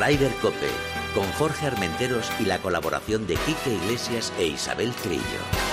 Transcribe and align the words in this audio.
Ryder 0.00 0.32
Cope, 0.40 0.70
con 1.14 1.30
Jorge 1.32 1.66
Armenteros 1.66 2.30
y 2.40 2.44
la 2.44 2.58
colaboración 2.58 3.26
de 3.26 3.34
Quique 3.34 3.74
Iglesias 3.74 4.32
e 4.38 4.46
Isabel 4.46 4.92
Trillo. 4.94 5.69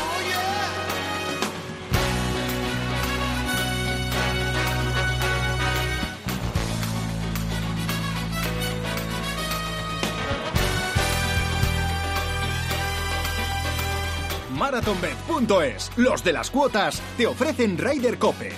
MarathonBet.es, 14.87 15.91
los 15.97 16.23
de 16.23 16.31
las 16.31 16.49
cuotas, 16.49 17.01
te 17.17 17.27
ofrecen 17.27 17.77
Ryder 17.77 18.17
Cope. 18.17 18.51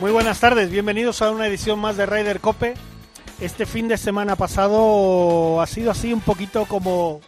Muy 0.00 0.12
buenas 0.12 0.38
tardes, 0.38 0.70
bienvenidos 0.70 1.20
a 1.20 1.32
una 1.32 1.48
edición 1.48 1.80
más 1.80 1.96
de 1.96 2.06
Ryder 2.06 2.38
Cope. 2.40 2.74
Este 3.40 3.66
fin 3.66 3.88
de 3.88 3.96
semana 3.98 4.36
pasado 4.36 5.60
ha 5.60 5.66
sido 5.66 5.90
así 5.90 6.12
un 6.12 6.20
poquito 6.20 6.64
como, 6.66 7.20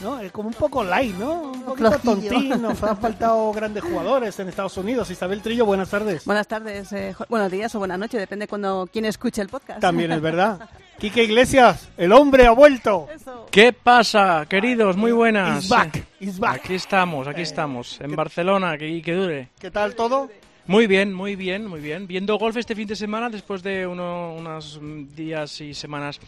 ¿no? 0.00 0.18
Eh, 0.20 0.30
Como 0.30 0.48
un 0.48 0.54
poco 0.54 0.82
light, 0.82 1.14
¿no? 1.16 1.42
Un 1.52 1.62
poquito 1.62 1.92
Flojillo. 1.98 2.30
tontín, 2.30 2.62
nos 2.62 2.82
han 2.82 2.96
faltado 2.96 3.52
grandes 3.52 3.84
jugadores 3.84 4.38
en 4.40 4.48
Estados 4.48 4.76
Unidos. 4.78 5.10
Isabel 5.10 5.42
Trillo, 5.42 5.66
buenas 5.66 5.90
tardes. 5.90 6.24
Buenas 6.24 6.48
tardes, 6.48 6.90
eh, 6.94 7.14
buenos 7.28 7.50
días 7.50 7.74
o 7.74 7.78
buenas 7.78 7.98
noches, 7.98 8.18
depende 8.18 8.48
cuando 8.48 8.88
quién 8.90 9.04
escuche 9.04 9.42
el 9.42 9.48
podcast. 9.48 9.80
También 9.80 10.12
es 10.12 10.20
verdad. 10.22 10.70
Quique 10.98 11.22
Iglesias, 11.22 11.88
el 11.96 12.12
hombre 12.12 12.46
ha 12.46 12.50
vuelto. 12.50 13.06
Eso. 13.14 13.46
¿Qué 13.52 13.72
pasa, 13.72 14.44
queridos? 14.48 14.96
Muy 14.96 15.12
buenas. 15.12 15.64
Is 15.64 15.70
back, 15.70 16.04
is 16.18 16.38
back. 16.38 16.56
Aquí 16.64 16.74
estamos, 16.74 17.28
aquí 17.28 17.42
estamos, 17.42 18.00
en 18.00 18.16
Barcelona, 18.16 18.76
que, 18.76 19.00
que 19.00 19.12
dure. 19.14 19.48
¿Qué 19.60 19.70
tal 19.70 19.94
todo? 19.94 20.28
Muy 20.66 20.86
bien, 20.88 21.14
muy 21.14 21.36
bien, 21.36 21.66
muy 21.66 21.80
bien. 21.80 22.06
Viendo 22.08 22.36
golf 22.36 22.56
este 22.56 22.74
fin 22.74 22.88
de 22.88 22.96
semana 22.96 23.30
después 23.30 23.62
de 23.62 23.86
uno- 23.86 24.34
unos 24.34 24.80
días 25.14 25.60
y 25.60 25.72
semanas 25.72 26.18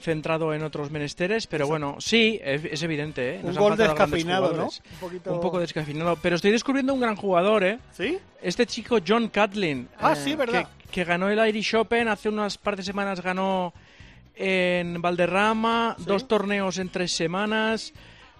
centrado 0.00 0.52
en 0.54 0.62
otros 0.62 0.90
menesteres, 0.90 1.46
pero 1.46 1.66
bueno, 1.66 1.96
sí, 1.98 2.40
es, 2.42 2.64
es 2.64 2.82
evidente, 2.82 3.36
¿eh? 3.36 3.40
Un 3.42 3.48
Nos 3.48 3.58
gol 3.58 3.76
descafeinado, 3.76 4.52
¿no? 4.54 4.64
Un 4.64 4.70
poquito- 5.00 5.32
Un 5.34 5.40
poco 5.40 5.60
descafeinado, 5.60 6.16
pero 6.20 6.36
estoy 6.36 6.50
descubriendo 6.50 6.92
un 6.94 7.00
gran 7.00 7.14
jugador, 7.16 7.62
¿eh? 7.62 7.78
¿Sí? 7.92 8.18
Este 8.42 8.66
chico 8.66 8.98
John 9.06 9.28
Catlin. 9.28 9.88
Ah, 10.00 10.12
eh, 10.12 10.16
sí, 10.16 10.34
¿verdad? 10.34 10.66
Que, 10.82 10.88
que 10.90 11.04
ganó 11.04 11.28
el 11.28 11.46
Irish 11.48 11.74
Open, 11.76 12.08
hace 12.08 12.28
unas 12.28 12.58
par 12.58 12.76
de 12.76 12.82
semanas 12.82 13.22
ganó 13.22 13.72
en 14.36 15.00
Valderrama, 15.00 15.96
dos 15.98 16.26
torneos 16.28 16.78
en 16.78 16.88
tres 16.88 17.12
semanas, 17.12 17.92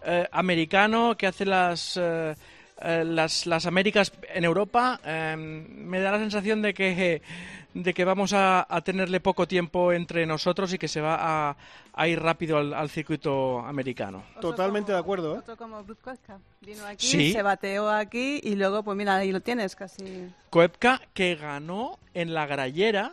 eh, 0.05 0.29
americano, 0.33 1.17
que 1.17 1.27
hace 1.27 1.45
las, 1.47 1.97
eh, 1.97 2.35
eh, 2.83 3.05
las, 3.05 3.47
las 3.47 3.67
Américas 3.67 4.13
en 4.35 4.45
Europa. 4.45 5.01
eh, 5.05 5.35
me 5.37 6.01
da 6.01 6.13
la 6.13 6.19
sensación 6.19 6.61
de 6.63 6.75
que, 6.75 7.23
de 7.73 7.95
que 7.95 8.05
vamos 8.05 8.33
a, 8.33 8.67
a 8.69 8.81
tenerle 8.83 9.21
poco 9.21 9.47
tiempo 9.49 9.93
entre 9.93 10.27
nosotros 10.27 10.73
y 10.73 10.79
que 10.79 10.89
se 10.89 11.01
va 11.01 11.17
a, 11.51 11.57
a 11.95 12.09
ir 12.09 12.21
rápido 12.21 12.59
al, 12.59 12.75
al 12.75 12.91
circuito 12.91 13.61
americano. 13.61 14.25
Totalmente 14.41 14.93
de 14.93 14.99
acuerdo, 14.99 15.37
¿eh? 15.37 15.39
Otro 15.39 15.57
como 15.57 15.83
Bruce 15.85 16.01
Koepka. 16.03 16.39
Vino 16.61 16.85
aquí, 16.87 17.07
Sí. 17.07 17.33
se 17.33 17.43
bateó 17.43 17.91
aquí 17.91 18.41
y 18.43 18.55
luego, 18.57 18.83
pues 18.83 18.97
mira, 18.97 19.17
ahí 19.17 19.33
lo 19.33 19.41
tienes 19.41 19.75
casi. 19.77 20.29
Koepka 20.51 21.01
que 21.15 21.35
ganó 21.37 21.99
en 22.15 22.33
La 22.35 22.47
Grallera, 22.47 23.13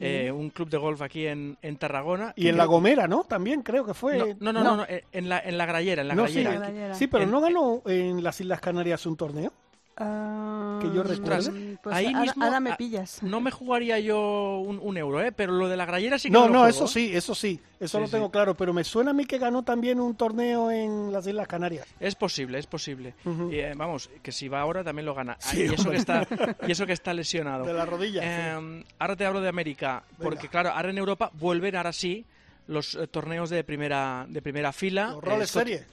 eh, 0.00 0.30
un 0.32 0.50
club 0.50 0.68
de 0.68 0.76
golf 0.78 1.00
aquí 1.02 1.26
en, 1.26 1.56
en 1.62 1.76
Tarragona. 1.76 2.32
Y 2.36 2.48
en 2.48 2.56
La 2.56 2.64
Gomera, 2.66 3.06
¿no? 3.08 3.24
También 3.24 3.62
creo 3.62 3.84
que 3.86 3.94
fue. 3.94 4.18
No, 4.18 4.52
no, 4.52 4.52
no, 4.52 4.64
no, 4.64 4.76
no, 4.78 4.84
eh, 4.84 5.04
en, 5.12 5.28
la, 5.28 5.38
en 5.40 5.56
La 5.58 5.66
Grallera, 5.66 6.02
en 6.02 6.08
La 6.08 6.14
No, 6.14 6.26
sí, 6.26 6.42
Grallera. 6.42 6.60
La 6.60 6.66
Grallera. 6.70 6.94
sí, 6.94 7.06
pero 7.06 7.24
En- 7.24 7.30
¿no 7.30 7.40
ganó 7.40 7.82
en 7.86 8.22
las 8.22 8.40
Islas 8.40 8.60
Canarias 8.60 9.04
un 9.06 9.16
torneo? 9.16 9.52
Ah, 9.98 10.78
Que 10.82 10.92
yo 10.94 11.02
recuerde. 11.02 11.78
pues 11.82 11.94
Ahí 11.96 12.06
ahora, 12.06 12.20
mismo, 12.20 12.44
ahora 12.44 12.60
me 12.60 12.70
ah, 12.72 12.76
pillas. 12.76 13.22
No 13.22 13.40
me 13.40 13.50
jugaría 13.50 13.98
yo 13.98 14.58
un, 14.58 14.78
un 14.82 14.96
euro, 14.98 15.22
¿eh? 15.22 15.32
Pero 15.32 15.52
lo 15.52 15.68
de 15.68 15.76
La 15.76 15.86
Grallera 15.86 16.18
sí 16.18 16.28
que 16.28 16.32
No, 16.32 16.42
no, 16.48 16.60
juego, 16.60 16.66
eso 16.66 16.84
¿eh? 16.84 16.88
sí, 16.88 17.10
eso 17.14 17.34
sí, 17.34 17.60
eso 17.80 17.98
Sí, 17.98 18.04
lo 18.04 18.10
tengo 18.10 18.26
sí. 18.26 18.32
claro, 18.32 18.54
pero 18.54 18.72
me 18.74 18.84
suena 18.84 19.12
a 19.12 19.14
mí 19.14 19.24
que 19.24 19.38
ganó 19.38 19.62
también 19.62 19.98
un 20.00 20.14
torneo 20.14 20.70
en 20.70 21.12
las 21.12 21.26
Islas 21.26 21.48
Canarias. 21.48 21.86
Es 21.98 22.14
posible, 22.14 22.58
es 22.58 22.66
posible. 22.66 23.14
Y, 23.50 23.56
eh, 23.56 23.72
vamos, 23.74 24.10
que 24.22 24.32
si 24.32 24.48
va 24.48 24.60
ahora 24.60 24.84
también 24.84 25.06
lo 25.06 25.14
gana. 25.14 25.32
Ah, 25.32 25.36
Sí, 25.40 25.62
y, 25.62 25.72
eso 25.74 25.90
que 25.90 25.96
está, 25.96 26.26
y 26.68 26.72
eso 26.72 26.84
que 26.86 26.92
está 26.92 27.14
lesionado. 27.14 27.64
De 27.64 27.72
la 27.72 27.86
rodilla. 27.86 28.20
sí. 28.20 28.28
Eh, 28.30 28.84
ahora 28.98 29.16
te 29.16 29.24
hablo 29.24 29.40
de 29.40 29.48
América, 29.48 30.02
porque 30.22 30.48
claro, 30.48 30.70
ahora 30.72 30.90
en 30.90 30.98
Europa 30.98 31.30
vuelven 31.34 31.74
ahora 31.76 31.92
sí 31.92 32.24
los 32.66 32.96
eh, 32.96 33.06
torneos 33.06 33.48
de 33.48 33.64
primera 33.64 34.26
de 34.28 34.42
primera 34.42 34.72
fila. 34.72 35.12
Los 35.12 35.24
roles 35.24 35.50
Eh, 35.50 35.58
serie. 35.58 35.86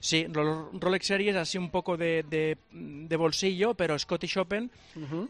Sí, 0.00 0.26
Rolex 0.28 1.06
Series 1.06 1.34
así 1.34 1.58
un 1.58 1.70
poco 1.70 1.96
de, 1.96 2.24
de, 2.28 2.56
de 2.70 3.16
bolsillo, 3.16 3.74
pero 3.74 3.98
Scottish 3.98 4.38
Open 4.38 4.70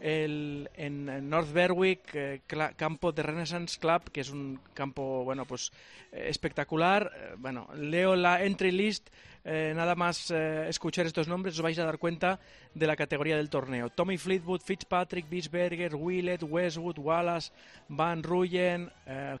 el, 0.01 0.69
en 0.75 1.29
North 1.29 1.51
Berwick, 1.51 2.01
eh, 2.13 2.41
campo 2.75 3.11
de 3.11 3.23
Renaissance 3.23 3.79
Club, 3.79 4.11
que 4.11 4.21
es 4.21 4.29
un 4.29 4.59
campo, 4.75 5.23
bueno, 5.23 5.45
pues 5.45 5.71
eh, 6.11 6.27
espectacular. 6.29 7.11
Eh, 7.15 7.35
bueno, 7.37 7.67
leo 7.75 8.15
la 8.15 8.43
entry 8.43 8.71
list, 8.71 9.09
eh, 9.43 9.73
nada 9.75 9.95
más 9.95 10.29
eh, 10.29 10.69
escuchar 10.69 11.07
estos 11.07 11.27
nombres 11.27 11.55
os 11.55 11.61
vais 11.61 11.79
a 11.79 11.85
dar 11.85 11.97
cuenta 11.97 12.39
de 12.75 12.85
la 12.85 12.95
categoría 12.95 13.37
del 13.37 13.49
torneo. 13.49 13.89
Tommy 13.89 14.19
Fleetwood, 14.19 14.61
Fitzpatrick, 14.61 15.27
Bisberger, 15.27 15.95
Willett, 15.95 16.43
Westwood, 16.43 16.99
Wallace, 16.99 17.51
Van 17.87 18.21
Ruyen, 18.21 18.91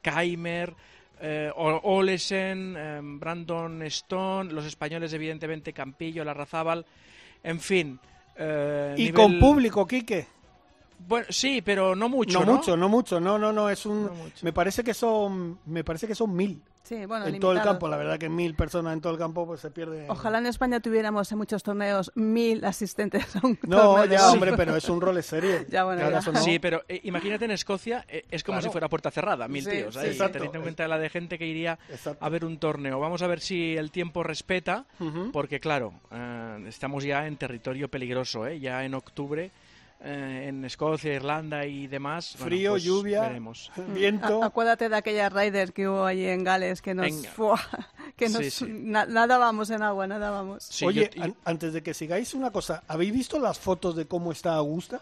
Keimer, 0.01 0.73
eh, 1.21 1.51
Olesen, 1.55 2.75
eh, 2.77 2.99
Brandon 3.03 3.81
Stone, 3.83 4.51
los 4.53 4.65
españoles 4.65 5.11
evidentemente 5.13 5.73
Campillo, 5.73 6.23
Larrazábal, 6.23 6.85
en 7.43 7.59
fin. 7.59 7.99
eh, 8.35 8.95
Y 8.97 9.03
nivel- 9.05 9.13
con 9.13 9.39
público, 9.39 9.85
Quique. 9.85 10.27
bueno, 11.07 11.25
sí, 11.29 11.61
pero 11.61 11.95
no 11.95 12.07
mucho, 12.09 12.39
no, 12.39 12.45
¿no? 12.45 12.53
mucho, 12.55 12.77
no 12.77 12.89
mucho, 12.89 13.19
no, 13.19 13.37
no, 13.37 13.51
no, 13.51 13.69
es 13.69 13.85
un, 13.85 14.05
No 14.05 14.13
me 14.41 14.53
parece 14.53 14.83
que 14.83 14.93
son, 14.93 15.59
me 15.65 15.83
parece 15.83 16.07
que 16.07 16.15
son 16.15 16.35
mil 16.35 16.61
Sí, 16.89 17.05
bueno, 17.05 17.27
en 17.27 17.39
todo 17.39 17.51
el 17.51 17.61
campo, 17.61 17.87
la 17.87 17.97
verdad 17.97 18.17
que 18.17 18.29
mil 18.29 18.55
personas 18.55 18.93
en 18.93 19.01
todo 19.01 19.13
el 19.13 19.19
campo 19.19 19.45
pues 19.45 19.61
se 19.61 19.69
pierde. 19.69 20.07
Ojalá 20.09 20.39
en 20.39 20.47
España 20.47 20.79
tuviéramos 20.79 21.31
en 21.31 21.37
muchos 21.37 21.61
torneos 21.61 22.11
mil 22.15 22.65
asistentes 22.65 23.35
a 23.35 23.45
un 23.45 23.59
No, 23.61 23.77
torneo 23.95 24.05
ya, 24.05 24.31
hombre, 24.31 24.53
pero 24.57 24.75
es 24.75 24.89
un 24.89 24.99
rol 24.99 25.21
serie. 25.21 25.67
Ya, 25.69 25.83
bueno, 25.83 25.99
Claro, 25.99 26.13
ya. 26.13 26.19
eso 26.19 26.31
no. 26.31 26.41
Sí, 26.41 26.57
pero 26.57 26.81
eh, 26.87 26.99
imagínate 27.03 27.45
en 27.45 27.51
Escocia, 27.51 28.05
eh, 28.07 28.25
es 28.31 28.43
como 28.43 28.55
Claro. 28.57 28.69
si 28.69 28.71
fuera 28.71 28.89
puerta 28.89 29.11
cerrada, 29.11 29.47
mil 29.47 29.63
Sí, 29.63 29.69
tíos, 29.69 29.93
sí, 29.93 29.99
ahí, 29.99 30.07
exacto. 30.07 30.33
teniendo 30.33 30.57
en 30.57 30.63
cuenta 30.63 30.87
la 30.87 30.97
de 30.97 31.09
gente 31.09 31.37
que 31.37 31.45
iría 31.45 31.77
Exacto. 31.89 32.25
a 32.25 32.29
ver 32.29 32.43
un 32.43 32.57
torneo. 32.57 32.99
Vamos 32.99 33.21
a 33.21 33.27
ver 33.27 33.39
si 33.39 33.77
el 33.77 33.91
tiempo 33.91 34.23
respeta, 34.23 34.85
porque 35.31 35.59
claro, 35.59 35.93
eh, 36.11 36.63
estamos 36.67 37.03
ya 37.03 37.27
en 37.27 37.37
territorio 37.37 37.87
peligroso, 37.87 38.47
¿eh? 38.47 38.59
ya 38.59 38.83
en 38.83 38.95
octubre, 38.95 39.51
eh, 40.01 40.45
en 40.47 40.63
Escocia, 40.65 41.13
Irlanda 41.13 41.65
y 41.65 41.87
demás. 41.87 42.35
bueno, 42.37 42.45
Frío, 42.45 42.71
pues 42.71 42.83
lluvia, 42.83 43.21
veremos. 43.21 43.71
viento. 43.93 44.41
A- 44.43 44.47
acuérdate 44.47 44.87
de 44.89 44.95
aquella 44.95 45.29
Ryder 45.29 45.73
que 45.73 45.87
hubo 45.89 46.05
allí 46.05 46.25
en 46.25 46.43
Gales 46.43 46.81
que 46.81 46.93
nos. 46.93 47.27
¡fua! 47.27 47.59
que 48.15 48.29
nos 48.29 48.41
Sí, 48.43 48.51
sí. 48.51 48.65
na- 48.67 49.05
nadábamos 49.05 49.69
en 49.69 49.81
agua, 49.83 50.07
nadábamos. 50.07 50.63
Sí, 50.63 50.85
Oye, 50.85 51.09
yo- 51.15 51.23
an- 51.23 51.35
antes 51.45 51.73
de 51.73 51.83
que 51.83 51.93
sigáis 51.93 52.33
una 52.33 52.51
cosa, 52.51 52.83
¿habéis 52.87 53.11
visto 53.13 53.39
las 53.39 53.59
fotos 53.59 53.95
de 53.95 54.05
cómo 54.05 54.31
está 54.31 54.53
Augusta? 54.55 55.01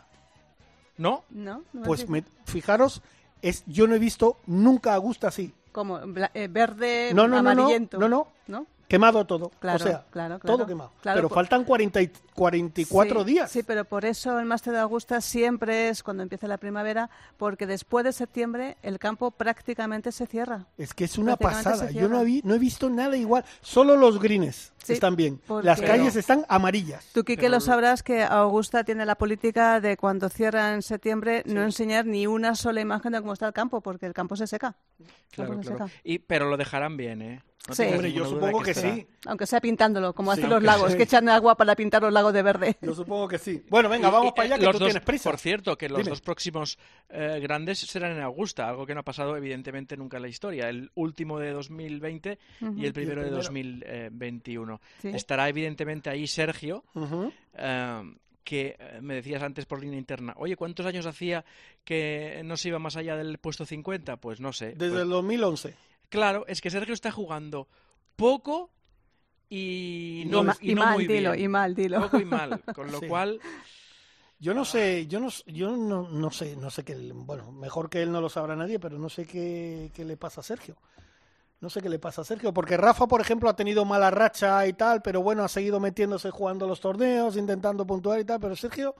¿No? 0.97 1.23
¿No? 1.29 1.63
¿No 1.73 1.83
Pues 1.83 2.09
me- 2.09 2.23
fijaros, 2.45 3.01
es 3.43 3.63
yo 3.67 3.85
no 3.87 3.93
he 3.95 3.99
visto 3.99 4.39
nunca 4.47 4.93
a 4.93 4.95
Augusta 4.95 5.27
así. 5.27 5.53
Como 5.71 5.99
bla- 5.99 6.31
eh, 6.33 6.47
verde, 6.49 7.11
No, 7.13 7.27
no, 7.27 7.35
no, 7.35 7.43
no, 7.43 7.49
amarillento. 7.51 7.99
no, 7.99 8.09
no, 8.09 8.27
¿No? 8.47 8.65
Quemado 8.87 9.25
todo. 9.25 9.51
Claro, 9.59 9.83
o 9.83 9.87
sea, 9.87 10.05
claro, 10.11 10.39
todo 10.39 10.65
quemado. 10.65 10.91
Claro, 11.01 11.17
Pero 11.17 11.29
por- 11.29 11.35
faltan 11.35 11.63
40 11.63 12.01
y 12.01 12.11
44 12.33 13.19
Sí, 13.21 13.25
días. 13.25 13.51
Sí, 13.51 13.63
pero 13.63 13.85
por 13.85 14.05
eso 14.05 14.39
el 14.39 14.45
máster 14.45 14.73
de 14.73 14.79
Augusta 14.79 15.21
siempre 15.21 15.89
es 15.89 16.03
cuando 16.03 16.23
empieza 16.23 16.47
la 16.47 16.57
primavera, 16.57 17.09
porque 17.37 17.65
después 17.67 18.05
de 18.05 18.13
septiembre 18.13 18.77
el 18.81 18.99
campo 18.99 19.31
prácticamente 19.31 20.11
se 20.11 20.25
cierra. 20.27 20.65
Es 20.77 20.93
que 20.93 21.05
es 21.05 21.17
una 21.17 21.35
pasada. 21.35 21.89
Yo 21.91 22.03
no, 22.03 22.07
cierra. 22.19 22.23
vi- 22.23 22.41
no 22.43 22.53
he 22.55 22.59
visto 22.59 22.89
nada 22.89 23.17
igual. 23.17 23.43
Solo 23.61 23.95
los 23.95 24.19
greens 24.19 24.71
Sí, 24.83 24.94
están 24.94 25.15
bien. 25.15 25.41
porque- 25.47 25.65
Las 25.65 25.81
calles 25.81 26.15
están 26.15 26.45
amarillas. 26.47 27.06
Tú, 27.13 27.23
Quique, 27.23 27.41
Pero- 27.44 27.56
lo 27.56 27.59
sabrás 27.59 28.03
que 28.03 28.23
Augusta 28.23 28.83
tiene 28.83 29.06
la 29.06 29.15
política 29.15 29.81
de 29.81 29.97
cuando 29.97 30.29
cierra 30.29 30.73
en 30.73 30.81
septiembre 30.81 31.44
no 31.45 31.62
enseñar 31.63 32.06
ni 32.06 32.25
una 32.27 32.56
sola 32.56 32.79
imagen 32.81 33.12
de 33.12 33.19
cómo 33.21 33.33
está 33.33 33.47
el 33.47 33.53
campo, 33.53 33.81
porque 33.81 34.06
el 34.06 34.13
campo 34.13 34.35
se 34.35 34.47
seca. 34.47 34.75
El 34.99 35.05
Claro, 35.31 35.59
claro. 35.61 35.85
Y, 36.03 36.19
pero 36.19 36.49
lo 36.49 36.57
dejarán 36.57 36.97
bien, 36.97 37.21
¿eh? 37.21 37.41
No 37.67 37.75
Sí. 37.75 37.83
Hombre, 37.83 38.13
yo 38.13 38.25
supongo 38.25 38.61
que 38.61 38.73
sí. 38.73 39.05
Aunque 39.25 39.45
sea 39.45 39.59
pintándolo, 39.59 40.13
como 40.13 40.33
Sí, 40.33 40.39
hacen 40.39 40.49
los 40.51 40.63
lagos, 40.63 40.88
sea. 40.88 40.97
que 40.97 41.03
echan 41.03 41.27
agua 41.27 41.55
para 41.57 41.75
pintar 41.75 42.01
los 42.01 42.13
lagos 42.13 42.31
de 42.33 42.41
verde. 42.41 42.77
Yo 42.81 42.95
supongo 42.95 43.27
que 43.27 43.38
sí. 43.38 43.61
Bueno, 43.69 43.89
venga, 43.89 44.09
vamos 44.09 44.29
Y, 44.29 44.35
para 44.38 44.45
allá 44.45 44.55
eh, 44.55 44.59
que 44.59 44.65
los 44.65 44.73
tú 44.75 44.79
dos- 44.79 44.88
tienes 44.88 45.03
prisa. 45.03 45.29
Por 45.29 45.38
cierto, 45.38 45.77
que 45.77 45.89
los 45.89 45.97
Dime. 45.97 46.09
dos 46.11 46.21
próximos 46.21 46.79
eh, 47.09 47.39
grandes 47.41 47.79
serán 47.79 48.13
en 48.13 48.21
Augusta, 48.21 48.69
algo 48.69 48.85
que 48.85 48.94
no 48.94 49.01
ha 49.01 49.03
pasado 49.03 49.35
evidentemente 49.35 49.97
nunca 49.97 50.15
en 50.15 50.23
la 50.23 50.29
historia. 50.29 50.69
El 50.69 50.91
último 50.95 51.39
de 51.39 51.51
2020 51.51 52.39
y 52.77 52.85
el 52.85 52.93
primero 52.93 53.21
de 53.21 53.27
primero. 53.27 53.35
2021. 53.35 54.81
Sí. 55.01 55.09
Estará 55.09 55.50
evidentemente 55.50 56.09
ahí 56.09 56.25
Sergio, 56.25 56.85
eh, 57.53 58.01
que 58.49 58.77
eh, 58.79 58.99
me 59.01 59.15
decías 59.15 59.44
antes 59.44 59.65
por 59.65 59.81
línea 59.81 59.99
interna, 59.99 60.33
oye, 60.38 60.55
¿cuántos 60.55 60.85
años 60.85 61.05
hacía 61.05 61.44
que 61.83 62.41
no 62.45 62.55
se 62.55 62.69
iba 62.69 62.79
más 62.79 62.95
allá 62.95 63.15
del 63.17 63.38
puesto 63.39 63.65
50? 63.65 64.17
Pues 64.17 64.39
no 64.39 64.53
sé. 64.53 64.67
Desde 64.67 64.88
Pues, 64.89 65.01
el 65.03 65.09
2011. 65.09 65.75
Claro, 66.09 66.45
es 66.47 66.61
que 66.61 66.69
Sergio 66.69 66.94
está 66.94 67.11
jugando 67.11 67.67
poco 68.15 68.71
y 69.49 70.23
Y 70.23 70.29
no, 70.29 70.44
ma- 70.44 70.57
y 70.61 70.71
y 70.71 70.75
no 70.75 70.81
mal, 70.81 70.95
muy 70.95 71.07
dilo, 71.07 71.31
bien. 71.31 71.44
y 71.45 71.47
mal, 71.49 71.75
dilo. 71.75 71.99
Poco 72.01 72.19
y 72.19 72.25
mal, 72.25 72.63
con 72.73 72.91
lo 72.91 72.99
Sí. 72.99 73.07
cual 73.07 73.39
Yo 74.39 74.53
no 74.53 74.65
sé, 74.65 75.07
yo 75.07 75.19
no, 75.19 75.29
yo 75.47 75.75
no, 75.75 76.07
no 76.09 76.29
sé, 76.31 76.55
no 76.55 76.69
sé 76.69 76.83
qué, 76.83 76.95
bueno, 77.13 77.51
mejor 77.51 77.89
que 77.89 78.03
él 78.03 78.11
no 78.11 78.21
lo 78.21 78.29
sabrá 78.29 78.55
nadie, 78.55 78.79
pero 78.79 79.00
no 79.00 79.09
sé 79.09 79.25
qué, 79.25 79.91
qué 79.95 80.05
le 80.05 80.15
pasa 80.15 80.41
a 80.41 80.43
Sergio. 80.43 80.77
No 81.59 81.69
sé 81.71 81.81
qué 81.81 81.89
le 81.89 81.98
pasa 81.98 82.21
a 82.21 82.25
Sergio, 82.25 82.54
porque 82.54 82.77
Rafa, 82.77 83.07
por 83.07 83.19
ejemplo, 83.19 83.50
ha 83.50 83.56
tenido 83.56 83.83
mala 83.83 84.12
racha 84.12 84.68
y 84.68 84.74
tal, 84.74 85.01
pero 85.01 85.21
bueno, 85.24 85.44
ha 85.44 85.48
seguido 85.48 85.80
metiéndose 85.80 86.30
jugando 86.30 86.68
los 86.68 86.80
torneos, 86.80 87.36
intentando 87.36 87.86
puntuar 87.88 88.19
y 88.19 88.25
tal, 88.25 88.39
pero 88.39 88.56
Sergio, 88.56 88.95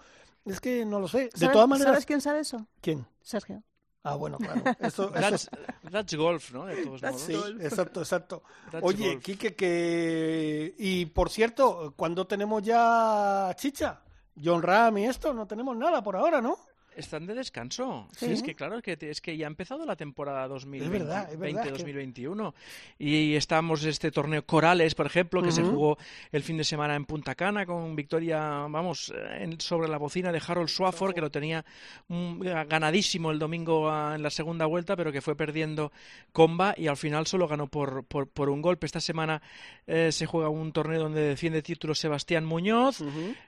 es 0.46 0.60
que 0.60 0.84
no 0.84 1.00
lo 1.00 1.08
sé. 1.08 1.26
De 1.26 1.32
¿Sabes- 1.36 1.54
todas 1.54 1.68
maneras, 1.70 1.92
¿Sabes 1.94 2.06
quién 2.08 2.22
sabe 2.22 2.40
eso? 2.40 2.66
¿quién? 2.82 3.06
Sergio. 3.22 3.62
Ah, 4.04 4.16
bueno, 4.16 4.38
claro. 4.38 4.62
Eso, 4.80 5.04
eso- 5.04 5.12
that's, 5.12 5.50
that's 5.92 6.16
golf, 6.16 6.52
¿no? 6.54 6.66
De 6.66 6.78
todos 6.86 7.02
modos. 7.02 7.22
sí, 7.22 7.34
exacto, 7.60 8.00
exacto. 8.00 8.42
That's 8.72 8.84
Oye, 8.86 9.12
golf. 9.16 9.24
Quique, 9.24 9.54
que... 9.54 10.74
Y 10.78 11.08
por 11.08 11.30
cierto, 11.30 11.94
cuando 11.98 12.26
tenemos 12.26 12.64
ya 12.64 13.54
chicha? 13.58 14.02
John 14.42 14.62
Ram 14.62 14.98
y 15.00 15.06
esto, 15.08 15.34
no 15.34 15.46
tenemos 15.46 15.76
nada 15.76 16.02
por 16.02 16.16
ahora, 16.16 16.42
¿no? 16.42 16.58
Están 16.98 17.26
de 17.28 17.36
descanso. 17.36 18.08
Sí, 18.16 18.26
es 18.26 18.42
que 18.44 18.56
claro, 18.56 18.78
es 18.78 18.84
que, 18.84 18.98
es 19.10 19.22
que 19.22 19.38
ya 19.38 19.46
ha 19.46 19.50
empezado 19.50 19.86
la 19.86 19.96
temporada 19.96 20.48
Es 20.48 20.66
verdad, 20.90 21.32
es 21.32 21.38
verdad, 21.40 21.68
es 21.68 21.84
que- 21.84 21.94
2020-2021. 21.94 22.54
Y 23.00 23.36
estamos 23.36 23.84
este 23.86 24.12
torneo 24.12 24.46
Corales, 24.46 24.96
por 24.96 25.06
ejemplo, 25.06 25.42
que 25.44 25.52
se 25.52 25.62
jugó 25.64 25.98
el 26.32 26.44
fin 26.44 26.58
de 26.58 26.64
semana 26.64 26.96
en 26.96 27.06
Punta 27.06 27.36
Cana 27.36 27.66
con 27.66 27.96
victoria, 27.96 28.40
vamos, 28.70 29.14
en- 29.40 29.60
sobre 29.62 29.88
la 29.88 29.98
bocina 29.98 30.32
de 30.32 30.42
Harold 30.46 30.70
Swafford, 30.70 31.14
que 31.14 31.22
lo 31.22 31.30
tenía 31.32 31.64
mm, 32.08 32.42
ganadísimo 32.68 33.32
el 33.32 33.40
domingo 33.40 33.90
ah, 33.90 34.14
en 34.16 34.24
la 34.24 34.30
segunda 34.30 34.66
vuelta, 34.66 34.96
pero 34.96 35.12
que 35.12 35.22
fue 35.22 35.36
perdiendo 35.36 35.92
comba 36.32 36.74
y 36.78 36.88
al 36.88 36.98
final 36.98 37.28
solo 37.28 37.48
ganó 37.48 37.68
por, 37.68 38.04
por, 38.06 38.28
por 38.28 38.50
un 38.50 38.62
golpe. 38.62 38.86
Esta 38.88 39.00
semana 39.02 39.42
eh, 39.86 40.12
se 40.12 40.26
juega 40.26 40.50
un 40.50 40.72
torneo 40.72 41.00
donde 41.02 41.22
defiende 41.22 41.62
título 41.62 41.94
Sebastián 41.96 42.44
Muñoz. 42.46 43.04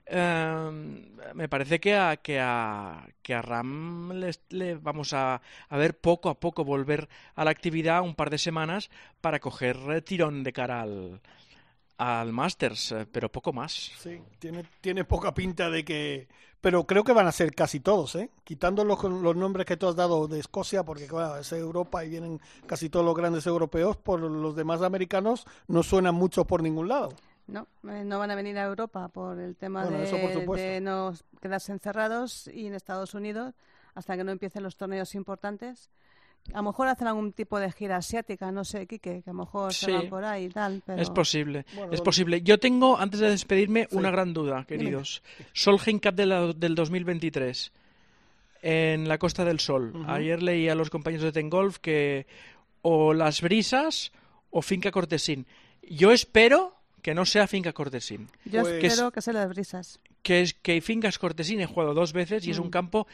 Eh, 0.05 0.99
me 1.33 1.49
parece 1.49 1.79
que 1.79 1.95
a, 1.95 2.17
que 2.17 2.39
a, 2.39 3.07
que 3.21 3.33
a 3.33 3.38
Ram 3.41 4.11
le, 4.49 4.75
vamos 4.75 5.13
a, 5.13 5.41
ver 5.69 5.97
poco 5.97 6.29
a 6.29 6.39
poco 6.39 6.63
volver 6.63 7.09
a 7.35 7.43
la 7.43 7.51
actividad 7.51 8.01
un 8.01 8.15
par 8.15 8.29
de 8.29 8.37
semanas 8.37 8.89
para 9.21 9.39
coger 9.39 9.77
eh, 9.89 10.01
tirón 10.01 10.43
de 10.43 10.53
cara 10.53 10.81
al, 10.81 11.21
al 11.97 12.31
Masters, 12.31 12.91
eh, 12.93 13.07
pero 13.11 13.31
poco 13.31 13.53
más. 13.53 13.91
Sí, 13.99 14.21
tiene, 14.39 14.63
tiene 14.81 15.03
poca 15.03 15.33
pinta 15.33 15.69
de 15.69 15.83
que... 15.83 16.27
Pero 16.61 16.85
creo 16.85 17.05
que 17.05 17.13
van 17.13 17.25
a 17.25 17.31
ser 17.31 17.55
casi 17.55 17.79
todos, 17.79 18.15
¿eh? 18.15 18.29
Quitando 18.43 18.83
los, 18.83 19.01
los 19.01 19.35
nombres 19.35 19.65
que 19.65 19.77
tú 19.77 19.87
has 19.87 19.95
dado 19.95 20.27
de 20.27 20.39
Escocia, 20.39 20.83
porque 20.83 21.07
claro, 21.07 21.37
es 21.37 21.49
Europa 21.53 22.03
y 22.03 22.09
vienen 22.09 22.41
casi 22.65 22.89
todos 22.89 23.05
los 23.05 23.15
grandes 23.15 23.47
europeos, 23.47 23.95
por 23.95 24.19
los 24.19 24.55
demás 24.57 24.81
americanos 24.81 25.45
no 25.67 25.83
suenan 25.83 26.15
mucho 26.15 26.43
por 26.43 26.61
ningún 26.61 26.89
lado. 26.89 27.15
No, 27.51 27.67
eh, 27.89 28.03
no 28.05 28.19
van 28.19 28.31
a 28.31 28.35
venir 28.35 28.57
a 28.57 28.63
Europa 28.65 29.07
por 29.09 29.39
el 29.39 29.55
tema 29.55 29.83
Bueno, 29.85 29.99
de, 29.99 30.39
por 30.45 30.59
no 30.81 31.13
quedarse 31.41 31.71
encerrados 31.71 32.47
y 32.53 32.67
en 32.67 32.75
Estados 32.75 33.13
Unidos 33.13 33.53
hasta 33.95 34.15
que 34.15 34.23
no 34.23 34.31
empiecen 34.31 34.63
los 34.63 34.75
torneos 34.77 35.15
importantes. 35.15 35.89
A 36.53 36.57
lo 36.57 36.63
mejor 36.63 36.87
hacen 36.87 37.07
algún 37.07 37.33
tipo 37.33 37.59
de 37.59 37.71
gira 37.71 37.97
asiática, 37.97 38.51
no 38.51 38.63
sé, 38.63 38.87
Quique, 38.87 39.21
que 39.21 39.29
a 39.29 39.33
lo 39.33 39.39
mejor 39.39 39.73
se 39.73 39.91
van 39.91 40.09
por 40.09 40.23
ahí 40.23 40.45
y 40.45 40.49
tal. 40.49 40.81
Pero... 40.85 41.01
Es 41.01 41.09
posible, 41.09 41.65
Bueno, 41.75 41.91
es 41.93 42.01
posible. 42.01 42.41
Yo 42.41 42.59
tengo, 42.59 42.97
antes 42.97 43.19
de 43.19 43.29
despedirme, 43.29 43.87
Sí. 43.89 43.97
una 43.97 44.09
gran 44.09 44.33
duda, 44.33 44.63
queridos. 44.65 45.21
Solheim 45.53 45.99
Cup 45.99 46.13
de 46.13 46.25
la- 46.25 46.53
del 46.53 46.75
2023 46.75 47.71
en 48.61 49.07
la 49.07 49.17
Costa 49.17 49.45
del 49.45 49.59
Sol. 49.59 49.93
Ayer 50.07 50.41
leí 50.41 50.69
a 50.69 50.75
los 50.75 50.89
compañeros 50.89 51.23
de 51.25 51.31
Ten 51.31 51.49
Golf 51.49 51.77
que 51.79 52.25
o 52.81 53.13
las 53.13 53.41
brisas 53.41 54.11
o 54.49 54.61
Finca 54.61 54.91
Cortesín. 54.91 55.45
Yo 55.83 56.11
espero 56.11 56.75
que 57.01 57.13
no 57.15 57.25
sea 57.25 57.47
Finca 57.47 57.73
Cortesín. 57.73 58.27
Yo 58.45 58.61
Pues- 58.61 58.83
espero 58.83 59.11
que 59.11 59.21
se 59.21 59.33
las 59.33 59.47
brisas. 59.49 59.99
Que 60.21 60.41
es 60.41 60.53
que 60.53 60.81
Fincas 60.81 61.17
Cortesín 61.17 61.61
he 61.61 61.65
jugado 61.65 61.93
dos 61.93 62.11
veces 62.13 62.45
y 62.45 62.51
es 62.51 62.59
Mm. 62.59 62.63
un 62.63 62.69
campo 62.69 63.07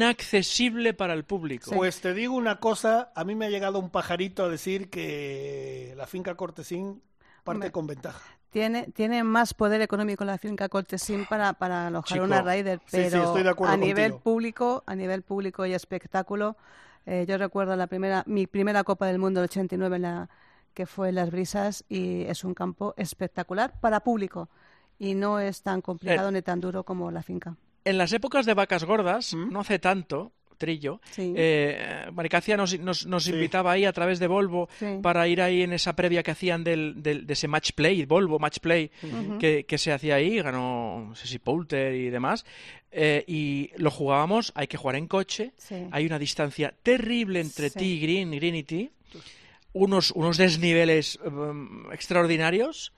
inaccesible 0.00 0.94
para 0.94 1.12
el 1.12 1.24
público. 1.24 1.70
Pues 1.74 2.00
te 2.00 2.14
digo 2.14 2.34
una 2.34 2.58
cosa, 2.58 3.12
a 3.14 3.24
mí 3.24 3.34
me 3.34 3.46
ha 3.46 3.50
llegado 3.50 3.78
un 3.78 3.90
pajarito 3.90 4.44
a 4.44 4.48
decir 4.48 4.88
que 4.90 5.94
la 5.96 6.06
finca 6.06 6.34
Cortesín 6.34 7.02
parte 7.44 7.70
con 7.70 7.86
ventaja. 7.86 8.20
Tiene, 8.50 8.88
tiene 8.94 9.22
más 9.22 9.54
poder 9.54 9.80
económico 9.80 10.24
la 10.24 10.36
finca 10.38 10.68
Cortesín 10.68 11.24
para, 11.26 11.52
para 11.52 11.86
alojar 11.86 12.14
Chico. 12.16 12.24
una 12.24 12.42
Raider, 12.42 12.80
Sí, 12.86 12.96
sí, 13.04 13.08
pero 13.10 13.24
estoy 13.24 13.42
de 13.44 13.50
acuerdo 13.50 13.74
a 13.74 13.76
nivel 13.76 14.10
contigo. 14.12 14.20
público, 14.24 14.82
a 14.86 14.94
nivel 14.96 15.22
público 15.22 15.66
y 15.66 15.72
espectáculo, 15.74 16.56
eh, 17.06 17.24
yo 17.28 17.38
recuerdo 17.38 17.76
la 17.76 17.86
primera, 17.86 18.24
mi 18.26 18.46
primera 18.48 18.82
Copa 18.82 19.06
del 19.06 19.18
Mundo 19.20 19.40
del 19.40 19.48
89 19.48 19.96
en 19.96 20.02
la 20.02 20.28
que 20.74 20.86
fue 20.86 21.08
en 21.10 21.16
Las 21.16 21.30
Brisas 21.30 21.84
y 21.88 22.22
es 22.22 22.44
un 22.44 22.54
campo 22.54 22.94
espectacular 22.96 23.78
para 23.80 24.00
público 24.00 24.48
y 24.98 25.14
no 25.14 25.40
es 25.40 25.62
tan 25.62 25.80
complicado 25.80 26.28
Eh. 26.28 26.32
ni 26.32 26.42
tan 26.42 26.60
duro 26.60 26.84
como 26.84 27.10
la 27.10 27.22
finca. 27.22 27.56
En 27.84 27.96
las 27.98 28.12
épocas 28.12 28.44
de 28.46 28.54
vacas 28.54 28.84
gordas, 28.84 29.34
¿Mm? 29.34 29.50
no 29.52 29.60
hace 29.60 29.78
tanto, 29.78 30.32
Trillo, 30.58 31.00
Sí. 31.12 31.32
eh, 31.38 32.04
Maricacia 32.12 32.54
nos, 32.54 32.78
nos, 32.78 33.06
nos 33.06 33.24
Sí. 33.24 33.30
invitaba 33.32 33.72
ahí 33.72 33.86
a 33.86 33.94
través 33.94 34.18
de 34.18 34.26
Volvo 34.26 34.68
Sí. 34.78 34.98
para 35.02 35.26
ir 35.26 35.40
ahí 35.40 35.62
en 35.62 35.72
esa 35.72 35.96
previa 35.96 36.22
que 36.22 36.32
hacían 36.32 36.62
del, 36.64 37.02
del- 37.02 37.26
de 37.26 37.32
ese 37.32 37.48
match 37.48 37.70
play, 37.72 38.04
Volvo 38.04 38.38
match 38.38 38.58
play, 38.58 38.90
que, 39.38 39.64
que 39.64 39.78
se 39.78 39.90
hacía 39.90 40.16
ahí, 40.16 40.36
ganó 40.42 41.06
no 41.08 41.14
sé 41.14 41.28
si 41.28 41.38
Poulter 41.38 41.94
y 41.94 42.10
demás, 42.10 42.44
eh, 42.92 43.24
y 43.26 43.70
lo 43.78 43.90
jugábamos, 43.90 44.52
hay 44.54 44.66
que 44.66 44.76
jugar 44.76 44.96
en 44.96 45.06
coche, 45.08 45.54
Sí. 45.56 45.76
hay 45.92 46.04
una 46.04 46.18
distancia 46.18 46.74
terrible 46.82 47.40
entre 47.40 47.70
Sí. 47.70 47.78
ti 47.78 47.84
y 47.94 48.00
Green, 48.00 48.30
Green 48.32 48.56
y 48.56 48.62
ti, 48.64 48.90
unos, 49.72 50.10
unos 50.12 50.36
desniveles 50.36 51.18
um, 51.24 51.90
extraordinarios. 51.92 52.92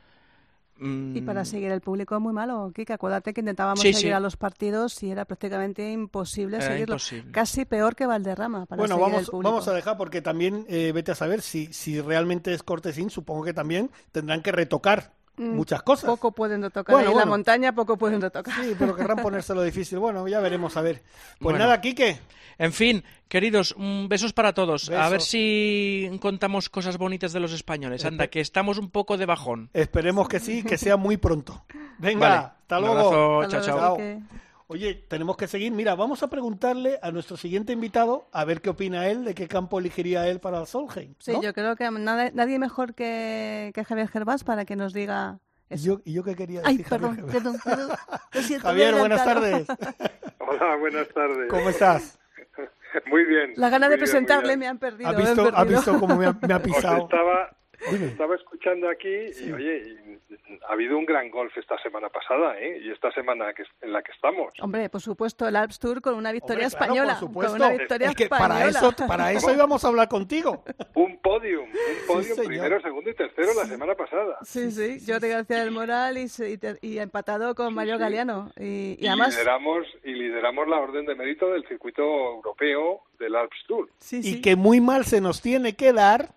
Y 0.81 0.85
Mm, 0.85 1.27
para 1.27 1.45
seguir 1.45 1.71
el 1.71 1.81
público 1.81 2.17
es 2.17 2.21
muy 2.21 2.33
malo, 2.33 2.73
Kike. 2.75 2.95
Acuérdate 2.95 3.33
que 3.33 3.41
intentábamos 3.41 3.81
Sí, 3.81 3.93
seguir 3.93 4.09
sí. 4.09 4.13
a 4.13 4.19
los 4.21 4.37
partidos 4.37 5.01
y 5.05 5.11
era 5.13 5.25
prácticamente 5.27 5.93
imposible 5.93 6.57
Era 6.57 6.67
seguirlo. 6.67 6.95
imposible. 6.95 7.31
Casi 7.31 7.65
peor 7.67 7.95
que 7.95 8.07
Valderrama 8.07 8.67
para 8.67 8.81
Bueno, 8.81 8.97
seguir 8.97 9.07
el 9.07 9.13
vamos, 9.13 9.31
público. 9.31 9.51
vamos 9.51 9.69
a 9.69 9.75
dejar 9.75 9.97
porque 9.97 10.23
también 10.23 10.65
eh, 10.69 10.91
vete 10.93 11.13
a 11.13 11.15
saber 11.15 11.41
si, 11.43 11.73
si 11.73 12.01
realmente 12.01 12.53
es 12.53 12.65
Cortesín, 12.65 13.11
supongo 13.11 13.45
que 13.45 13.53
también 13.55 13.91
tendrán 14.11 14.43
que 14.43 14.51
retocar 14.51 15.13
muchas 15.37 15.83
cosas. 15.83 16.05
Poco 16.07 16.33
pueden 16.33 16.63
tocar 16.63 16.85
Bueno, 16.95 17.09
ahí 17.09 17.15
bueno. 17.15 17.27
la 17.27 17.31
montaña, 17.31 17.75
poco 17.75 17.97
pueden 17.97 18.21
tocar. 18.21 18.45
Sí, 18.47 18.75
pero 18.79 18.95
querrán 18.95 19.19
ponérselo 19.19 19.63
difícil. 19.63 19.99
Bueno, 19.99 20.27
ya 20.29 20.41
veremos, 20.41 20.77
a 20.77 20.83
ver. 20.83 21.03
Pues 21.03 21.41
Bueno. 21.41 21.59
nada, 21.61 21.81
Quique. 21.81 22.19
En 22.59 22.73
fin, 22.73 23.03
queridos, 23.29 23.75
mm, 23.79 24.09
besos 24.09 24.33
para 24.35 24.53
todos. 24.53 24.91
A 24.91 25.05
ver 25.09 25.13
Besos. 25.19 25.29
si 25.31 26.11
contamos 26.21 26.69
cosas 26.69 26.99
bonitas 26.99 27.33
de 27.33 27.41
los 27.41 27.53
españoles. 27.53 28.05
Anda, 28.05 28.29
que 28.29 28.41
estamos 28.41 28.79
un 28.79 28.91
poco 28.91 29.17
de 29.17 29.27
bajón. 29.27 29.71
Esperemos 29.73 30.29
que 30.29 30.39
sí, 30.39 30.63
que 30.63 30.77
sea 30.79 30.97
muy 30.97 31.17
pronto. 31.17 31.65
Venga, 31.99 32.29
Vale, 32.29 32.37
hasta 32.61 32.79
un 32.79 32.85
luego. 32.85 32.99
abrazo, 33.01 33.41
Hasta 33.43 33.61
chao, 33.63 33.79
chao. 33.79 33.97
Quique. 33.97 34.42
Oye, 34.73 34.95
tenemos 34.95 35.37
que 35.37 35.47
seguir. 35.47 35.71
Mira, 35.73 35.95
vamos 35.95 36.23
a 36.23 36.29
preguntarle 36.31 36.99
a 37.03 37.11
nuestro 37.11 37.37
siguiente 37.37 37.75
invitado 37.75 38.29
a 38.33 38.45
ver 38.47 38.63
qué 38.63 38.71
opina 38.71 39.07
él, 39.09 39.23
de 39.25 39.35
qué 39.35 39.47
campo 39.47 39.79
elegiría 39.79 40.27
él 40.29 40.41
para 40.41 40.61
el 40.61 40.67
Solheim. 40.67 41.15
Sí, 41.19 41.33
¿no? 41.33 41.43
yo 41.43 41.53
creo 41.53 41.77
que 41.77 41.91
nada- 41.91 42.31
nadie 42.33 42.59
mejor 42.59 42.95
que, 42.95 43.71
que 43.75 43.85
Javier 43.85 44.09
Gervás 44.09 44.45
para 44.45 44.65
que 44.65 44.75
nos 44.75 44.95
diga 44.95 45.39
¿Y 45.69 45.75
eso. 45.75 45.85
yo, 45.85 46.01
y 46.07 46.15
yo 46.15 46.25
qué 46.25 46.35
quería 46.35 46.63
Ay, 46.65 46.79
decir? 46.79 46.89
perdón, 46.91 47.17
Javier? 47.17 47.33
perdón, 47.33 47.57
perdón. 47.63 47.91
Siento, 48.33 48.67
Javier, 48.69 48.95
buenas 48.95 49.25
tardes. 49.25 49.67
Hola, 50.39 50.77
buenas 50.77 51.09
tardes. 51.09 51.51
¿Cómo 51.51 51.69
estás? 51.69 52.19
Muy 53.11 53.25
bien. 53.25 53.53
La 53.57 53.69
gana 53.69 53.89
de 53.91 53.99
presentarle 53.99 54.49
bien. 54.49 54.59
me 54.61 54.69
han 54.69 54.79
perdido. 54.79 55.11
¿Has 55.11 55.17
me 55.17 55.23
han 55.23 55.35
visto, 55.37 55.57
has 55.57 55.69
visto 55.69 55.99
cómo 56.01 56.17
me 56.17 56.27
ha, 56.27 56.33
me 56.41 56.55
ha 56.55 56.57
Os 56.57 56.63
pisado? 56.63 57.05
estaba, 57.05 57.57
os 57.89 58.01
estaba 58.01 58.35
escuchando 58.37 58.89
aquí 58.89 59.09
y, 59.45 59.53
oye, 59.53 59.79
y- 59.79 60.13
ha 60.69 60.73
habido 60.73 60.97
un 60.99 61.05
gran 61.07 61.31
golf 61.31 61.57
esta 61.57 61.77
semana 61.83 62.09
pasada, 62.09 62.59
¿eh? 62.61 62.79
Y 62.83 62.91
esta 62.91 63.11
semana 63.13 63.53
que, 63.55 63.65
en 63.81 63.93
la 63.93 64.03
que 64.03 64.13
estamos. 64.13 64.53
Hombre, 64.61 64.89
por 64.89 65.01
supuesto, 65.01 65.47
el 65.49 65.57
Alps 65.57 65.79
Tour 65.79 66.01
con 66.01 66.15
una 66.15 66.31
victoria 66.33 66.67
Hombre, 66.67 66.77
claro, 66.79 66.85
española. 66.93 67.13
por 67.19 67.29
supuesto. 67.29 67.53
Con 67.53 67.63
una 67.63 67.71
victoria 67.77 68.09
Es 68.11 68.15
que 68.17 68.23
española. 68.25 68.49
para 68.55 68.69
eso, 68.69 68.93
para 69.07 69.33
eso 69.33 69.53
íbamos 69.55 69.85
a 69.85 69.89
hablar 69.89 70.09
contigo. 70.09 70.65
Un 70.95 71.19
podium, 71.19 71.65
un 71.65 72.07
podium 72.07 72.37
primero, 72.47 72.81
segundo 72.81 73.11
y 73.11 73.15
tercero 73.15 73.49
la 73.57 73.67
semana 73.67 73.95
pasada. 73.95 74.39
Sí, 74.43 74.71
sí, 74.71 74.99
Jordi 75.07 75.29
García 75.29 75.61
del 75.61 75.71
Moral 75.71 76.19
y, 76.19 76.29
se- 76.29 76.51
y 76.51 76.59
te- 76.59 76.79
y 76.81 76.99
empatado 76.99 77.55
con 77.55 77.75
Mario 77.75 77.95
sí. 77.97 78.01
Galeano. 78.01 78.51
Y, 78.59 78.97
y 78.99 78.99
Y, 79.01 79.07
además, 79.09 79.31
lideramos, 79.35 79.87
y 80.05 80.13
lideramos 80.13 80.69
la 80.69 80.79
orden 80.79 81.07
de 81.07 81.15
mérito 81.15 81.51
del 81.53 81.67
circuito 81.67 82.03
europeo 82.03 83.03
del 83.19 83.35
Alps 83.37 83.57
Tour. 83.67 83.89
sí, 83.99 84.19
Y 84.19 84.23
sí. 84.23 84.41
que 84.41 84.57
muy 84.57 84.81
mal 84.81 85.05
se 85.05 85.21
nos 85.21 85.41
tiene 85.43 85.75
que 85.77 85.93
dar 85.93 86.31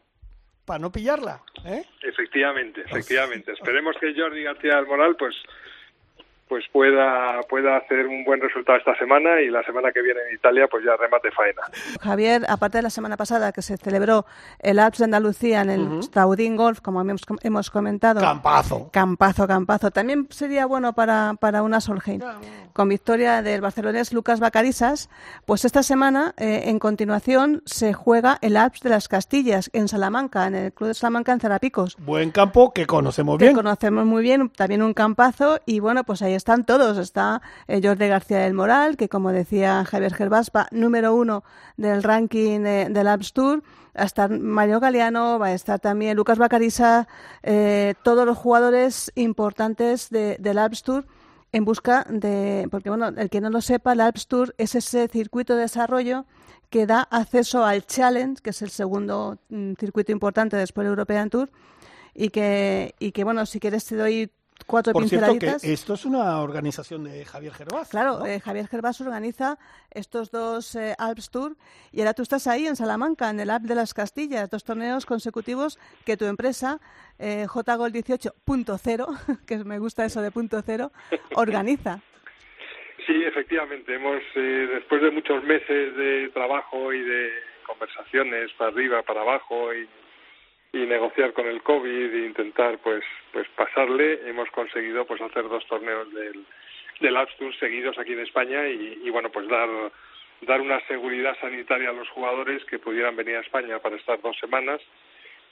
para 0.66 0.80
no 0.80 0.92
pillarla. 0.92 1.42
¿eh? 1.66 1.84
Efectivamente, 2.02 2.82
efectivamente. 2.82 3.54
Esperemos 3.54 3.96
que 4.00 4.14
Jordi 4.16 4.44
García 4.44 4.76
del 4.78 4.88
Moral, 4.88 5.16
pues, 5.18 5.36
pues 6.48 6.66
pueda 6.72 7.42
pueda 7.50 7.78
hacer 7.78 8.06
un 8.08 8.24
buen 8.24 8.40
resultado 8.40 8.78
esta 8.78 8.96
semana 8.98 9.42
y 9.42 9.50
la 9.50 9.64
semana 9.64 9.92
que 9.92 10.02
viene 10.02 10.20
en 10.30 10.36
Italia 10.36 10.68
pues 10.70 10.84
ya 10.86 10.96
remate 10.96 11.32
faena. 11.32 11.62
Javier, 12.02 12.44
aparte 12.48 12.78
de 12.78 12.84
la 12.84 12.90
semana 12.90 13.18
pasada 13.18 13.52
que 13.52 13.62
se 13.62 13.78
celebró 13.78 14.26
el 14.60 14.80
Alps 14.80 15.00
de 15.00 15.06
Andalucía 15.06 15.62
en 15.62 15.70
el 15.70 15.82
uh 15.82 16.56
Golf, 16.56 16.80
como 16.82 17.02
hemos, 17.02 17.70
comentado. 17.70 18.22
Campazo. 18.22 18.90
Campazo, 18.92 19.48
campazo. 19.48 19.92
También 19.92 20.28
sería 20.30 20.66
bueno 20.66 20.94
para, 20.94 21.34
para 21.40 21.64
una 21.64 21.82
Solheim. 21.82 22.22
Con 22.74 22.90
victoria 22.90 23.42
del 23.42 23.62
barcelonés 23.62 24.14
Lucas 24.14 24.40
Bacarisas, 24.40 25.10
pues 25.46 25.66
esta 25.66 25.82
semana, 25.82 26.34
eh, 26.38 26.64
en 26.66 26.80
continuación, 26.80 27.62
se 27.66 27.94
juega 27.94 28.38
el 28.42 28.58
Alps 28.58 28.82
de 28.82 28.90
las 28.90 29.08
Castillas 29.08 29.70
en 29.74 29.88
Salamanca, 29.88 30.46
en 30.48 30.56
el 30.56 30.74
Club 30.74 30.90
de 30.90 30.94
Salamanca 30.94 31.32
en 31.32 31.40
Cerapicos. 31.40 31.98
Buen 32.00 32.32
campo 32.32 32.74
que 32.74 32.86
conocemos 32.86 33.38
bien. 33.38 33.52
Que 33.52 33.56
conocemos 33.56 34.06
muy 34.06 34.24
bien, 34.24 34.50
también 34.50 34.82
un 34.82 34.94
campazo 34.94 35.60
y 35.66 35.80
bueno, 35.80 36.04
pues 36.04 36.22
ahí 36.22 36.35
están 36.36 36.66
todos. 36.66 36.98
Está 36.98 37.42
eh, 37.68 37.82
Jordi 37.84 38.08
García 38.08 38.40
del 38.40 38.54
Moral, 38.54 38.98
que 38.98 39.10
como 39.10 39.32
decía 39.32 39.86
Javier 39.86 40.14
Gervaspa, 40.14 40.68
número 40.72 41.16
uno 41.16 41.44
del 41.78 42.04
ranking 42.04 42.62
del 42.62 43.08
Alps 43.08 43.34
Tour. 43.34 43.64
Va 43.98 44.02
a 44.02 44.06
estar 44.06 44.30
Mario 44.30 44.80
Galeano, 44.80 45.40
va 45.40 45.48
a 45.48 45.54
estar 45.54 45.80
también 45.80 46.18
Lucas 46.18 46.38
Bacarisa, 46.38 47.08
eh, 47.44 47.94
todos 48.04 48.26
los 48.26 48.38
jugadores 48.38 49.12
importantes 49.16 50.10
del 50.10 50.58
Alps 50.58 50.84
Tour 50.84 51.06
en 51.52 51.64
busca 51.64 52.06
de, 52.10 52.68
porque 52.70 52.90
bueno, 52.90 53.08
el 53.08 53.30
que 53.30 53.40
no 53.40 53.50
lo 53.50 53.62
sepa, 53.62 53.94
el 53.94 54.02
Alps 54.02 54.28
Tour 54.28 54.54
es 54.58 54.76
ese 54.76 55.08
circuito 55.08 55.56
de 55.56 55.62
desarrollo 55.62 56.26
que 56.70 56.86
da 56.86 57.04
acceso 57.04 57.64
al 57.64 57.86
Challenge, 57.86 58.42
que 58.42 58.50
es 58.50 58.62
el 58.62 58.70
segundo 58.70 59.38
mm, 59.48 59.74
circuito 59.80 60.12
importante 60.12 60.58
después 60.58 60.84
del 60.84 60.92
European 60.92 61.30
Tour, 61.30 61.50
y 62.14 62.30
que, 62.30 62.96
y 63.00 63.14
que 63.14 63.24
bueno, 63.24 63.46
si 63.46 63.62
quieres 63.62 63.86
te 63.86 63.96
doy 63.96 64.30
cuatro 64.66 64.94
Por 64.94 65.08
cierto, 65.08 65.38
que 65.40 65.56
esto 65.62 65.94
es 65.94 66.06
una 66.06 66.42
organización 66.42 67.04
de 67.04 67.26
Javier 67.26 67.54
Gervás. 67.54 67.90
Claro, 67.90 68.26
eh, 68.26 68.40
Javier 68.40 68.68
Gervás 68.68 69.00
organiza 69.02 69.58
estos 69.92 70.32
dos 70.32 70.76
eh, 70.76 70.96
Alps 70.98 71.30
Tour 71.30 71.56
y 71.92 72.00
ahora 72.00 72.14
tú 72.14 72.24
estás 72.24 72.48
ahí 72.48 72.68
en 72.68 72.76
Salamanca, 72.76 73.30
en 73.30 73.40
el 73.40 73.50
Alp 73.50 73.64
de 73.64 73.76
las 73.76 73.94
Castillas, 73.94 74.50
dos 74.50 74.64
torneos 74.64 75.06
consecutivos 75.06 75.80
que 76.06 76.18
tu 76.18 76.26
empresa, 76.26 76.80
eh, 77.20 77.46
JGOL 77.48 77.92
18.0, 77.92 79.46
que 79.48 79.64
me 79.64 79.80
gusta 79.80 80.06
eso 80.06 80.22
de 80.22 80.32
punto 80.32 80.62
cero, 80.62 80.92
organiza. 81.36 82.02
Sí, 83.06 83.24
efectivamente, 83.24 83.94
hemos, 83.94 84.22
eh, 84.36 84.68
después 84.74 85.02
de 85.02 85.12
muchos 85.12 85.44
meses 85.44 85.96
de 85.96 86.30
trabajo 86.34 86.92
y 86.92 87.02
de 87.02 87.32
conversaciones 87.68 88.52
para 88.54 88.72
arriba, 88.72 89.04
para 89.04 89.22
abajo 89.22 89.74
y 89.74 89.88
y 90.76 90.86
negociar 90.86 91.32
con 91.32 91.48
el 91.48 91.64
COVID 91.64 92.14
e 92.14 92.26
intentar 92.26 92.80
pues 92.80 93.04
pues 93.32 93.48
pasarle. 93.56 94.20
Hemos 94.28 94.52
conseguido 94.52 95.06
pues 95.06 95.22
hacer 95.22 95.48
dos 95.48 95.66
torneos 95.68 96.14
del 96.14 96.46
del 97.00 97.16
Alps 97.16 97.36
Tour 97.38 97.56
seguidos 97.58 97.98
aquí 97.98 98.12
en 98.12 98.20
España 98.20 98.68
y, 98.68 99.10
bueno 99.10 99.30
pues 99.32 99.48
dar 99.48 99.70
dar 100.42 100.60
una 100.60 100.86
seguridad 100.88 101.38
sanitaria 101.40 101.90
a 101.90 101.94
los 101.94 102.10
jugadores 102.10 102.64
que 102.66 102.78
pudieran 102.78 103.16
venir 103.16 103.38
a 103.38 103.40
España 103.40 103.80
para 103.80 103.96
estar 103.96 104.22
dos 104.22 104.38
semanas. 104.38 104.82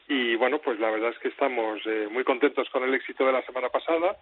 Y 0.10 0.36
bueno 0.36 0.60
pues 0.60 0.77
la 0.82 0.92
verdad 0.92 1.12
es 1.12 1.20
que 1.20 1.30
estamos 1.30 1.80
eh, 1.86 2.10
muy 2.12 2.25
contentos 2.25 2.70
con 2.70 2.84
el 2.84 2.94
éxito 2.94 3.25
de 3.25 3.32
la 3.32 3.44
semana 3.44 3.70
pasada. 3.70 4.18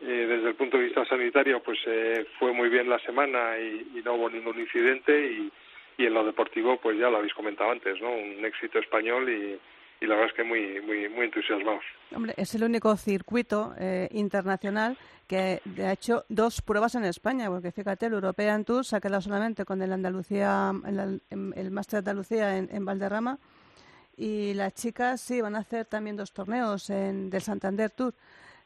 Eh, 0.00 0.26
desde 0.28 0.50
el 0.50 0.54
punto 0.54 0.76
de 0.76 0.84
vista 0.84 1.04
sanitario 1.04 1.60
pues 1.64 1.80
eh, 1.86 2.24
fue 2.38 2.52
muy 2.52 2.68
bien 2.68 2.88
la 2.88 3.00
semana 3.00 3.58
y, 3.58 3.98
y 3.98 4.02
no 4.04 4.14
hubo 4.14 4.30
ningún 4.30 4.60
incidente 4.60 5.20
y, 5.20 5.50
y 5.96 6.06
en 6.06 6.14
lo 6.14 6.24
deportivo 6.24 6.76
pues 6.76 6.96
ya 6.96 7.10
lo 7.10 7.16
habéis 7.16 7.34
comentado 7.34 7.72
antes 7.72 8.00
no 8.00 8.12
un 8.12 8.44
éxito 8.44 8.78
español 8.78 9.28
y 9.28 9.58
y 10.00 10.06
la 10.06 10.14
verdad 10.14 10.30
es 10.30 10.36
que 10.36 10.44
muy, 10.44 10.80
muy, 10.80 11.08
muy 11.08 11.26
entusiasmados. 11.26 11.84
Hombre, 12.14 12.34
es 12.36 12.54
el 12.54 12.64
único 12.64 12.96
circuito 12.96 13.74
eh, 13.78 14.08
internacional 14.12 14.96
que 15.26 15.60
ha 15.78 15.92
hecho 15.92 16.24
dos 16.28 16.62
pruebas 16.62 16.94
en 16.94 17.04
España, 17.04 17.48
porque 17.48 17.72
fíjate, 17.72 18.06
el 18.06 18.14
European 18.14 18.64
Tour 18.64 18.84
se 18.84 18.96
ha 18.96 19.00
quedado 19.00 19.20
solamente 19.20 19.64
con 19.64 19.82
el 19.82 19.92
Andalucía, 19.92 20.72
el, 20.86 21.20
el 21.30 21.70
de 21.70 21.96
Andalucía 21.98 22.56
en, 22.56 22.84
Valderrama, 22.84 23.38
y 24.16 24.54
las 24.54 24.74
chicas 24.74 25.20
sí 25.20 25.40
van 25.40 25.54
a 25.54 25.60
hacer 25.60 25.84
también 25.84 26.16
dos 26.16 26.32
torneos 26.32 26.88
en, 26.90 27.28
del 27.28 27.42
Santander 27.42 27.90
Tour. 27.90 28.14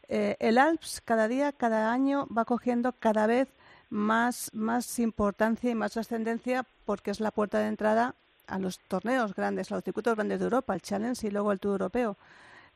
Eh, 0.09 0.37
el 0.39 0.59
Alps 0.59 1.01
cada 1.05 1.27
día, 1.27 1.53
cada 1.53 1.93
año 1.93 2.27
va 2.27 2.45
cogiendo 2.45 2.93
cada 2.93 3.27
vez 3.27 3.49
más, 3.91 4.51
más 4.53 4.99
importancia 4.99 5.71
y 5.71 5.75
más 5.75 5.93
trascendencia 5.93 6.65
porque 6.85 7.11
es 7.11 7.21
la 7.21 7.31
puerta 7.31 7.59
de 7.59 7.69
entrada 7.69 8.15
a 8.47 8.59
los 8.59 8.79
torneos 8.81 9.35
grandes, 9.35 9.71
a 9.71 9.77
los 9.77 9.85
circuitos 9.85 10.15
grandes 10.15 10.39
de 10.39 10.45
Europa, 10.45 10.75
el 10.75 10.83
Challenge 10.83 11.27
y 11.27 11.31
luego 11.31 11.53
el 11.53 11.61
Tour 11.61 11.73
Europeo. 11.73 12.17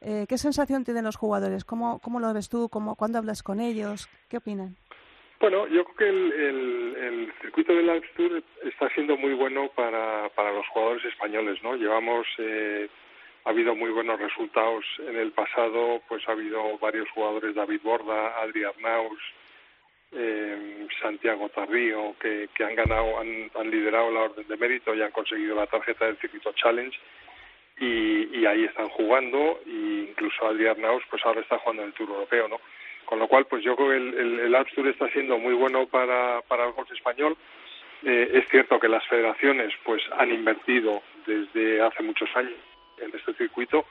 Eh, 0.00 0.26
¿Qué 0.28 0.38
sensación 0.38 0.84
tienen 0.84 1.04
los 1.04 1.16
jugadores? 1.16 1.64
¿Cómo, 1.64 2.00
cómo 2.00 2.20
lo 2.20 2.32
ves 2.34 2.48
tú? 2.48 2.68
¿Cómo, 2.68 2.96
¿Cuándo 2.96 3.18
hablas 3.18 3.42
con 3.42 3.60
ellos? 3.60 4.08
¿Qué 4.28 4.36
opinan? 4.36 4.76
Bueno, 5.38 5.66
yo 5.68 5.84
creo 5.84 5.96
que 5.96 6.08
el, 6.08 7.32
circuito 7.40 7.74
del 7.74 7.90
Alps 7.90 8.10
Tour 8.16 8.42
está 8.64 8.88
siendo 8.90 9.16
muy 9.16 9.34
bueno 9.34 9.68
para, 9.74 10.28
para 10.30 10.52
los 10.52 10.66
jugadores 10.68 11.04
españoles, 11.04 11.62
¿no? 11.62 11.76
Llevamos, 11.76 12.26
eh, 12.38 12.88
ha 13.44 13.50
habido 13.50 13.74
muy 13.74 13.90
buenos 13.90 14.18
resultados 14.18 14.84
en 14.98 15.16
el 15.16 15.32
pasado, 15.32 16.00
pues 16.08 16.26
ha 16.28 16.32
habido 16.32 16.78
varios 16.78 17.08
jugadores, 17.10 17.54
David 17.54 17.80
Borda, 17.82 18.40
Adri 18.40 18.64
Arnaus, 18.64 19.18
eh, 20.16 20.86
Santiago 21.00 21.48
Tarrío, 21.50 22.14
que, 22.18 22.48
que 22.54 22.64
han 22.64 22.74
ganado, 22.74 23.20
han, 23.20 23.50
han, 23.54 23.70
liderado 23.70 24.10
la 24.10 24.20
orden 24.22 24.48
de 24.48 24.56
mérito 24.56 24.94
y 24.94 25.02
han 25.02 25.10
conseguido 25.10 25.54
la 25.54 25.66
tarjeta 25.66 26.06
del 26.06 26.16
circuito 26.16 26.52
Challenge 26.52 26.98
y, 27.78 28.38
y 28.38 28.46
ahí 28.46 28.64
están 28.64 28.88
jugando 28.88 29.60
e 29.66 30.08
incluso 30.08 30.46
Adrián 30.46 30.80
Naus 30.80 31.02
pues 31.10 31.24
ahora 31.26 31.42
está 31.42 31.58
jugando 31.58 31.82
en 31.82 31.88
el 31.88 31.94
Tour 31.94 32.08
Europeo, 32.10 32.48
¿no? 32.48 32.60
Con 33.04 33.18
lo 33.18 33.28
cual 33.28 33.46
pues 33.46 33.62
yo 33.62 33.76
creo 33.76 33.90
que 33.90 33.96
el, 33.96 34.14
el, 34.14 34.40
el 34.40 34.54
Alps 34.54 34.72
Tour 34.74 34.88
está 34.88 35.08
siendo 35.10 35.38
muy 35.38 35.54
bueno 35.54 35.86
para, 35.86 36.40
para 36.48 36.66
el 36.66 36.72
golf 36.72 36.90
español. 36.90 37.36
Eh, 38.02 38.30
es 38.34 38.48
cierto 38.48 38.80
que 38.80 38.88
las 38.88 39.06
federaciones 39.06 39.72
pues 39.84 40.02
han 40.16 40.32
invertido 40.32 41.02
desde 41.26 41.80
hace 41.82 42.02
muchos 42.02 42.28
años 42.34 42.58
en 42.98 43.14
este 43.14 43.34
circuito 43.34 43.84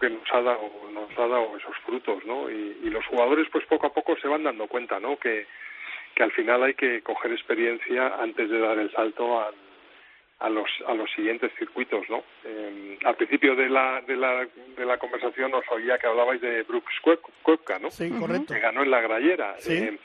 que 0.00 0.10
nos 0.10 0.32
ha 0.32 0.40
dado 0.40 0.70
nos 0.92 1.10
ha 1.18 1.26
dado 1.28 1.56
esos 1.56 1.76
frutos 1.84 2.24
no 2.24 2.50
y, 2.50 2.78
y, 2.82 2.90
los 2.90 3.04
jugadores 3.06 3.46
pues 3.52 3.64
poco 3.66 3.86
a 3.86 3.92
poco 3.92 4.16
se 4.16 4.28
van 4.28 4.42
dando 4.42 4.66
cuenta 4.66 4.98
no 4.98 5.16
que 5.16 5.46
que 6.14 6.22
al 6.22 6.32
final 6.32 6.62
hay 6.62 6.74
que 6.74 7.02
coger 7.02 7.32
experiencia 7.32 8.16
antes 8.20 8.50
de 8.50 8.58
dar 8.58 8.78
el 8.78 8.90
salto 8.92 9.40
a, 9.40 9.50
a 10.40 10.48
los 10.48 10.68
a 10.86 10.94
los 10.94 11.10
siguientes 11.12 11.52
circuitos 11.58 12.08
no 12.08 12.24
eh, 12.44 12.98
al 13.04 13.14
principio 13.16 13.54
de 13.54 13.68
la 13.68 14.00
de 14.00 14.16
la 14.16 14.46
de 14.76 14.84
la 14.84 14.98
conversación 14.98 15.54
os 15.54 15.64
oía 15.70 15.98
que 15.98 16.06
hablabais 16.06 16.40
de 16.40 16.62
Brooks 16.64 17.00
Koepka 17.42 17.78
no 17.78 17.90
sí 17.90 18.10
correcto. 18.10 18.54
Que 18.54 18.60
ganó 18.60 18.82
en 18.82 18.90
la 18.90 19.00
Grallera. 19.00 19.54
Sí. 19.58 19.74
eh, 19.74 19.98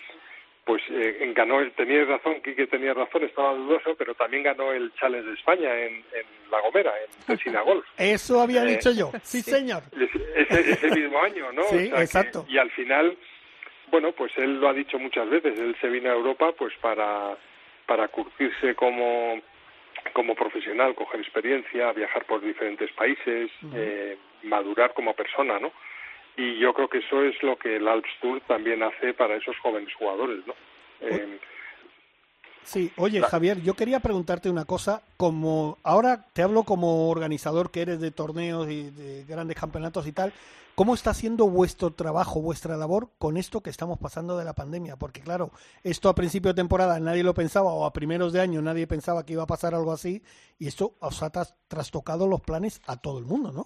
pues 0.68 0.84
eh, 0.90 1.32
ganó, 1.34 1.66
tenía 1.72 2.04
razón, 2.04 2.42
Quique 2.42 2.68
tenía 2.68 2.94
razón, 2.94 3.24
estaba 3.24 3.54
dudoso, 3.54 3.96
pero 3.98 4.14
también 4.16 4.44
ganó 4.44 4.74
el 4.74 4.94
Challenge 4.96 5.26
de 5.26 5.34
España 5.34 5.74
en, 5.80 5.94
en 5.94 6.52
La 6.52 6.60
Gomera, 6.60 6.92
en 7.02 7.26
Tesina 7.38 7.62
Golf. 7.62 7.86
Eso 7.98 8.42
había 8.42 8.64
eh, 8.64 8.76
dicho 8.76 8.92
yo, 8.92 9.10
sí, 9.24 9.42
señor. 9.42 9.84
Ese, 9.94 10.72
ese, 10.72 10.92
mismo 10.92 11.24
año, 11.24 11.54
¿no? 11.54 11.64
Sí, 11.70 11.88
o 11.88 11.96
sea 11.96 12.02
exacto. 12.02 12.46
Que, 12.46 12.52
y 12.52 12.58
al 12.58 12.70
final, 12.72 13.18
bueno, 13.90 14.12
pues 14.12 14.38
él 14.38 14.60
lo 14.60 14.68
ha 14.68 14.74
dicho 14.74 15.00
muchas 15.00 15.30
veces, 15.30 15.58
él 15.58 15.74
se 15.80 15.88
vino 15.88 16.10
a 16.10 16.14
Europa 16.14 16.52
pues 16.52 16.74
para, 16.82 17.38
para 17.86 18.10
curtirse 18.10 18.76
como, 18.76 19.42
como 20.12 20.36
profesional, 20.36 20.96
coger 20.96 21.22
experiencia, 21.22 21.94
viajar 21.94 22.26
por 22.26 22.42
diferentes 22.42 22.92
países, 22.92 23.50
uh 23.64 23.68
-huh. 23.68 23.74
eh, 23.74 24.18
madurar 24.44 24.94
como 24.94 25.14
persona, 25.14 25.60
¿no? 25.60 25.72
Y 26.38 26.60
yo 26.60 26.74
creo 26.74 26.88
que 26.88 27.00
eso 27.00 27.24
es 27.24 27.42
lo 27.42 27.58
que 27.58 27.76
el 27.76 27.88
Alps 27.88 28.10
Tour 28.22 28.40
también 28.42 28.84
hace 28.84 29.14
para 29.14 29.36
esos 29.36 29.58
jóvenes 29.58 29.94
jugadores, 29.96 30.46
¿no? 30.46 30.54
Eh, 31.02 31.40
sí, 32.62 32.92
oye 32.96 33.20
la... 33.20 33.28
Javier, 33.28 33.62
yo 33.64 33.74
quería 33.74 34.00
preguntarte 34.00 34.50
una 34.50 34.66
cosa, 34.66 35.02
como 35.18 35.80
ahora 35.84 36.28
te 36.34 36.44
hablo 36.44 36.64
como 36.64 37.10
organizador 37.10 37.72
que 37.72 37.82
eres 37.82 38.00
de 38.00 38.12
torneos 38.12 38.70
y 38.70 38.92
de 38.92 39.26
grandes 39.26 39.58
campeonatos 39.58 40.06
y 40.06 40.12
tal, 40.12 40.32
¿cómo 40.76 40.94
está 40.94 41.10
haciendo 41.10 41.50
vuestro 41.50 41.90
trabajo, 41.90 42.40
vuestra 42.40 42.78
labor 42.78 43.10
con 43.18 43.38
esto 43.38 43.62
que 43.62 43.72
estamos 43.72 43.98
pasando 43.98 44.38
de 44.38 44.46
la 44.46 44.54
pandemia? 44.54 44.96
Porque 44.96 45.22
claro, 45.22 45.50
esto 45.84 46.08
a 46.08 46.16
principio 46.16 46.54
de 46.54 46.62
temporada 46.62 47.00
nadie 47.00 47.24
lo 47.24 47.34
pensaba 47.34 47.74
o 47.74 47.84
a 47.84 47.94
primeros 47.94 48.32
de 48.32 48.42
año 48.42 48.62
nadie 48.62 48.86
pensaba 48.86 49.26
que 49.26 49.34
iba 49.34 49.44
a 49.44 49.48
pasar 49.48 49.74
algo 49.74 49.92
así 49.92 50.22
y 50.60 50.68
esto 50.68 50.94
os 51.00 51.24
ha 51.24 51.32
trastocado 51.68 52.28
los 52.28 52.42
planes 52.42 52.80
a 52.86 52.96
todo 52.98 53.18
el 53.18 53.26
mundo, 53.26 53.52
¿no? 53.52 53.66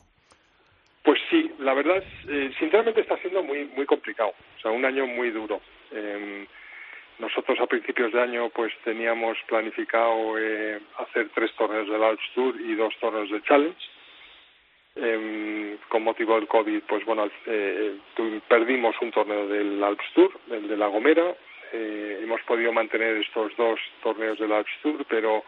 Pues 1.04 1.20
sí, 1.30 1.51
la 1.62 1.74
verdad, 1.74 2.04
eh, 2.28 2.52
sinceramente 2.60 3.02
está 3.02 3.18
siendo 3.18 3.44
muy 3.44 3.66
muy 3.76 3.86
complicado, 3.86 4.34
o 4.58 4.62
sea, 4.62 4.72
un 4.72 4.86
año 4.86 5.06
muy 5.08 5.32
duro. 5.32 5.62
Eh, 5.92 6.46
nosotros 7.20 7.60
a 7.60 7.68
principios 7.68 8.12
de 8.12 8.22
año 8.22 8.50
pues 8.50 8.74
teníamos 8.84 9.38
planificado 9.48 10.38
eh, 10.40 10.80
hacer 10.98 11.30
tres 11.36 11.54
torneos 11.56 11.88
del 11.88 12.04
Alps 12.04 12.24
Tour 12.34 12.60
y 12.60 12.74
dos 12.74 12.94
torneos 13.00 13.30
de 13.30 13.42
Challenge. 13.44 13.78
Eh, 14.96 15.78
con 15.88 16.04
motivo 16.04 16.36
del 16.36 16.48
COVID, 16.48 16.82
pues 16.88 17.06
bueno, 17.06 17.30
eh, 17.46 17.96
perdimos 18.50 18.96
un 19.02 19.12
torneo 19.12 19.48
del 19.48 19.82
Alps 19.84 20.04
Tour, 20.14 20.32
el 20.50 20.68
de 20.68 20.76
La 20.76 20.88
Gomera. 20.88 21.36
Eh, 21.72 22.20
hemos 22.24 22.42
podido 22.42 22.74
mantener 22.74 23.18
estos 23.18 23.56
dos 23.56 23.80
torneos 24.04 24.38
del 24.40 24.52
Alps 24.52 24.72
Tour, 24.82 25.06
pero 25.08 25.44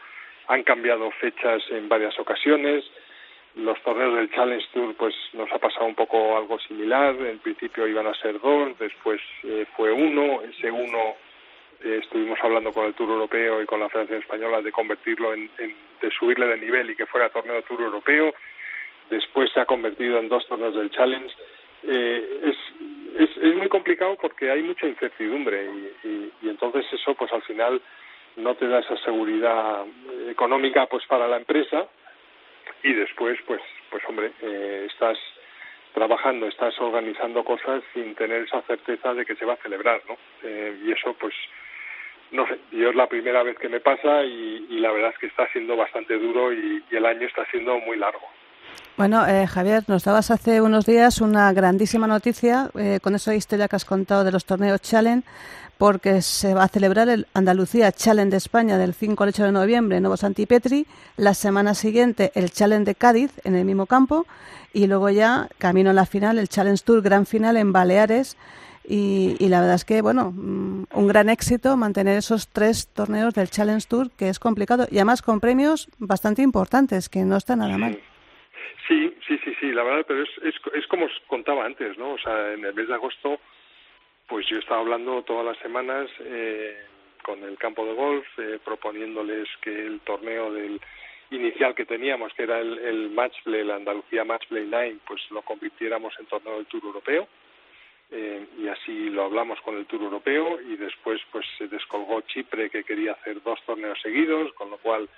han 0.47 0.63
cambiado 0.63 1.09
fechas 1.11 1.63
en 1.71 1.89
varias 1.89 2.17
ocasiones 2.19 2.85
los 3.55 3.79
torneos 3.83 4.15
del 4.15 4.31
Challenge 4.31 4.65
Tour 4.73 4.95
pues 4.95 5.13
nos 5.33 5.51
ha 5.51 5.59
pasado 5.59 5.85
un 5.85 5.95
poco 5.95 6.37
algo 6.37 6.59
similar. 6.59 7.15
En 7.15 7.39
principio 7.39 7.87
iban 7.87 8.07
a 8.07 8.13
ser 8.15 8.39
dos, 8.39 8.77
después 8.79 9.21
eh, 9.43 9.65
fue 9.75 9.91
uno. 9.91 10.41
Ese 10.41 10.71
uno 10.71 11.15
eh, 11.83 11.99
estuvimos 12.01 12.39
hablando 12.41 12.71
con 12.71 12.85
el 12.85 12.93
Tour 12.95 13.09
Europeo 13.09 13.61
y 13.61 13.65
con 13.65 13.79
la 13.79 13.89
Federación 13.89 14.21
Española 14.21 14.61
de 14.61 14.71
convertirlo 14.71 15.33
en, 15.33 15.49
de 15.57 16.11
subirle 16.17 16.47
de 16.47 16.57
nivel 16.57 16.89
y 16.89 16.95
que 16.95 17.05
fuera 17.05 17.29
torneo 17.29 17.61
Tour 17.63 17.81
Europeo. 17.81 18.33
Después 19.09 19.51
se 19.51 19.59
ha 19.59 19.65
convertido 19.65 20.17
en 20.17 20.29
dos 20.29 20.47
torneos 20.47 20.75
del 20.75 20.89
Challenge. 20.89 21.33
Eh, 21.83 22.39
es, 22.45 23.29
es, 23.37 23.55
muy 23.55 23.67
complicado 23.67 24.17
porque 24.19 24.49
hay 24.49 24.63
mucha 24.63 24.87
incertidumbre 24.87 25.65
y, 25.65 26.07
y, 26.07 26.31
y 26.41 26.49
entonces 26.49 26.85
eso 26.91 27.13
pues 27.13 27.31
al 27.31 27.43
final 27.43 27.81
no 28.37 28.55
te 28.55 28.67
da 28.67 28.79
esa 28.79 28.97
seguridad 28.97 29.85
económica 30.29 30.87
pues 30.87 31.05
para 31.05 31.27
la 31.27 31.37
empresa 31.37 31.87
y 32.83 32.93
después 32.93 33.39
pues 33.45 33.61
pues 33.89 34.03
hombre 34.07 34.31
eh, 34.41 34.87
estás 34.91 35.17
trabajando 35.93 36.47
estás 36.47 36.77
organizando 36.79 37.43
cosas 37.43 37.83
sin 37.93 38.15
tener 38.15 38.43
esa 38.43 38.61
certeza 38.63 39.13
de 39.13 39.25
que 39.25 39.35
se 39.35 39.45
va 39.45 39.53
a 39.53 39.63
celebrar 39.63 40.01
no 40.07 40.17
eh, 40.43 40.77
y 40.85 40.91
eso 40.91 41.13
pues 41.19 41.33
no 42.31 42.47
sé 42.47 42.59
yo 42.71 42.89
es 42.89 42.95
la 42.95 43.07
primera 43.07 43.43
vez 43.43 43.57
que 43.57 43.69
me 43.69 43.79
pasa 43.79 44.23
y, 44.23 44.79
la 44.79 44.91
verdad 44.91 45.11
es 45.11 45.19
que 45.19 45.27
está 45.27 45.47
siendo 45.51 45.77
bastante 45.77 46.17
duro 46.17 46.51
y, 46.51 46.83
y 46.91 46.95
el 46.95 47.05
año 47.05 47.25
está 47.25 47.45
siendo 47.45 47.79
muy 47.79 47.95
largo. 47.95 48.27
Bueno, 48.95 49.25
eh, 49.25 49.47
Javier, 49.47 49.83
nos 49.87 50.03
dabas 50.03 50.29
hace 50.29 50.61
unos 50.61 50.85
días 50.85 51.19
una 51.19 51.51
grandísima 51.51 52.05
noticia 52.05 52.69
eh, 52.77 52.99
con 53.01 53.15
esa 53.15 53.33
historia 53.33 53.67
que 53.67 53.75
has 53.75 53.85
contado 53.85 54.23
de 54.23 54.31
los 54.31 54.45
torneos 54.45 54.81
Challenge, 54.81 55.27
porque 55.83 56.21
se 56.21 56.53
va 56.53 56.63
a 56.63 56.67
celebrar 56.69 57.09
el 57.09 57.25
Andalucía 57.33 57.91
Challenge 57.91 58.31
de 58.31 58.37
España 58.37 58.77
del 58.77 58.93
5 58.93 59.21
al 59.21 59.29
8 59.31 59.43
de 59.43 59.51
noviembre 59.51 59.97
en 59.97 60.03
Nuevo 60.03 60.15
Santipetri, 60.15 60.85
la 61.17 61.33
semana 61.33 61.73
siguiente 61.73 62.31
el 62.35 62.51
Challenge 62.51 62.85
de 62.85 62.95
Cádiz 62.95 63.31
en 63.43 63.53
el 63.53 63.65
mismo 63.65 63.85
campo 63.85 64.25
y 64.71 64.87
luego 64.87 65.09
ya 65.09 65.49
camino 65.57 65.89
a 65.89 65.93
la 65.93 66.05
final, 66.05 66.39
el 66.39 66.47
Challenge 66.47 66.81
Tour 66.85 67.01
Gran 67.01 67.25
Final 67.25 67.57
en 67.57 67.73
Baleares. 67.73 68.37
Y, 68.87 69.35
y, 69.39 69.49
la 69.49 69.59
verdad 69.59 69.75
es 69.75 69.83
que, 69.83 70.01
bueno, 70.01 70.31
mm, 70.31 70.85
un 70.93 71.07
gran 71.09 71.27
éxito 71.27 71.75
mantener 71.75 72.17
esos 72.17 72.47
tres 72.47 72.87
torneos 72.87 73.33
del 73.33 73.49
Challenge 73.49 73.85
Tour, 73.85 74.09
que 74.17 74.29
es 74.29 74.39
complicado, 74.39 74.87
y 74.89 74.99
además 74.99 75.21
con 75.21 75.41
premios 75.41 75.89
bastante 75.99 76.43
importantes, 76.43 77.09
que 77.09 77.25
no 77.25 77.35
está 77.35 77.57
nada 77.57 77.77
mal. 77.77 77.99
Sí, 78.87 79.13
sí, 79.27 79.37
sí, 79.43 79.53
sí, 79.59 79.73
la 79.73 79.83
verdad, 79.83 80.05
pero 80.07 80.23
es, 80.23 80.29
es, 80.43 80.55
es 80.75 80.87
como 80.87 81.07
os 81.07 81.21
contaba 81.27 81.65
antes, 81.65 81.97
¿no? 81.97 82.13
O 82.13 82.17
sea, 82.19 82.53
en 82.53 82.63
el 82.63 82.73
mes 82.73 82.87
de 82.87 82.93
agosto, 82.93 83.39
pues 84.27 84.47
yo 84.47 84.57
estaba 84.57 84.81
hablando 84.81 85.21
todas 85.23 85.45
las 85.45 85.57
semanas 85.59 86.09
eh, 86.19 86.77
con 87.23 87.43
el 87.43 87.57
campo 87.57 87.85
de 87.85 87.93
golf, 87.93 88.25
eh, 88.37 88.59
proponiéndoles 88.63 89.47
que 89.61 89.85
el 89.85 89.99
torneo 90.01 90.51
del 90.51 90.79
inicial 91.31 91.73
que 91.73 91.85
teníamos, 91.85 92.33
que 92.33 92.43
era 92.43 92.59
el, 92.59 92.77
el 92.79 93.09
Match 93.09 93.35
Play, 93.43 93.61
el 93.61 93.71
Andalucía 93.71 94.23
Match 94.23 94.47
Play 94.47 94.65
Line, 94.65 94.99
pues 95.05 95.21
lo 95.31 95.41
convirtiéramos 95.41 96.13
en 96.19 96.25
torneo 96.27 96.57
del 96.57 96.67
Tour 96.67 96.83
Europeo. 96.85 97.27
Eh, 98.11 98.45
y 98.59 98.67
así 98.67 99.09
lo 99.09 99.23
hablamos 99.23 99.59
con 99.61 99.75
el 99.75 99.87
Tour 99.87 100.03
Europeo 100.03 100.61
y 100.61 100.75
después 100.75 101.19
pues 101.31 101.45
se 101.57 101.67
descolgó 101.67 102.21
Chipre 102.21 102.69
que 102.69 102.83
quería 102.83 103.13
hacer 103.13 103.41
dos 103.41 103.59
torneos 103.65 103.99
seguidos, 104.01 104.53
con 104.53 104.69
lo 104.69 104.77
cual 104.77 105.09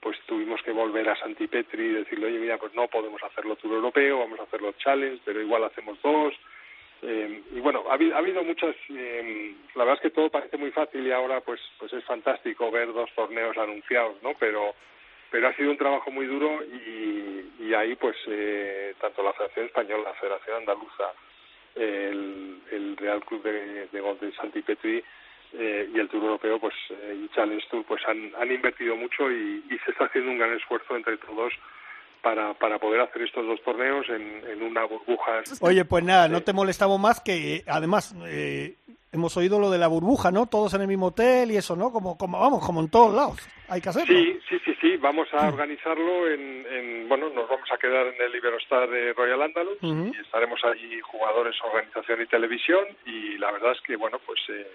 pues 0.00 0.18
tuvimos 0.26 0.62
que 0.62 0.70
volver 0.70 1.08
a 1.08 1.16
Santipetri 1.16 1.84
y 1.84 1.92
decirle, 1.92 2.28
oye, 2.28 2.38
mira, 2.38 2.56
pues 2.56 2.72
no 2.74 2.88
podemos 2.88 3.22
hacerlo 3.22 3.56
Tour 3.56 3.74
Europeo, 3.74 4.20
vamos 4.20 4.40
a 4.40 4.44
hacerlo 4.44 4.72
Challenge, 4.78 5.20
pero 5.24 5.42
igual 5.42 5.64
hacemos 5.64 6.00
dos. 6.00 6.32
Eh, 7.02 7.42
y 7.52 7.60
bueno, 7.60 7.84
ha, 7.88 7.92
ha 7.92 8.18
habido 8.18 8.42
muchas, 8.42 8.74
eh, 8.88 9.54
la 9.74 9.84
verdad 9.84 10.02
es 10.02 10.10
que 10.10 10.14
todo 10.14 10.30
parece 10.30 10.56
muy 10.56 10.70
fácil 10.70 11.06
y 11.06 11.12
ahora 11.12 11.40
pues, 11.40 11.60
pues 11.78 11.92
es 11.92 12.04
fantástico 12.04 12.70
ver 12.70 12.92
dos 12.92 13.10
torneos 13.14 13.56
anunciados, 13.58 14.22
¿no? 14.22 14.32
Pero, 14.38 14.74
pero 15.30 15.48
ha 15.48 15.54
sido 15.54 15.70
un 15.70 15.76
trabajo 15.76 16.10
muy 16.10 16.26
duro 16.26 16.62
y, 16.64 17.52
y 17.60 17.74
ahí 17.74 17.96
pues 17.96 18.16
eh, 18.28 18.94
tanto 19.00 19.22
la 19.22 19.32
Federación 19.34 19.66
Española, 19.66 20.04
la 20.04 20.14
Federación 20.14 20.56
Andaluza, 20.56 21.12
el, 21.74 22.96
Real 22.96 23.22
Club 23.24 23.42
de, 23.42 23.88
de 23.88 24.00
Golf 24.00 24.20
de 24.20 24.32
Santipetri, 24.32 25.04
eh, 25.52 25.88
y 25.94 25.98
el 25.98 26.08
Tour 26.08 26.24
Europeo 26.24 26.58
pues 26.58 26.74
eh, 26.90 27.18
y 27.24 27.28
Challenge 27.34 27.64
Tour 27.70 27.84
pues 27.86 28.02
han, 28.06 28.32
han 28.38 28.50
invertido 28.50 28.96
mucho 28.96 29.30
y, 29.30 29.62
se 29.84 29.92
está 29.92 30.06
haciendo 30.06 30.32
un 30.32 30.38
gran 30.38 30.52
esfuerzo 30.52 30.96
entre 30.96 31.16
todos 31.18 31.52
para, 32.26 32.54
para 32.54 32.80
poder 32.80 33.00
hacer 33.02 33.22
estos 33.22 33.46
dos 33.46 33.62
torneos 33.62 34.04
en, 34.08 34.42
en 34.50 34.60
una 34.60 34.84
burbuja. 34.84 35.44
Oye, 35.60 35.84
pues 35.84 36.02
nada, 36.02 36.26
no 36.26 36.42
te 36.42 36.52
molestamos 36.52 36.98
más 36.98 37.20
que 37.20 37.62
además 37.68 38.16
eh, 38.26 38.74
hemos 39.12 39.36
oído 39.36 39.60
lo 39.60 39.70
de 39.70 39.78
la 39.78 39.86
burbuja, 39.86 40.32
¿no? 40.32 40.46
Todos 40.46 40.74
en 40.74 40.80
el 40.80 40.88
mismo 40.88 41.06
hotel 41.06 41.52
y 41.52 41.56
eso, 41.56 41.76
¿no? 41.76 41.92
Como, 41.92 42.18
como 42.18 42.40
vamos, 42.40 42.66
como 42.66 42.80
en 42.80 42.90
todos 42.90 43.14
lados. 43.14 43.38
Hay 43.68 43.80
que 43.80 43.90
hacerlo. 43.90 44.12
Sí, 44.12 44.40
sí, 44.48 44.58
sí, 44.64 44.74
sí. 44.80 44.96
Vamos 44.96 45.28
a 45.34 45.46
organizarlo 45.46 46.28
en, 46.28 46.66
en 46.66 47.08
bueno, 47.08 47.28
nos 47.30 47.48
vamos 47.48 47.70
a 47.70 47.78
quedar 47.78 48.08
en 48.08 48.20
el 48.20 48.34
Iberostar 48.34 48.90
de 48.90 49.12
Royal 49.12 49.42
Andalus 49.42 49.78
uh 49.80 49.86
-huh. 49.86 50.12
y 50.12 50.20
estaremos 50.20 50.58
allí 50.64 51.00
jugadores, 51.02 51.54
organización 51.62 52.22
y 52.22 52.26
televisión 52.26 52.84
y 53.06 53.38
la 53.38 53.52
verdad 53.52 53.70
es 53.70 53.80
que 53.82 53.94
bueno, 53.94 54.18
pues 54.26 54.40
eh, 54.48 54.66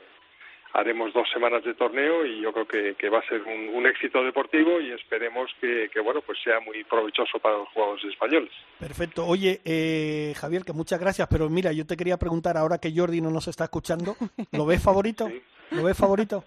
haremos 0.73 1.13
dos 1.13 1.27
semanas 1.31 1.63
de 1.63 1.73
torneo 1.73 2.25
y 2.25 2.41
yo 2.41 2.53
creo 2.53 2.67
que, 2.67 2.95
que 2.95 3.09
va 3.09 3.19
a 3.19 3.27
ser 3.27 3.41
un, 3.41 3.69
un, 3.69 3.85
éxito 3.85 4.23
deportivo 4.23 4.79
y 4.79 4.91
esperemos 4.91 5.51
que, 5.59 5.89
que, 5.93 5.99
bueno 5.99 6.21
pues 6.21 6.37
sea 6.43 6.59
muy 6.59 6.83
provechoso 6.83 7.39
para 7.39 7.57
los 7.57 7.69
jugadores 7.69 8.05
españoles. 8.05 8.51
Perfecto. 8.79 9.25
Oye, 9.25 9.61
eh, 9.65 10.33
Javier, 10.37 10.63
que 10.63 10.73
muchas 10.73 10.99
gracias, 10.99 11.27
pero 11.29 11.49
mira, 11.49 11.71
yo 11.71 11.85
te 11.85 11.97
quería 11.97 12.17
preguntar 12.17 12.57
ahora 12.57 12.77
que 12.77 12.93
Jordi 12.95 13.21
no 13.21 13.31
nos 13.31 13.47
está 13.47 13.65
escuchando, 13.65 14.15
¿lo 14.51 14.65
ves 14.65 14.81
favorito? 14.81 15.29
Sí. 15.71 15.77
¿Lo 15.77 15.83
ves 15.83 15.97
favorito? 15.97 16.43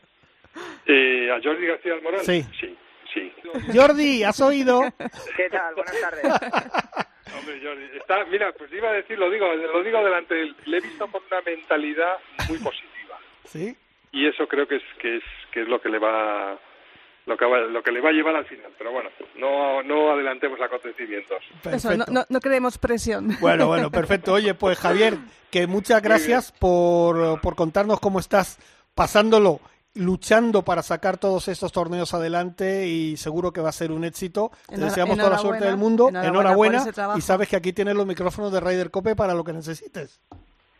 Eh, 0.84 1.30
¿A 1.30 1.40
Jordi 1.42 1.66
García 1.66 1.94
Moral? 2.02 2.20
Sí. 2.20 2.44
Sí, 2.60 2.76
sí. 3.14 3.32
Jordi, 3.74 4.22
¿has 4.22 4.38
oído? 4.40 4.82
¿Qué 5.36 5.48
tal? 5.48 5.74
Buenas 5.74 5.98
tardes. 5.98 6.24
Hombre, 7.38 7.60
Jordi, 7.62 7.84
está, 7.96 8.24
mira, 8.26 8.52
pues 8.52 8.70
iba 8.70 8.90
a 8.90 8.92
decir, 8.92 9.18
lo 9.18 9.30
digo, 9.30 9.46
lo 9.54 9.82
digo 9.82 10.04
delante 10.04 10.34
le 10.66 10.76
he 10.76 10.80
visto 10.80 11.06
con 11.06 11.22
una 11.30 11.40
mentalidad 11.40 12.18
muy 12.48 12.58
positiva. 12.58 13.18
¿Sí? 13.44 13.74
Y 14.14 14.26
eso 14.26 14.46
creo 14.46 14.66
que 14.66 14.76
es 14.76 14.82
que 15.00 15.16
es 15.16 15.22
que 15.52 15.62
es 15.62 15.68
lo 15.68 15.80
que 15.80 15.88
le 15.88 15.98
va 15.98 16.58
lo 17.26 17.36
que 17.38 17.44
va, 17.46 17.60
lo 17.60 17.82
que 17.82 17.90
le 17.90 18.00
va 18.00 18.10
a 18.10 18.12
llevar 18.12 18.36
al 18.36 18.46
final 18.46 18.70
pero 18.78 18.92
bueno 18.92 19.10
no 19.36 19.82
no 19.82 20.12
adelantemos 20.12 20.60
acontecimientos 20.60 21.42
eso 21.64 21.96
no, 21.96 22.04
no, 22.08 22.24
no 22.28 22.40
creemos 22.40 22.78
presión 22.78 23.36
bueno 23.40 23.66
bueno 23.66 23.90
perfecto 23.90 24.32
oye 24.34 24.54
pues 24.54 24.78
Javier 24.78 25.14
que 25.50 25.66
muchas 25.66 26.00
gracias 26.00 26.52
por 26.52 27.40
por 27.40 27.56
contarnos 27.56 28.00
cómo 28.00 28.20
estás 28.20 28.58
pasándolo 28.94 29.60
luchando 29.94 30.62
para 30.62 30.82
sacar 30.82 31.18
todos 31.18 31.48
estos 31.48 31.72
torneos 31.72 32.14
adelante 32.14 32.88
y 32.88 33.16
seguro 33.16 33.52
que 33.52 33.60
va 33.60 33.68
a 33.68 33.72
ser 33.72 33.92
un 33.92 34.04
éxito. 34.04 34.50
Te 34.68 34.76
deseamos 34.76 35.16
toda 35.16 35.30
la 35.30 35.38
suerte 35.38 35.66
del 35.66 35.76
mundo. 35.76 36.08
Enhorabuena. 36.08 36.82
enhorabuena 36.82 37.16
y 37.16 37.20
sabes 37.20 37.48
que 37.48 37.56
aquí 37.56 37.72
tienes 37.72 37.94
los 37.94 38.06
micrófonos 38.06 38.52
de 38.52 38.60
Ryder 38.60 38.90
Cope 38.90 39.14
para 39.14 39.34
lo 39.34 39.44
que 39.44 39.52
necesites. 39.52 40.20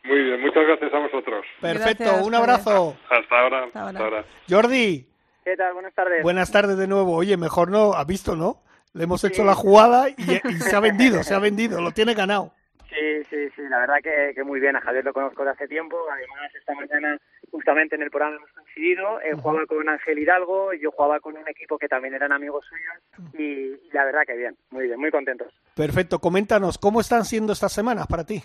Muy 0.04 0.22
bien, 0.22 0.40
muchas 0.42 0.66
gracias 0.66 0.92
a 0.92 0.98
vosotros. 0.98 1.46
Perfecto, 1.60 2.04
gracias, 2.04 2.26
un 2.26 2.34
abrazo. 2.34 2.96
Hasta 3.08 3.40
ahora. 3.40 3.64
Hasta 3.64 3.80
ahora. 3.80 3.88
Hasta 3.90 4.04
ahora. 4.04 4.24
Jordi. 4.48 5.06
¿Qué 5.44 5.56
tal? 5.56 5.72
Buenas 5.72 5.94
tardes. 5.94 6.22
Buenas 6.22 6.52
tardes 6.52 6.76
de 6.76 6.86
nuevo. 6.86 7.16
Oye, 7.16 7.36
mejor 7.36 7.70
no, 7.70 7.94
has 7.94 8.06
visto, 8.06 8.36
¿no? 8.36 8.62
Le 8.92 9.04
hemos 9.04 9.22
sí. 9.22 9.28
hecho 9.28 9.44
la 9.44 9.54
jugada 9.54 10.10
y, 10.10 10.14
y, 10.16 10.54
se 10.60 10.76
ha 10.76 10.80
vendido, 10.80 11.22
se 11.22 11.34
ha 11.34 11.38
vendido, 11.38 11.80
lo 11.80 11.90
tiene 11.90 12.14
ganado. 12.14 12.52
Sí, 12.88 13.24
sí, 13.28 13.48
sí, 13.56 13.62
la 13.68 13.80
verdad 13.80 13.96
que, 14.02 14.32
que, 14.34 14.44
muy 14.44 14.60
bien. 14.60 14.76
A 14.76 14.80
Javier 14.80 15.04
lo 15.04 15.12
conozco 15.12 15.42
de 15.42 15.50
hace 15.50 15.66
tiempo. 15.66 15.96
Además, 16.12 16.54
esta 16.54 16.74
mañana, 16.74 17.18
justamente 17.50 17.96
en 17.96 18.02
el 18.02 18.10
programa 18.10 18.36
hemos 18.36 18.50
coincidido. 18.52 19.20
Él 19.20 19.34
uh 19.34 19.38
-huh. 19.38 19.40
jugaba 19.40 19.66
con 19.66 19.88
Ángel 19.88 20.18
Hidalgo, 20.18 20.72
yo 20.74 20.90
jugaba 20.92 21.18
con 21.18 21.36
un 21.36 21.48
equipo 21.48 21.78
que 21.78 21.88
también 21.88 22.14
eran 22.14 22.30
amigos 22.30 22.64
suyos. 22.66 23.32
Y 23.38 23.90
la 23.92 24.04
verdad 24.04 24.22
que 24.26 24.36
bien, 24.36 24.56
muy 24.70 24.86
bien, 24.86 25.00
muy 25.00 25.10
contentos. 25.10 25.52
Perfecto. 25.74 26.20
Coméntanos, 26.20 26.78
¿cómo 26.78 27.00
están 27.00 27.24
siendo 27.24 27.52
estas 27.52 27.72
semanas 27.72 28.06
para 28.06 28.24
ti? 28.24 28.42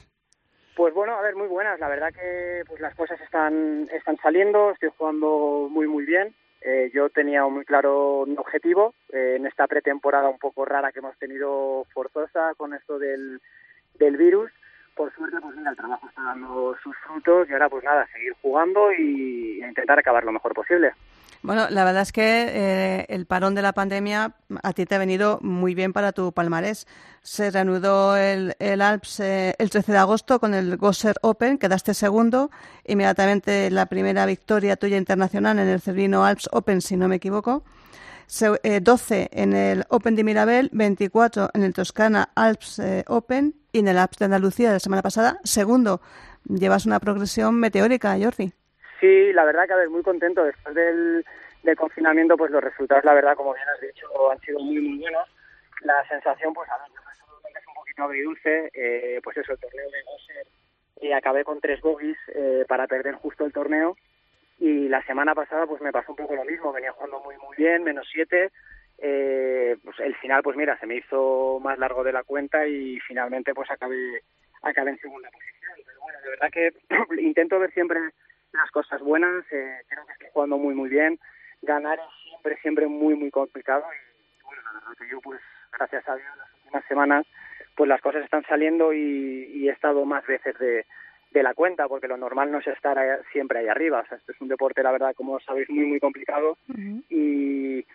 Pues 0.80 0.94
bueno, 0.94 1.14
a 1.14 1.22
ver, 1.22 1.36
muy 1.36 1.50
buenas. 1.50 1.78
La 1.82 1.90
verdad 1.90 2.14
que 2.14 2.64
pues 2.66 2.80
las 2.80 2.96
cosas 2.96 3.20
están 3.20 3.90
están 3.92 4.16
saliendo. 4.24 4.72
Estoy 4.72 4.92
jugando 4.98 5.68
muy 5.70 5.90
muy 5.90 6.06
bien. 6.06 6.34
Eh, 6.62 6.90
yo 6.94 7.10
tenía 7.10 7.46
muy 7.48 7.66
claro 7.66 8.22
objetivo 8.22 8.94
eh, 9.12 9.36
en 9.36 9.46
esta 9.46 9.68
pretemporada 9.68 10.30
un 10.30 10.40
poco 10.40 10.64
rara 10.64 10.94
que 10.94 11.00
hemos 11.00 11.18
tenido 11.18 11.86
forzosa 11.94 12.54
con 12.56 12.74
esto 12.74 12.98
del, 12.98 13.42
del 13.96 14.16
virus. 14.16 14.52
Por 14.96 15.14
suerte, 15.14 15.36
pues 15.42 15.54
mira, 15.58 15.72
el 15.72 15.76
trabajo 15.76 16.08
está 16.08 16.24
dando 16.24 16.74
sus 16.82 16.96
frutos 17.00 17.50
y 17.50 17.52
ahora 17.52 17.68
pues 17.68 17.84
nada, 17.84 18.08
seguir 18.14 18.32
jugando 18.42 18.94
y, 18.94 19.60
y 19.60 19.66
intentar 19.66 20.00
acabar 20.00 20.24
lo 20.24 20.32
mejor 20.32 20.54
posible. 20.54 20.94
Bueno, 21.42 21.70
la 21.70 21.86
verdad 21.86 22.02
es 22.02 22.12
que 22.12 22.48
eh, 22.50 23.06
el 23.08 23.26
parón 23.26 23.56
de 23.56 23.62
la 23.62 23.72
pandemia 23.72 24.36
a 24.62 24.74
ti 24.74 24.86
te 24.86 24.96
ha 24.96 24.98
venido 24.98 25.40
muy 25.42 25.74
bien 25.74 25.94
para 25.94 26.12
tu 26.12 26.34
palmarés. 26.34 26.86
Se 27.22 27.50
reanudó 27.50 28.18
el, 28.18 28.56
el 28.60 28.82
Alps 28.82 29.22
eh, 29.22 29.56
el 29.58 29.70
13 29.70 29.94
de 29.94 29.98
agosto 29.98 30.40
con 30.42 30.54
el 30.54 30.76
Gosser 30.76 31.16
Open, 31.22 31.58
quedaste 31.58 31.94
segundo. 31.94 32.52
Inmediatamente 32.86 33.72
la 33.72 33.86
primera 33.86 34.26
victoria 34.26 34.76
tuya 34.76 34.98
internacional 34.98 35.60
en 35.60 35.70
el 35.70 35.80
Cervino 35.80 36.26
Alps 36.26 36.50
Open, 36.52 36.82
si 36.82 36.98
no 36.98 37.08
me 37.08 37.16
equivoco. 37.16 37.64
Se, 38.28 38.60
eh, 38.64 38.82
12 38.82 39.30
en 39.32 39.54
el 39.54 39.86
Open 39.90 40.16
de 40.16 40.26
Mirabel, 40.26 40.70
24 40.74 41.52
en 41.54 41.64
el 41.64 41.74
Toscana 41.74 42.30
Alps 42.36 42.80
eh, 42.80 43.06
Open 43.08 43.56
y 43.72 43.80
en 43.80 43.88
el 43.88 43.98
Alps 43.98 44.18
de 44.18 44.26
Andalucía 44.26 44.68
de 44.68 44.76
la 44.76 44.80
semana 44.80 45.02
pasada, 45.02 45.40
segundo. 45.46 46.02
Llevas 46.44 46.86
una 46.86 47.00
progresión 47.00 47.56
meteórica, 47.56 48.18
Jordi. 48.22 48.54
Sí, 49.00 49.34
la 49.34 49.46
verdad 49.46 49.66
que 49.68 49.74
a 49.74 49.78
ver, 49.78 49.90
muy 49.90 50.04
contento. 50.04 50.44
Después 50.44 50.76
del, 50.76 51.26
del 51.64 51.76
confinamiento, 51.76 52.38
pues 52.38 52.52
los 52.52 52.64
resultados, 52.64 53.06
la 53.06 53.14
verdad, 53.14 53.36
como 53.36 53.54
bien 53.54 53.68
has 53.70 53.82
dicho, 53.82 54.32
han 54.32 54.40
sido 54.42 54.60
muy, 54.60 54.80
muy 54.80 55.00
buenos. 55.00 55.28
la 55.82 56.08
sensación, 56.08 56.54
pues 56.54 56.70
a 56.70 56.78
ver, 56.78 56.88
es 57.58 57.68
un 57.68 57.74
poquito 57.74 58.04
agridulce. 58.04 58.70
Eh, 58.74 59.20
pues 59.24 59.38
eso, 59.38 59.54
el 59.54 59.60
torneo 59.60 59.90
de 59.90 60.04
Gosser 60.04 60.48
y 61.02 61.12
acabé 61.12 61.44
con 61.44 61.60
tres 61.62 61.82
bogies 61.82 62.18
eh, 62.36 62.66
para 62.68 62.88
perder 62.88 63.16
justo 63.16 63.46
el 63.46 63.54
torneo. 63.54 63.96
Y 64.60 64.90
la 64.90 65.02
semana 65.06 65.34
pasada 65.34 65.66
pues 65.66 65.82
me 65.82 65.92
pasó 65.92 66.12
un 66.12 66.18
poco 66.18 66.36
lo 66.36 66.44
mismo, 66.44 66.74
venía 66.74 66.92
jugando 66.92 67.22
muy 67.22 67.36
muy 67.38 67.56
bien, 67.58 67.84
menos 67.84 68.08
siete. 68.12 68.52
Eh, 68.98 69.78
pues 69.84 69.98
el 70.00 70.16
final 70.16 70.44
pues 70.44 70.58
mira, 70.58 70.78
se 70.80 70.86
me 70.86 70.98
hizo 70.98 71.60
más 71.62 71.80
largo 71.80 72.04
de 72.04 72.12
la 72.12 72.24
cuenta 72.24 72.68
y 72.68 73.00
finalmente 73.00 73.54
pues 73.54 73.72
acabé, 73.72 74.22
acabé 74.62 74.92
en 74.92 75.00
segunda 75.00 75.30
posición. 75.32 75.78
Pero 75.86 76.00
bueno, 76.02 76.20
de 76.22 76.30
verdad 76.30 76.50
que 76.52 76.74
intento 77.22 77.60
ver 77.60 77.72
siempre 77.72 78.00
las 78.54 78.72
cosas 78.72 79.02
buenas, 79.02 79.46
eh, 79.52 79.82
creo 79.88 80.06
que 80.06 80.14
estoy 80.14 80.28
jugando 80.34 80.58
muy 80.58 80.74
muy 80.76 80.90
bien. 80.90 81.20
Ganar 81.62 82.00
es 82.00 82.30
siempre, 82.30 82.58
siempre 82.62 82.88
muy 82.88 83.16
muy 83.16 83.32
complicado 83.32 83.84
y 83.94 84.44
bueno, 84.44 84.62
la 84.64 84.74
verdad 84.74 84.98
que 84.98 85.10
yo 85.10 85.20
pues 85.22 85.40
gracias 85.72 86.08
a 86.08 86.16
Dios 86.16 86.38
las 86.38 86.54
últimas 86.56 86.86
semanas 86.86 87.26
pues 87.80 87.88
las 87.88 88.02
cosas 88.02 88.26
están 88.26 88.44
saliendo 88.44 88.92
y, 88.92 89.70
he 89.70 89.72
estado 89.72 90.04
más 90.04 90.28
veces 90.28 90.54
de, 90.60 90.86
la 91.32 91.54
cuenta, 91.54 91.88
porque 91.88 92.10
lo 92.10 92.18
normal 92.18 92.52
no 92.52 92.58
es 92.60 92.68
estar 92.68 92.98
siempre 93.32 93.60
ahí 93.60 93.70
arriba. 93.70 94.02
O 94.02 94.06
sea, 94.06 94.18
esto 94.18 94.34
es 94.34 94.42
un 94.42 94.50
deporte, 94.50 94.84
la 94.84 94.92
verdad, 94.92 95.14
como 95.16 95.40
sabéis, 95.40 95.70
muy, 95.70 95.86
muy 95.86 96.00
complicado 96.02 96.58
y, 97.08 97.86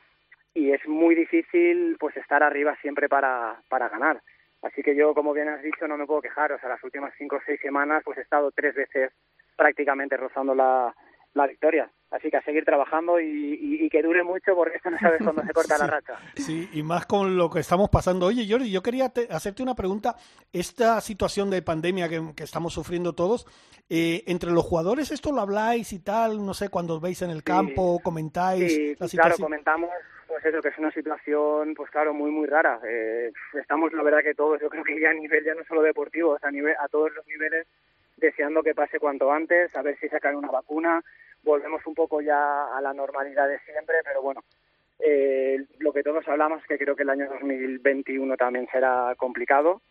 y 0.55 0.71
es 0.73 0.88
muy 0.88 1.14
difícil 1.14 1.99
pues 2.01 2.17
estar 2.17 2.43
arriba 2.43 2.75
siempre 2.81 3.11
para, 3.11 3.61
para 3.69 3.90
ganar. 3.90 4.23
Así 4.62 4.83
que 4.83 4.97
yo, 4.97 5.12
como 5.12 5.35
bien 5.35 5.49
has 5.49 5.62
dicho, 5.62 5.87
no 5.87 5.99
me 5.99 6.07
puedo 6.07 6.23
quejar. 6.23 6.53
O 6.53 6.59
sea, 6.59 6.71
las 6.71 6.83
últimas 6.83 7.12
cinco 7.19 7.37
o 7.37 7.43
seis 7.45 7.61
semanas 7.61 8.03
pues 8.07 8.17
he 8.17 8.23
estado 8.23 8.51
tres 8.53 8.75
veces 8.75 9.12
prácticamente 9.57 10.17
rozando 10.17 10.55
la, 10.55 10.95
la 11.35 11.47
victoria. 11.47 11.90
Así 12.11 12.31
que 12.31 12.37
a 12.37 12.43
seguir 12.43 12.64
trabajando 12.64 13.19
y, 13.21 13.88
que 13.90 14.01
dure 14.01 14.23
mucho 14.23 14.55
porque 14.55 14.77
esto 14.77 14.88
no 14.88 14.99
sabes 14.99 15.21
cuándo 15.23 15.43
se 15.43 15.53
corta 15.53 15.77
la 15.79 15.88
racha. 15.88 16.17
Sí, 16.37 16.69
y 16.73 16.83
más 16.85 17.07
con 17.07 17.37
lo 17.37 17.51
que 17.51 17.59
estamos 17.59 17.90
pasando. 17.90 18.27
Oye, 18.27 18.47
Jordi, 18.49 18.71
yo 18.71 18.83
quería 18.83 19.12
hacerte 19.31 19.64
una 19.64 19.75
pregunta. 19.75 20.14
Esta 20.53 21.01
situación 21.01 21.51
de 21.51 21.62
pandemia 21.62 22.09
que, 22.09 22.45
estamos 22.45 22.73
sufriendo 22.73 23.14
todos, 23.14 23.47
eh, 23.88 24.23
entre 24.27 24.53
los 24.53 24.64
jugadores 24.64 25.11
esto 25.11 25.33
lo 25.33 25.40
habláis 25.40 25.93
y 25.93 25.99
tal, 25.99 26.45
no 26.45 26.55
sé, 26.55 26.69
cuando 26.69 26.95
os 26.95 27.01
veis 27.01 27.21
en 27.23 27.31
el 27.31 27.43
campo, 27.43 28.01
comentáis. 28.01 28.73
Sí, 28.73 29.17
claro, 29.17 29.37
comentamos 29.37 29.90
pues 30.35 30.45
eso, 30.47 30.61
que 30.61 30.69
es 30.69 30.79
una 30.79 30.90
situación, 30.90 31.75
pues 31.75 31.90
claro, 31.90 32.12
muy, 32.12 32.31
muy 32.31 32.47
rara. 32.47 32.81
Eh, 32.85 33.31
estamos, 33.61 33.93
la 33.93 34.03
verdad 34.03 34.23
que 34.23 34.35
todos, 34.35 34.61
yo 34.61 34.69
creo 34.69 34.83
que 34.83 34.99
ya 35.01 35.11
a 35.11 35.14
nivel, 35.14 35.45
ya 35.45 35.55
no 35.55 35.62
solo 35.64 35.81
deportivo, 35.81 36.37
a, 36.43 36.51
nivel, 36.51 36.75
a 36.81 36.88
todos 36.88 37.12
los 37.14 37.25
niveles, 37.29 37.69
deseando 38.16 38.62
que 38.62 38.74
pase 38.74 38.98
cuanto 38.98 39.33
antes, 39.33 39.74
a 39.77 39.83
ver 39.83 39.98
si 39.98 40.09
sacan 40.09 40.37
una 40.37 40.50
vacuna, 40.50 41.03
volvemos 41.42 41.87
un 41.87 41.94
poco 41.94 42.20
ya 42.20 42.66
a 42.77 42.81
la 42.81 42.92
normalidad 42.92 43.48
de 43.48 43.59
siempre, 43.61 43.96
pero 44.05 44.22
bueno, 44.22 44.42
eh, 44.98 45.64
lo 45.79 45.92
que 45.92 46.03
todos 46.03 46.27
hablamos 46.29 46.62
es 46.62 46.66
que 46.66 46.79
creo 46.79 46.96
que 46.96 47.03
el 47.03 47.11
año 47.11 47.29
2021 47.29 48.37
también 48.37 48.68
será 48.70 49.14
complicado 49.16 49.83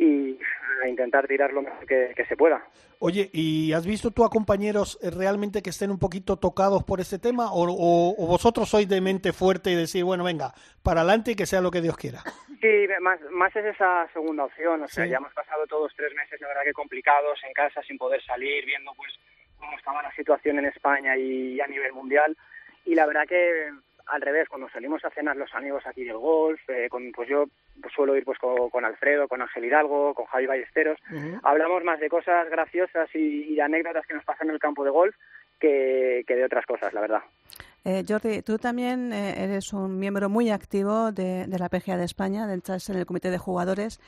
y 0.00 0.38
a 0.82 0.88
intentar 0.88 1.28
tirar 1.28 1.52
lo 1.52 1.60
mejor 1.60 1.86
que, 1.86 2.24
se 2.26 2.36
pueda. 2.36 2.64
Oye, 3.00 3.28
¿y 3.34 3.74
has 3.74 3.86
visto 3.86 4.10
tú 4.10 4.24
a 4.24 4.30
compañeros 4.30 4.98
eh, 5.02 5.10
realmente 5.10 5.62
que 5.62 5.68
estén 5.68 5.90
un 5.90 5.98
poquito 5.98 6.38
tocados 6.38 6.84
por 6.84 7.00
este 7.00 7.18
tema 7.18 7.50
o, 7.52 8.14
vosotros 8.26 8.70
sois 8.70 8.88
de 8.88 9.02
mente 9.02 9.34
fuerte 9.34 9.70
y 9.70 9.74
decir, 9.74 10.04
bueno, 10.04 10.24
venga, 10.24 10.54
para 10.82 11.00
adelante 11.00 11.32
y 11.32 11.36
que 11.36 11.44
sea 11.44 11.60
lo 11.60 11.70
que 11.70 11.82
Dios 11.82 11.98
quiera? 11.98 12.22
Sí, 12.60 12.86
más, 13.00 13.20
más 13.30 13.54
es 13.56 13.66
esa 13.66 14.08
segunda 14.12 14.44
opción. 14.44 14.82
O 14.82 14.88
sea, 14.88 15.06
ya 15.06 15.18
hemos 15.18 15.32
pasado 15.34 15.66
todos 15.66 15.92
tres 15.96 16.14
meses, 16.14 16.40
la 16.40 16.48
verdad 16.48 16.62
que 16.64 16.72
complicados, 16.72 17.38
en 17.46 17.52
casa, 17.52 17.82
sin 17.82 17.98
poder 17.98 18.22
salir, 18.24 18.64
viendo 18.64 18.92
pues 18.94 19.12
cómo 19.58 19.76
estaba 19.76 20.02
la 20.02 20.12
situación 20.14 20.58
en 20.58 20.66
España 20.66 21.16
y 21.16 21.60
a 21.60 21.66
nivel 21.66 21.92
mundial. 21.92 22.36
Y 22.84 22.94
la 22.94 23.06
verdad 23.06 23.26
que 23.26 23.70
al 24.10 24.20
revés, 24.20 24.48
cuando 24.48 24.68
salimos 24.70 25.04
a 25.04 25.10
cenar 25.10 25.36
los 25.36 25.54
amigos 25.54 25.86
aquí 25.86 26.04
del 26.04 26.18
golf, 26.18 26.60
eh, 26.68 26.88
con, 26.88 27.12
pues 27.12 27.28
yo 27.28 27.44
suelo 27.94 28.16
ir 28.16 28.24
pues 28.24 28.38
con, 28.38 28.84
Alfredo, 28.84 29.28
con 29.28 29.40
Ángel 29.40 29.64
Hidalgo, 29.64 30.14
con 30.14 30.26
Javi 30.26 30.46
Ballesteros, 30.46 30.98
hablamos 31.42 31.84
más 31.84 32.00
de 32.00 32.08
cosas 32.08 32.48
graciosas 32.50 33.08
y, 33.14 33.58
anécdotas 33.60 34.06
que 34.06 34.14
nos 34.14 34.24
pasan 34.24 34.48
en 34.48 34.54
el 34.54 34.60
campo 34.60 34.84
de 34.84 34.90
golf 34.90 35.14
que, 35.58 36.24
de 36.26 36.44
otras 36.44 36.64
cosas, 36.66 36.92
la 36.92 37.00
verdad. 37.00 37.22
Eh, 37.84 38.04
Jordi, 38.06 38.42
tú 38.42 38.58
también 38.58 39.12
eh, 39.12 39.44
eres 39.44 39.72
un 39.72 39.98
miembro 39.98 40.28
muy 40.28 40.50
activo 40.50 41.12
de, 41.12 41.46
de 41.46 41.58
la 41.58 41.68
PGA 41.68 41.96
de 41.96 42.04
España, 42.04 42.52
entras 42.52 42.88
en 42.90 42.96
el 42.96 43.06
comité 43.06 43.30
de 43.30 43.38
jugadores. 43.38 44.00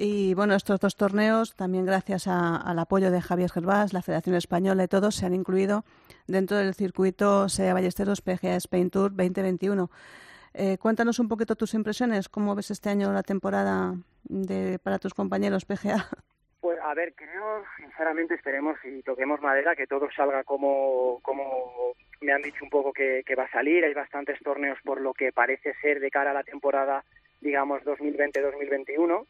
Y 0.00 0.32
bueno, 0.34 0.54
estos 0.54 0.78
dos 0.78 0.94
torneos, 0.94 1.56
también 1.56 1.84
gracias 1.84 2.28
al 2.28 2.78
apoyo 2.78 3.10
de 3.10 3.20
Javier 3.20 3.50
Gervás, 3.50 3.92
la 3.92 4.00
Federación 4.00 4.36
Española 4.36 4.84
y 4.84 4.86
todos, 4.86 5.16
se 5.16 5.26
han 5.26 5.34
incluido 5.34 5.82
dentro 6.28 6.56
del 6.56 6.74
circuito 6.74 7.48
SEA 7.48 7.74
Ballesteros 7.74 8.20
PGA 8.20 8.54
Spain 8.54 8.90
Tour 8.90 9.10
2021. 9.10 9.90
Eh, 10.54 10.78
cuéntanos 10.78 11.18
un 11.18 11.26
poquito 11.26 11.56
tus 11.56 11.74
impresiones, 11.74 12.28
cómo 12.28 12.54
ves 12.54 12.70
este 12.70 12.90
año 12.90 13.12
la 13.12 13.24
temporada 13.24 13.96
de, 14.22 14.78
para 14.78 15.00
tus 15.00 15.14
compañeros 15.14 15.64
PGA. 15.64 16.06
Pues 16.60 16.78
a 16.80 16.94
ver, 16.94 17.14
creo, 17.16 17.64
sinceramente, 17.76 18.34
esperemos 18.34 18.78
y 18.84 19.02
toquemos 19.02 19.40
madera, 19.40 19.74
que 19.74 19.88
todo 19.88 20.08
salga 20.14 20.44
como, 20.44 21.18
como 21.22 21.94
me 22.20 22.32
han 22.32 22.42
dicho 22.42 22.64
un 22.64 22.70
poco 22.70 22.92
que 22.92 23.34
va 23.36 23.44
a 23.44 23.50
salir. 23.50 23.84
Hay 23.84 23.94
bastantes 23.94 24.38
torneos 24.44 24.78
por 24.84 25.00
lo 25.00 25.12
que 25.12 25.32
parece 25.32 25.74
ser 25.80 25.98
de 25.98 26.10
cara 26.10 26.30
a 26.30 26.34
la 26.34 26.44
temporada 26.44 27.04
digamos 27.40 27.82
2020-2021. 27.82 29.26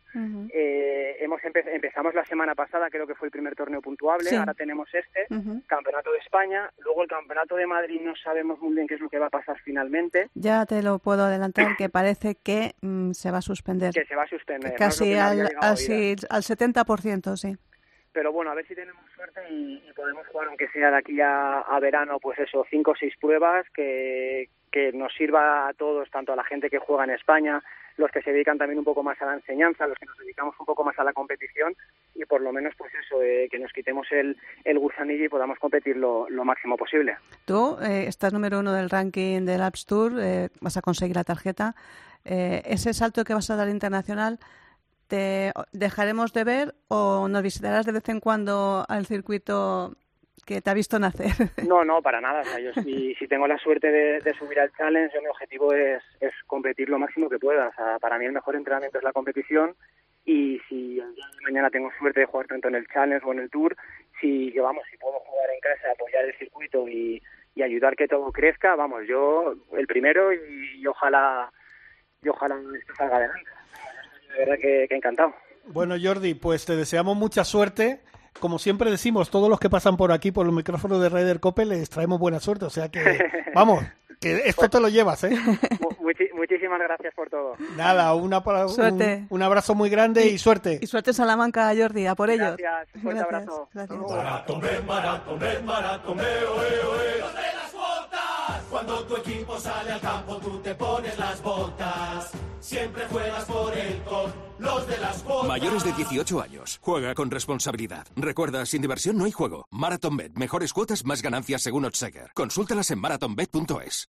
eh, 0.53 1.17
hemos 1.21 1.41
empezamos 1.45 2.15
la 2.15 2.25
semana 2.25 2.55
pasada, 2.55 2.89
creo 2.91 3.07
que 3.07 3.15
fue 3.15 3.29
el 3.29 3.33
primer 3.33 3.55
torneo 3.55 3.81
puntuable, 3.81 4.37
ahora 4.37 4.55
tenemos 4.55 4.89
este, 4.93 5.27
Campeonato 5.67 6.13
de 6.13 6.19
España, 6.19 6.71
luego 6.79 7.03
el 7.03 7.09
Campeonato 7.09 7.57
de 7.57 7.67
Madrid 7.67 8.01
no 8.03 8.15
sabemos 8.17 8.59
muy 8.61 8.75
bien 8.75 8.87
qué 8.87 8.95
es 8.95 9.01
lo 9.01 9.09
que 9.09 9.19
va 9.19 9.27
a 9.27 9.31
pasar 9.31 9.59
finalmente. 9.65 10.29
Ya 10.35 10.65
te 10.67 10.83
lo 10.83 10.99
puedo 10.99 11.25
adelantar 11.25 11.77
que 11.77 11.89
parece 11.89 12.35
que 12.35 12.75
mm, 12.81 13.13
se 13.13 13.31
va 13.31 13.39
a 13.39 13.43
suspender. 13.43 13.93
Que 13.93 14.05
se 14.05 14.17
va 14.17 14.23
a 14.23 14.29
suspender. 14.29 14.75
Casi 14.75 15.15
al, 15.15 15.41
al, 15.41 15.49
al 15.61 16.43
70%, 16.43 17.37
sí 17.37 17.57
pero 18.11 18.33
bueno, 18.33 18.51
a 18.51 18.55
ver 18.55 18.67
si 18.67 18.75
tenemos 18.75 19.05
suerte 19.15 19.41
y, 19.49 19.81
podemos 19.95 20.27
jugar, 20.27 20.49
aunque 20.49 20.67
sea 20.71 20.91
de 20.91 20.97
aquí 20.97 21.21
a, 21.21 21.61
a, 21.61 21.79
verano, 21.79 22.19
pues 22.19 22.37
eso, 22.41 22.67
cinco 22.69 22.91
o 22.91 22.97
seis 22.97 23.15
pruebas 23.21 23.65
que, 23.73 24.49
que 24.73 24.93
nos 24.93 25.13
sirva 25.15 25.69
a 25.69 25.73
todos, 25.75 26.11
tanto 26.11 26.33
a 26.33 26.37
la 26.37 26.43
gente 26.43 26.69
que 26.69 26.79
juega 26.79 27.05
en 27.05 27.11
España, 27.11 27.63
los 27.99 28.11
que 28.11 28.23
se 28.23 28.33
dedican 28.33 28.57
también 28.57 28.79
un 28.79 28.85
poco 28.85 29.03
más 29.03 29.21
a 29.21 29.27
la 29.27 29.35
enseñanza, 29.35 29.87
los 29.87 29.99
que 29.99 30.07
nos 30.07 30.17
dedicamos 30.19 30.55
un 30.59 30.67
poco 30.67 30.85
más 30.85 30.99
a 30.99 31.05
la 31.05 31.13
competición 31.13 31.75
y 32.15 32.25
por 32.25 32.41
lo 32.41 32.53
menos 32.53 32.75
pues 32.79 32.93
eso, 32.95 33.21
eh, 33.23 33.49
que 33.51 33.59
nos 33.59 33.73
quitemos 33.73 34.07
el, 34.11 34.37
el 34.65 34.79
gusanillo 34.79 35.25
y 35.25 35.29
podamos 35.29 35.59
competir 35.59 35.97
lo, 35.97 36.29
lo 36.31 36.45
máximo 36.45 36.77
posible. 36.77 37.17
Tú 37.45 37.77
eh, 37.83 38.07
estás 38.07 38.33
número 38.33 38.61
uno 38.61 38.73
del 38.73 38.89
ranking 38.89 39.45
del 39.45 39.63
Apps 39.63 39.85
Tour, 39.85 40.13
eh, 40.19 40.49
vas 40.61 40.77
a 40.77 40.83
conseguir 40.83 41.17
la 41.17 41.25
tarjeta. 41.25 41.75
ese 42.25 42.93
salto 42.95 43.25
que 43.25 43.35
vas 43.35 43.51
a 43.51 43.57
dar 43.57 43.69
internacional, 43.69 44.39
¿te 45.09 45.53
dejaremos 45.73 46.33
de 46.33 46.45
ver 46.45 46.75
o 46.89 47.29
nos 47.29 47.43
visitarás 47.43 47.87
de 47.87 47.93
vez 47.93 48.09
en 48.09 48.21
cuando 48.21 48.85
al 48.89 49.07
circuito 49.07 49.97
que 50.45 50.61
te 50.61 50.71
ha 50.71 50.75
visto 50.75 50.99
nacer. 50.99 51.33
No, 51.67 51.85
no, 51.85 52.01
para 52.03 52.21
nada. 52.21 52.41
O 52.41 52.45
sea, 52.45 52.59
yo 52.61 52.73
si, 52.83 53.15
si 53.15 53.29
tengo 53.29 53.47
la 53.47 53.59
suerte 53.59 53.91
de, 53.91 54.35
subir 54.35 54.61
al 54.61 54.73
challenge, 54.73 55.21
mi 55.21 55.27
objetivo 55.27 55.73
es, 55.73 56.03
es 56.21 56.33
competir 56.47 56.89
lo 56.89 56.99
máximo 56.99 57.29
que 57.29 57.39
pueda. 57.39 57.69
O 57.69 57.75
sea, 57.75 57.99
para 57.99 58.19
mí 58.19 58.27
el 58.27 58.33
mejor 58.33 58.57
entrenamiento 58.57 58.99
es 58.99 59.05
la 59.05 59.13
competición 59.13 59.75
y 60.25 60.61
si 60.69 60.97
de 60.97 61.05
mañana 61.43 61.71
tengo 61.71 61.91
suerte 61.99 62.21
de 62.21 62.27
jugar 62.27 62.47
tanto 62.47 62.69
en 62.69 62.75
el 62.75 62.87
challenge 62.89 63.25
o 63.27 63.33
en 63.33 63.39
el 63.41 63.51
tour, 63.51 63.75
si 64.21 64.53
yo 64.53 64.63
vamos, 64.63 64.85
si 64.91 64.97
puedo 64.99 65.19
jugar 65.21 65.49
en 65.51 65.61
casa, 65.61 65.93
apoyar 65.93 66.25
el 66.25 66.37
circuito 66.37 66.87
y, 66.87 67.23
y 67.55 67.63
ayudar 67.63 67.97
que 67.97 68.09
todo 68.09 68.31
crezca, 68.31 68.77
vamos, 68.77 69.03
yo 69.09 69.55
el 69.77 69.87
primero 69.87 70.33
y, 70.33 70.87
ojalá 70.87 71.51
y 72.23 72.29
ojalá 72.29 72.57
esto 72.79 72.95
salga 72.95 73.17
adelante. 73.17 73.51
De 74.33 74.39
verdad 74.39 74.59
que, 74.61 74.87
que 74.89 74.95
encantado. 74.95 75.35
Bueno, 75.65 75.95
Jordi, 76.01 76.35
pues 76.35 76.67
te 76.67 76.77
deseamos 76.77 77.17
mucha 77.17 77.45
suerte 77.45 78.01
como 78.41 78.59
siempre 78.59 78.91
decimos, 78.91 79.31
todos 79.31 79.49
los 79.49 79.61
que 79.61 79.71
pasan 79.71 79.97
por 79.97 80.13
aquí, 80.13 80.33
por 80.33 80.47
los 80.47 80.55
micrófonos 80.55 81.01
de 81.01 81.09
Ryder 81.09 81.41
Cope, 81.41 81.65
les 81.65 81.89
traemos 81.91 82.19
buena 82.19 82.41
suerte. 82.41 82.65
O 82.65 82.71
sea 82.71 82.89
que, 82.89 83.01
vamos, 83.55 83.85
que 84.21 84.43
esto 84.47 84.69
te 84.69 84.81
lo 84.81 84.89
llevas, 84.89 85.25
¿eh? 85.25 85.31
muchísimas 86.35 86.79
gracias 86.79 87.15
por 87.15 87.29
todo. 87.29 87.55
Nada, 87.77 88.15
una, 88.15 88.39
un, 88.39 89.27
un, 89.29 89.43
abrazo 89.43 89.75
muy 89.75 89.91
grande 89.91 90.27
y, 90.27 90.39
suerte. 90.39 90.79
Y 90.81 90.87
suerte 90.87 91.13
Salamanca, 91.13 91.73
Jordi, 91.77 92.07
a 92.07 92.15
por 92.15 92.31
ellos. 92.31 92.57
Gracias, 92.57 92.95
un 92.95 93.03
fuerte 93.03 93.23
abrazo. 93.23 93.69
Gracias. 93.73 93.99
Cuando 98.71 99.03
tu 99.05 99.17
equipo 99.17 99.59
sale 99.59 99.93
al 99.93 100.01
campo, 100.01 100.37
tú 100.37 100.59
te 100.61 100.75
pones 100.75 101.19
las 101.19 101.43
botas. 101.43 102.33
Siempre 102.69 103.07
juegas 103.11 103.47
por 103.47 103.73
el 103.73 104.03
con 104.03 104.31
los 104.59 104.87
de 104.87 104.99
las 104.99 105.25
botas. 105.25 105.49
Mayores 105.49 105.85
de 105.85 105.93
18 105.95 106.43
años. 106.43 106.79
Juega 106.83 107.15
con 107.15 107.31
responsabilidad. 107.31 108.07
Recuerda, 108.15 108.67
sin 108.67 108.83
diversión 108.83 109.17
no 109.17 109.25
hay 109.25 109.33
juego. 109.33 109.67
MarathonBet. 109.71 110.35
Mejores 110.35 110.75
cuotas, 110.75 111.03
más 111.07 111.23
ganancias 111.23 111.63
según 111.63 111.87
Odseger. 111.87 112.31
Consúltalas 112.35 112.91
en 112.91 112.99
marathonbet.es. 112.99 114.11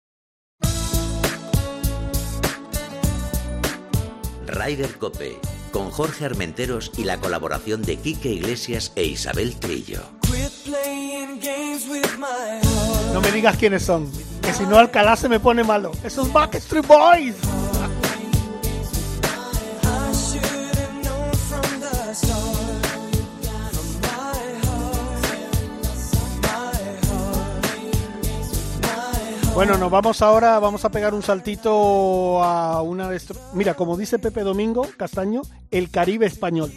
Ryder 4.47 4.97
Cope. 4.99 5.37
Con 5.73 5.91
Jorge 5.91 6.23
Armenteros 6.23 6.93
y 6.97 7.03
la 7.03 7.19
colaboración 7.19 7.81
de 7.81 7.97
Quique 7.97 8.29
Iglesias 8.29 8.93
e 8.95 9.03
Isabel 9.03 9.59
Trillo. 9.59 9.99
No 13.13 13.19
me 13.19 13.31
digas 13.33 13.57
quiénes 13.57 13.83
son, 13.83 14.09
que 14.41 14.53
si 14.53 14.63
no 14.63 14.77
Alcalá 14.77 15.17
se 15.17 15.27
me 15.27 15.41
pone 15.41 15.65
malo. 15.65 15.91
Esos 16.05 16.31
Backstreet 16.31 16.87
Boys. 16.87 17.35
Bueno, 29.55 29.77
nos 29.77 29.89
vamos 29.89 30.21
ahora, 30.21 30.59
vamos 30.59 30.83
a 30.83 30.89
pegar 30.89 31.13
un 31.13 31.23
saltito 31.23 32.43
a 32.43 32.81
una 32.81 33.07
de. 33.07 33.21
Mira, 33.53 33.73
como 33.73 33.95
dice 33.95 34.19
Pepe 34.19 34.41
Domingo 34.41 34.85
Castaño, 34.97 35.43
el 35.71 35.89
Caribe 35.89 36.25
español. 36.25 36.73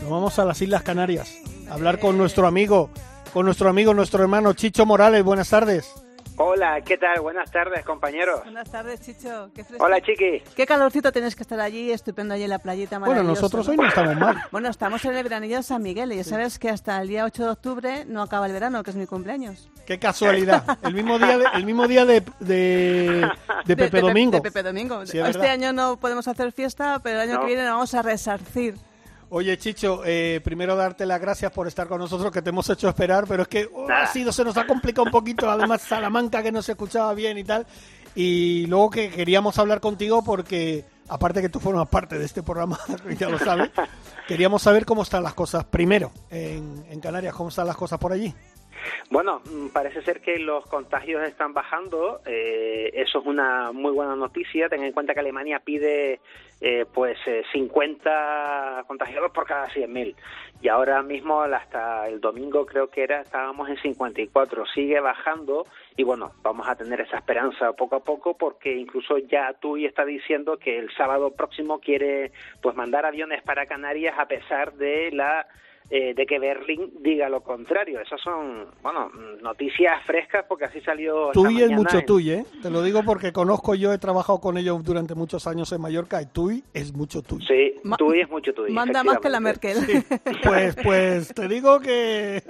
Nos 0.00 0.08
vamos 0.08 0.38
a 0.38 0.44
las 0.44 0.62
Islas 0.62 0.84
Canarias 0.84 1.28
a 1.68 1.74
hablar 1.74 1.98
con 1.98 2.16
nuestro 2.16 2.46
amigo, 2.46 2.90
con 3.32 3.46
nuestro 3.46 3.68
amigo, 3.68 3.94
nuestro 3.94 4.22
hermano 4.22 4.52
Chicho 4.52 4.86
Morales. 4.86 5.24
Buenas 5.24 5.50
tardes. 5.50 5.92
Hola, 6.40 6.80
¿qué 6.82 6.96
tal? 6.96 7.20
Buenas 7.20 7.50
tardes, 7.50 7.84
compañeros. 7.84 8.42
Buenas 8.44 8.70
tardes, 8.70 9.00
Chicho. 9.00 9.50
Qué 9.54 9.64
fresco. 9.64 9.84
Hola, 9.84 10.00
chiqui. 10.00 10.40
Qué 10.54 10.66
calorcito 10.66 11.10
tienes 11.10 11.34
que 11.34 11.42
estar 11.42 11.58
allí, 11.58 11.90
estupendo 11.90 12.32
allí 12.34 12.44
en 12.44 12.50
la 12.50 12.60
playita 12.60 13.00
Bueno, 13.00 13.24
nosotros 13.24 13.66
hoy 13.66 13.76
no 13.76 13.88
estamos 13.88 14.16
mal. 14.16 14.36
Bueno, 14.52 14.68
estamos 14.68 15.04
en 15.04 15.16
el 15.16 15.24
veranillo 15.24 15.56
de 15.56 15.62
San 15.64 15.82
Miguel 15.82 16.12
y 16.12 16.16
ya 16.16 16.24
sabes 16.24 16.60
que 16.60 16.70
hasta 16.70 17.02
el 17.02 17.08
día 17.08 17.24
8 17.24 17.42
de 17.44 17.50
octubre 17.50 18.04
no 18.06 18.22
acaba 18.22 18.46
el 18.46 18.52
verano, 18.52 18.84
que 18.84 18.90
es 18.90 18.96
mi 18.96 19.06
cumpleaños. 19.06 19.68
Qué 19.84 19.98
casualidad. 19.98 20.64
El 20.84 20.94
mismo 20.94 21.18
día 21.18 21.38
de, 21.38 21.44
el 21.54 21.64
mismo 21.64 21.88
día 21.88 22.04
de, 22.04 22.22
de, 22.38 23.28
de 23.64 23.76
Pepe 23.76 24.00
Domingo. 24.00 24.36
De 24.36 24.40
Pepe 24.42 24.62
Domingo. 24.62 25.06
Sí, 25.06 25.18
es 25.18 25.26
este 25.26 25.38
verdad. 25.38 25.54
año 25.54 25.72
no 25.72 25.96
podemos 25.96 26.28
hacer 26.28 26.52
fiesta, 26.52 27.00
pero 27.02 27.20
el 27.20 27.28
año 27.30 27.34
No. 27.34 27.40
que 27.40 27.46
viene 27.46 27.64
lo 27.64 27.70
vamos 27.72 27.92
a 27.94 28.02
resarcir. 28.02 28.76
Oye, 29.30 29.58
Chicho, 29.58 30.02
eh, 30.06 30.40
primero 30.42 30.74
darte 30.74 31.04
las 31.04 31.20
gracias 31.20 31.52
por 31.52 31.66
estar 31.66 31.86
con 31.86 31.98
nosotros, 31.98 32.32
que 32.32 32.40
te 32.40 32.48
hemos 32.48 32.68
hecho 32.70 32.88
esperar, 32.88 33.26
pero 33.28 33.42
es 33.42 33.48
que 33.48 33.68
oh, 33.74 33.86
ha 33.90 34.06
sido, 34.06 34.32
se 34.32 34.42
nos 34.42 34.56
ha 34.56 34.66
complicado 34.66 35.04
un 35.04 35.10
poquito, 35.10 35.50
además 35.50 35.82
Salamanca 35.82 36.42
que 36.42 36.50
no 36.50 36.62
se 36.62 36.72
escuchaba 36.72 37.12
bien 37.12 37.36
y 37.36 37.44
tal. 37.44 37.66
Y 38.14 38.66
luego 38.66 38.88
que 38.88 39.10
queríamos 39.10 39.58
hablar 39.58 39.80
contigo 39.80 40.24
porque, 40.24 40.86
aparte 41.08 41.42
que 41.42 41.50
tú 41.50 41.60
formas 41.60 41.88
parte 41.88 42.18
de 42.18 42.24
este 42.24 42.42
programa, 42.42 42.78
ya 43.18 43.28
lo 43.28 43.38
sabes, 43.38 43.70
queríamos 44.26 44.62
saber 44.62 44.86
cómo 44.86 45.02
están 45.02 45.22
las 45.22 45.34
cosas 45.34 45.64
primero 45.64 46.10
en, 46.30 46.86
en 46.88 46.98
Canarias, 46.98 47.34
cómo 47.34 47.50
están 47.50 47.66
las 47.66 47.76
cosas 47.76 47.98
por 47.98 48.12
allí. 48.12 48.34
Bueno, 49.10 49.40
mm, 49.44 49.68
parece 49.68 50.02
ser 50.02 50.20
que 50.20 50.38
los 50.38 50.64
contagios 50.66 51.26
están 51.26 51.52
bajando. 51.54 52.20
eh, 52.26 52.90
eso 52.94 53.20
es 53.20 53.26
una 53.26 53.72
muy 53.72 53.92
buena 53.92 54.16
noticia. 54.16 54.68
Ten 54.68 54.82
en 54.82 54.92
cuenta 54.92 55.14
que 55.14 55.20
Alemania 55.20 55.60
pide 55.60 56.20
eh, 56.60 56.86
pues 56.92 57.16
eh, 57.26 57.44
50 57.52 58.84
contagiados 58.86 59.30
por 59.30 59.46
cada 59.46 59.68
100.000. 59.68 60.14
Y 60.60 60.68
ahora 60.68 61.02
mismo, 61.02 61.42
hasta 61.42 62.08
el 62.08 62.20
domingo 62.20 62.66
creo 62.66 62.88
que 62.88 63.04
era, 63.04 63.20
estábamos 63.20 63.68
en 63.68 63.76
54. 63.76 64.66
Sigue 64.74 65.00
bajando 65.00 65.66
y 65.96 66.02
bueno, 66.02 66.32
vamos 66.42 66.68
a 66.68 66.74
tener 66.74 67.00
esa 67.00 67.18
esperanza 67.18 67.72
poco 67.72 67.96
a 67.96 68.00
poco 68.00 68.36
porque 68.36 68.74
incluso 68.74 69.18
ya 69.18 69.52
TUI 69.54 69.86
está 69.86 70.04
diciendo 70.04 70.58
que 70.58 70.78
el 70.78 70.90
sábado 70.96 71.30
próximo 71.30 71.78
quiere 71.78 72.32
pues 72.60 72.74
mandar 72.74 73.06
aviones 73.06 73.42
para 73.42 73.66
Canarias 73.66 74.16
a 74.18 74.26
pesar 74.26 74.72
de 74.74 75.10
la 75.12 75.46
eh, 75.90 76.12
de 76.14 76.26
que 76.26 76.38
Berlín 76.38 76.92
diga 77.00 77.28
lo 77.28 77.40
contrario. 77.42 78.00
Esas 78.00 78.20
son, 78.20 78.66
bueno, 78.82 79.10
noticias 79.42 80.02
frescas 80.04 80.44
porque 80.48 80.66
así 80.66 80.80
salió. 80.80 81.30
Tui 81.32 81.62
es 81.62 81.70
mucho 81.70 81.98
en- 81.98 82.06
Tui, 82.06 82.30
¿eh? 82.30 82.44
Te 82.62 82.70
lo 82.70 82.82
digo 82.82 83.02
porque 83.04 83.32
conozco 83.32 83.74
yo, 83.74 83.92
he 83.92 83.98
trabajado 83.98 84.40
con 84.40 84.58
ellos 84.58 84.82
durante 84.84 85.14
muchos 85.14 85.46
años 85.46 85.72
en 85.72 85.80
Mallorca 85.80 86.20
y 86.20 86.26
Tui 86.26 86.62
es 86.74 86.92
mucho 86.94 87.22
Tui. 87.22 87.44
Sí, 87.46 87.74
Ma- 87.84 87.96
Tui 87.96 88.20
es 88.20 88.28
mucho 88.28 88.52
Tui. 88.52 88.70
Manda 88.70 89.02
más 89.02 89.18
que 89.18 89.28
la. 89.28 89.40
Merkel. 89.40 89.78
Pues, 90.42 90.76
pues 90.82 91.32
te 91.34 91.48
digo 91.48 91.80
que... 91.80 92.42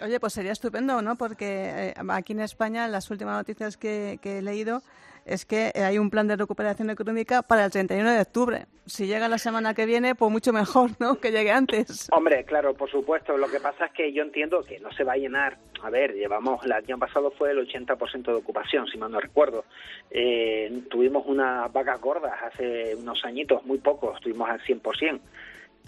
Oye, 0.00 0.20
pues 0.20 0.32
sería 0.32 0.52
estupendo, 0.52 1.02
¿no? 1.02 1.16
Porque 1.16 1.90
eh, 1.90 1.94
aquí 2.08 2.32
en 2.32 2.40
España 2.40 2.86
las 2.86 3.10
últimas 3.10 3.36
noticias 3.36 3.76
que, 3.76 4.18
he 4.22 4.42
leído 4.42 4.82
es 5.24 5.44
que 5.44 5.72
eh, 5.74 5.82
hay 5.82 5.98
un 5.98 6.08
plan 6.08 6.28
de 6.28 6.36
recuperación 6.36 6.88
económica 6.90 7.42
para 7.42 7.64
el 7.64 7.70
31 7.70 8.12
de 8.12 8.20
octubre. 8.20 8.66
Si 8.86 9.06
llega 9.06 9.28
la 9.28 9.38
semana 9.38 9.74
que 9.74 9.86
viene, 9.86 10.14
pues 10.14 10.30
mucho 10.30 10.52
mejor, 10.52 10.90
¿no? 11.00 11.16
Que 11.16 11.32
llegue 11.32 11.50
antes. 11.50 12.08
Hombre, 12.12 12.44
claro, 12.44 12.74
por 12.74 12.90
supuesto. 12.90 13.36
Lo 13.36 13.48
que 13.48 13.60
pasa 13.60 13.86
es 13.86 13.92
que 13.92 14.12
yo 14.12 14.22
entiendo 14.22 14.62
que 14.62 14.78
no 14.78 14.90
se 14.92 15.04
va 15.04 15.14
a 15.14 15.16
llenar. 15.16 15.58
A 15.82 15.90
ver, 15.90 16.14
llevamos, 16.14 16.64
el 16.64 16.72
año 16.72 16.98
pasado 16.98 17.30
fue 17.32 17.50
el 17.50 17.58
80% 17.58 18.24
de 18.24 18.34
ocupación, 18.34 18.86
si 18.86 18.98
mal 18.98 19.10
no 19.10 19.20
recuerdo. 19.20 19.64
Eh, 20.10 20.82
tuvimos 20.88 21.26
unas 21.26 21.72
vacas 21.72 22.00
gordas 22.00 22.34
hace 22.42 22.94
unos 22.96 23.24
añitos, 23.24 23.64
muy 23.64 23.78
pocos, 23.78 24.16
estuvimos 24.16 24.48
al 24.48 24.60
100%. 24.60 25.20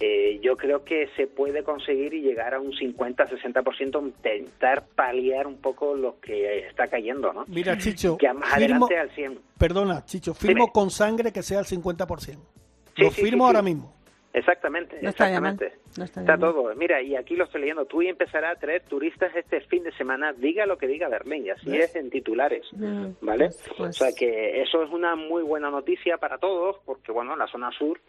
Eh, 0.01 0.41
yo 0.43 0.57
creo 0.57 0.83
que 0.83 1.09
se 1.17 1.27
puede 1.27 1.63
conseguir 1.63 2.15
y 2.15 2.23
llegar 2.23 2.55
a 2.55 2.61
un 2.61 2.73
50-60%, 2.73 4.01
intentar 4.03 4.87
paliar 4.95 5.47
un 5.47 5.59
poco 5.61 5.95
lo 5.95 6.19
que 6.21 6.67
está 6.67 6.89
cayendo, 6.89 7.33
¿no? 7.33 7.45
Mira, 7.49 7.77
Chicho, 7.77 8.17
Que 8.17 8.33
más 8.33 8.49
firmo- 8.55 8.87
adelante 8.87 8.97
al 8.99 9.11
100%. 9.11 9.41
Perdona, 9.59 10.05
Chicho, 10.07 10.33
firmo 10.35 10.65
Dime. 10.65 10.73
con 10.73 10.91
sangre 10.91 11.33
que 11.33 11.43
sea 11.43 11.59
el 11.61 11.67
50%. 11.67 12.39
Sí, 12.97 13.03
Lo 13.03 13.11
sí, 13.11 13.23
firmo 13.23 13.45
sí, 13.45 13.47
ahora 13.49 13.59
sí. 13.61 13.65
mismo. 13.67 13.95
Exactamente, 14.33 14.97
No 15.03 15.11
exactamente. 15.11 15.73
no 15.99 16.05
estaría 16.05 16.33
Está 16.35 16.39
todo. 16.47 16.73
Mira, 16.77 17.03
y 17.03 17.17
aquí 17.17 17.35
lo 17.35 17.45
estoy 17.45 17.63
leyendo. 17.63 17.85
TUI 17.87 18.07
empezará 18.07 18.51
a 18.53 18.55
traer 18.55 18.83
turistas 18.85 19.35
este 19.35 19.61
fin 19.63 19.83
de 19.83 19.91
semana, 19.97 20.33
diga 20.33 20.67
lo 20.67 20.79
que 20.79 20.87
diga 20.87 21.09
Berlín, 21.09 21.47
y 21.47 21.51
así 21.51 21.69
¿Ves? 21.69 21.91
es 21.91 21.97
en 21.97 22.11
titulares, 22.11 22.65
Mm, 22.73 23.07
¿vale? 23.23 23.47
pues- 23.47 23.71
pues- 23.77 23.89
O 23.91 23.93
sea 24.05 24.13
que 24.17 24.63
eso 24.63 24.85
es 24.85 24.91
una 24.93 25.17
muy 25.17 25.43
buena 25.43 25.69
noticia 25.69 26.17
para 26.19 26.39
todos, 26.39 26.77
porque 26.87 27.11
bueno, 27.11 27.35
la 27.35 27.49
zona 27.49 27.73
sur 27.73 28.01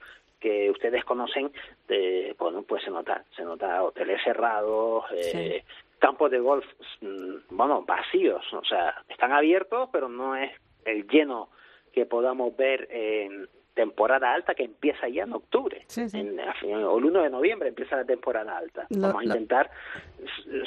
que 0.41 0.69
ustedes 0.71 1.05
conocen, 1.05 1.51
eh, 1.87 2.35
bueno, 2.37 2.63
pues 2.63 2.83
se 2.83 2.89
nota, 2.89 3.23
se 3.35 3.43
nota 3.43 3.81
hoteles 3.83 4.19
cerrados, 4.23 5.05
eh, 5.15 5.63
campos 5.99 6.31
de 6.31 6.39
golf, 6.39 6.65
mm, 6.99 7.35
bueno, 7.51 7.83
vacíos, 7.83 8.43
o 8.53 8.65
sea, 8.65 9.03
están 9.07 9.31
abiertos, 9.31 9.87
pero 9.93 10.09
no 10.09 10.35
es 10.35 10.51
el 10.83 11.07
lleno 11.07 11.49
que 11.93 12.05
podamos 12.07 12.57
ver 12.57 12.87
en 12.91 13.47
temporada 13.75 14.33
alta 14.33 14.53
que 14.55 14.63
empieza 14.63 15.07
ya 15.07 15.23
en 15.23 15.33
octubre. 15.33 15.83
Sí, 15.87 16.09
sí. 16.09 16.19
En- 16.19 16.39
o 16.39 16.97
el 16.97 17.05
1 17.05 17.21
de 17.21 17.29
noviembre 17.29 17.69
empieza 17.69 17.95
la 17.95 18.03
temporada 18.05 18.57
alta. 18.57 18.87
Lo- 18.89 19.01
Vamos 19.01 19.21
a 19.21 19.25
lo- 19.25 19.31
intentar 19.33 19.69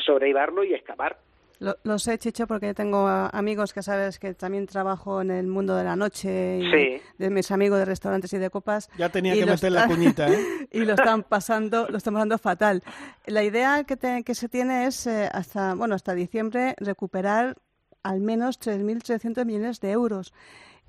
sobrellevarlo 0.07 0.65
y 0.65 0.73
escapar. 0.75 1.17
Lo, 1.61 1.77
lo 1.85 1.99
sé, 1.99 2.19
Chicho, 2.19 2.47
porque 2.47 2.75
tengo 2.75 3.07
ah, 3.07 3.31
amigos 3.33 3.73
que 3.73 3.83
sabes 3.83 4.19
que 4.19 4.35
también 4.35 4.67
trabajo 4.67 5.21
en 5.23 5.31
el 5.31 5.47
mundo 5.47 5.77
de 5.77 5.85
la 5.85 5.95
noche 5.97 6.59
y 6.59 6.71
Sí. 6.71 7.03
de 7.19 7.31
mis 7.31 7.51
amigos 7.51 7.79
de 7.79 7.85
restaurantes 7.85 8.33
y 8.33 8.39
de 8.39 8.51
copas. 8.51 8.91
Ya 8.99 9.09
tenía 9.09 9.35
que 9.35 9.47
meter 9.47 9.71
la 9.73 9.87
cuñita, 9.87 10.29
¿eh? 10.29 10.39
y 10.73 10.81
lo 10.81 10.95
están 10.95 11.23
pasando, 11.23 11.87
lo 11.89 11.97
están 11.97 12.15
pasando 12.15 12.39
fatal. 12.39 12.83
La 13.27 13.43
idea 13.45 13.85
que, 13.85 13.97
te- 13.97 14.25
que 14.25 14.35
se 14.35 14.49
tiene 14.49 14.87
es 14.87 15.07
eh, 15.07 15.29
hasta 15.33 15.75
bueno 15.75 15.95
hasta 15.95 16.15
diciembre 16.15 16.75
recuperar 16.79 17.57
al 18.03 18.21
menos 18.21 18.59
3.300 18.61 19.45
millones 19.47 19.81
de 19.81 19.91
euros. 19.93 20.35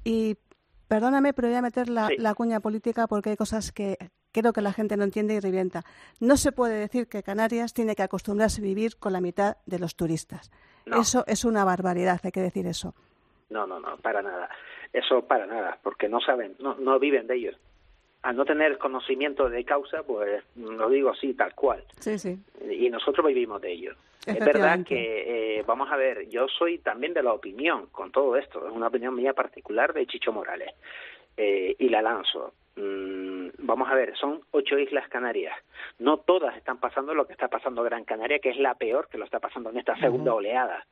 Y 0.04 0.38
perdóname, 0.88 1.34
pero 1.34 1.47
voy 1.47 1.58
a 1.58 1.62
meter 1.62 1.89
la, 1.89 2.08
Sí. 2.08 2.15
la 2.17 2.34
cuña 2.34 2.60
política 2.60 3.08
porque 3.08 3.30
hay 3.32 3.38
cosas 3.38 3.71
que 3.71 3.97
creo 4.41 4.54
que 4.54 4.62
la 4.62 4.74
gente 4.74 4.98
no 4.98 5.04
entiende 5.04 5.34
y 5.36 5.39
revienta. 5.39 5.84
No 6.19 6.38
se 6.38 6.52
puede 6.52 6.80
decir 6.80 7.08
que 7.08 7.24
Canarias 7.24 7.74
tiene 7.74 7.95
que 7.95 8.04
acostumbrarse 8.04 8.62
a 8.62 8.63
vivir 8.63 8.98
con 8.98 9.13
la 9.13 9.21
mitad 9.21 9.58
de 9.65 9.80
los 9.80 9.95
turistas. 9.95 10.52
No. 10.86 11.02
Eso 11.02 11.24
es 11.28 11.45
una 11.45 11.63
barbaridad, 11.63 12.19
hay 12.24 12.32
que 12.32 12.41
decir 12.41 12.67
eso. 12.67 12.93
No, 13.50 13.65
no, 13.65 13.80
no, 13.80 13.98
para 13.98 14.21
nada. 14.21 14.50
Eso 14.91 15.21
para 15.26 15.45
nada, 15.45 15.78
porque 15.82 16.10
no 16.10 16.19
saben, 16.19 16.56
no, 16.60 16.76
no 16.76 17.00
viven 17.00 17.28
de 17.28 17.36
ellos. 17.36 17.56
Al 18.24 18.36
no 18.36 18.45
tener 18.45 18.78
conocimiento 18.78 19.50
de 19.50 19.63
causa, 19.63 20.04
pues 20.04 20.43
lo 20.56 20.89
digo 20.89 21.12
así, 21.12 21.34
tal 21.34 21.54
cual. 21.54 21.84
Sí, 22.00 22.17
sí. 22.17 22.39
Y 22.69 22.89
nosotros 22.89 23.26
vivimos 23.26 23.62
de 23.62 23.71
ello. 23.71 23.93
Es 24.26 24.39
verdad 24.39 24.80
que, 24.84 25.60
eh, 25.60 25.63
vamos 25.67 25.91
a 25.91 25.95
ver, 25.95 26.28
yo 26.30 26.48
soy 26.48 26.80
también 26.80 27.13
de 27.13 27.21
la 27.21 27.34
opinión 27.34 27.88
con 27.91 28.12
todo 28.12 28.36
esto, 28.36 28.67
es 28.67 28.74
una 28.74 28.88
opinión 28.88 29.13
mía 29.13 29.34
particular 29.34 29.93
de 29.93 30.08
Chicho 30.08 30.32
Morales, 30.32 30.74
eh, 31.38 31.76
y 31.78 31.89
la 31.89 32.02
lanzo. 32.02 32.54
Mm, 32.76 33.50
vamos 33.60 33.90
a 33.90 33.96
ver, 33.96 34.16
son 34.18 34.42
ocho 34.52 34.78
islas 34.78 35.08
canarias. 35.10 35.56
No 36.00 36.18
todas 36.18 36.56
están 36.58 36.80
pasando 36.80 37.14
lo 37.14 37.26
que 37.26 37.34
está 37.34 37.48
pasando 37.48 37.84
Gran 37.84 38.04
Canaria, 38.04 38.40
que 38.40 38.50
es 38.50 38.58
la 38.58 38.76
peor 38.76 39.08
que 39.10 39.18
lo 39.18 39.26
está 39.26 39.40
pasando 39.40 39.70
en 39.70 39.78
esta 39.78 39.96
segunda 39.98 40.34
oleada. 40.34 40.86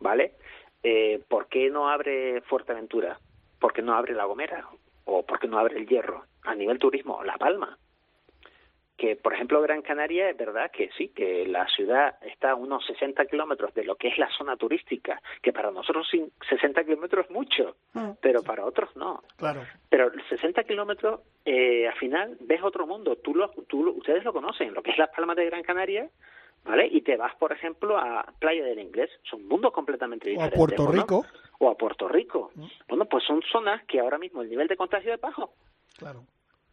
¿vale? 0.00 0.34
Eh, 0.82 1.22
¿Por 1.28 1.48
qué 1.48 1.70
no 1.70 1.88
abre 1.88 2.42
Fuerteventura? 2.42 3.18
¿Por 3.58 3.72
qué 3.72 3.82
no 3.82 3.94
abre 3.94 4.14
La 4.14 4.26
Gomera? 4.26 4.66
¿O 5.06 5.24
por 5.24 5.38
qué 5.38 5.48
no 5.48 5.58
abre 5.58 5.78
El 5.78 5.86
Hierro? 5.86 6.24
A 6.42 6.54
nivel 6.54 6.78
turismo, 6.78 7.24
La 7.24 7.36
Palma. 7.36 7.78
Que, 8.96 9.16
por 9.16 9.34
ejemplo, 9.34 9.60
Gran 9.60 9.82
Canaria 9.82 10.30
es 10.30 10.36
verdad 10.36 10.70
que 10.70 10.88
sí, 10.96 11.08
que 11.08 11.46
la 11.48 11.66
ciudad 11.66 12.16
está 12.22 12.52
a 12.52 12.54
unos 12.54 12.86
60 12.86 13.24
kilómetros 13.26 13.74
de 13.74 13.82
lo 13.84 13.96
que 13.96 14.06
es 14.08 14.18
la 14.18 14.28
zona 14.30 14.56
turística, 14.56 15.20
que 15.42 15.52
para 15.52 15.72
nosotros 15.72 16.06
sin- 16.08 16.30
60 16.48 16.84
kilómetros 16.84 17.24
es 17.26 17.30
mucho, 17.32 17.74
Mm. 17.94 18.10
pero 18.20 18.42
para 18.44 18.64
otros 18.64 18.94
no. 18.96 19.22
Claro. 19.36 19.62
Pero 19.88 20.12
60 20.28 20.62
kilómetros, 20.62 21.20
eh, 21.44 21.88
al 21.88 21.94
final 21.98 22.36
ves 22.40 22.62
otro 22.62 22.86
mundo. 22.86 23.16
Tú 23.16 23.34
lo, 23.34 23.50
tú 23.66 23.88
ustedes 23.90 24.22
lo 24.22 24.32
conocen, 24.32 24.72
lo 24.72 24.82
que 24.82 24.92
es 24.92 24.98
las 24.98 25.10
Palmas 25.10 25.36
de 25.36 25.46
Gran 25.46 25.64
Canaria, 25.64 26.08
¿vale? 26.64 26.86
Y 26.86 27.00
te 27.02 27.16
vas, 27.16 27.34
por 27.34 27.50
ejemplo, 27.50 27.98
a 27.98 28.24
Playa 28.38 28.64
del 28.64 28.78
Inglés. 28.78 29.10
Son 29.24 29.44
mundos 29.48 29.72
completamente 29.72 30.28
O 30.28 30.40
a 30.40 30.44
diferentes. 30.44 30.58
Puerto 30.58 30.84
¿no? 30.84 30.92
Rico. 30.92 31.24
O 31.58 31.68
a 31.68 31.76
Puerto 31.76 32.06
Rico. 32.08 32.52
Bueno, 32.88 33.06
pues 33.06 33.24
son 33.24 33.42
zonas 33.50 33.84
que 33.86 33.98
ahora 33.98 34.18
mismo 34.18 34.42
el 34.42 34.50
nivel 34.50 34.68
de 34.68 34.76
contagio 34.76 35.12
es 35.14 35.20
bajo. 35.20 35.52
Claro, 35.98 36.20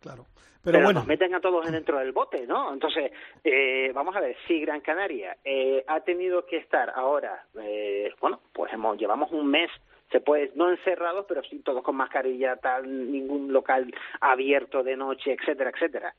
claro. 0.01 0.25
Pero, 0.63 0.75
Pero, 0.75 0.85
bueno, 0.85 0.99
nos 0.99 1.07
meten 1.07 1.33
a 1.33 1.39
todos 1.39 1.71
dentro 1.71 1.97
del 1.97 2.11
bote, 2.11 2.45
¿no? 2.45 2.71
Entonces, 2.71 3.11
eh, 3.43 3.91
vamos 3.95 4.15
a 4.15 4.19
ver, 4.19 4.35
si 4.47 4.61
Gran 4.61 4.81
Canaria 4.81 5.37
eh, 5.43 5.83
ha 5.87 6.01
tenido 6.01 6.45
que 6.45 6.57
estar 6.57 6.91
ahora, 6.91 7.45
eh, 7.59 8.13
bueno, 8.21 8.41
pues 8.53 8.71
hemos, 8.71 8.95
llevamos 8.99 9.31
un 9.31 9.47
mes, 9.47 9.71
se 10.11 10.19
puede, 10.21 10.51
no 10.53 10.69
encerrados, 10.69 11.25
pero 11.27 11.41
sí 11.41 11.59
todos 11.59 11.81
con 11.83 11.95
mascarilla, 11.95 12.57
tal, 12.57 13.11
ningún 13.11 13.51
local 13.51 13.91
abierto 14.19 14.83
de 14.83 14.95
noche, 14.95 15.33
etcétera, 15.33 15.71
etcétera. 15.71 16.13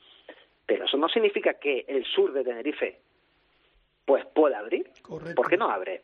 Pero 0.67 0.87
eso 0.87 0.97
no 0.97 1.09
significa 1.09 1.55
que 1.55 1.85
el 1.87 2.05
sur 2.05 2.33
de 2.33 2.43
Tenerife, 2.43 2.99
pues 4.05 4.27
pueda 4.35 4.59
abrir. 4.59 4.91
correcto. 5.03 5.37
¿Por 5.37 5.49
qué 5.49 5.57
no 5.57 5.71
abre? 5.71 6.03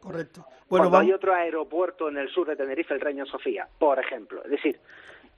Correcto. 0.00 0.46
Bueno, 0.68 0.88
Cuando 0.88 0.98
hay 0.98 1.12
otro 1.12 1.34
aeropuerto 1.34 2.08
en 2.08 2.18
el 2.18 2.28
sur 2.28 2.46
de 2.46 2.56
Tenerife, 2.56 2.94
el 2.94 3.00
Reina 3.00 3.24
Sofía, 3.24 3.68
por 3.78 3.98
ejemplo. 3.98 4.42
Es 4.44 4.50
decir, 4.50 4.78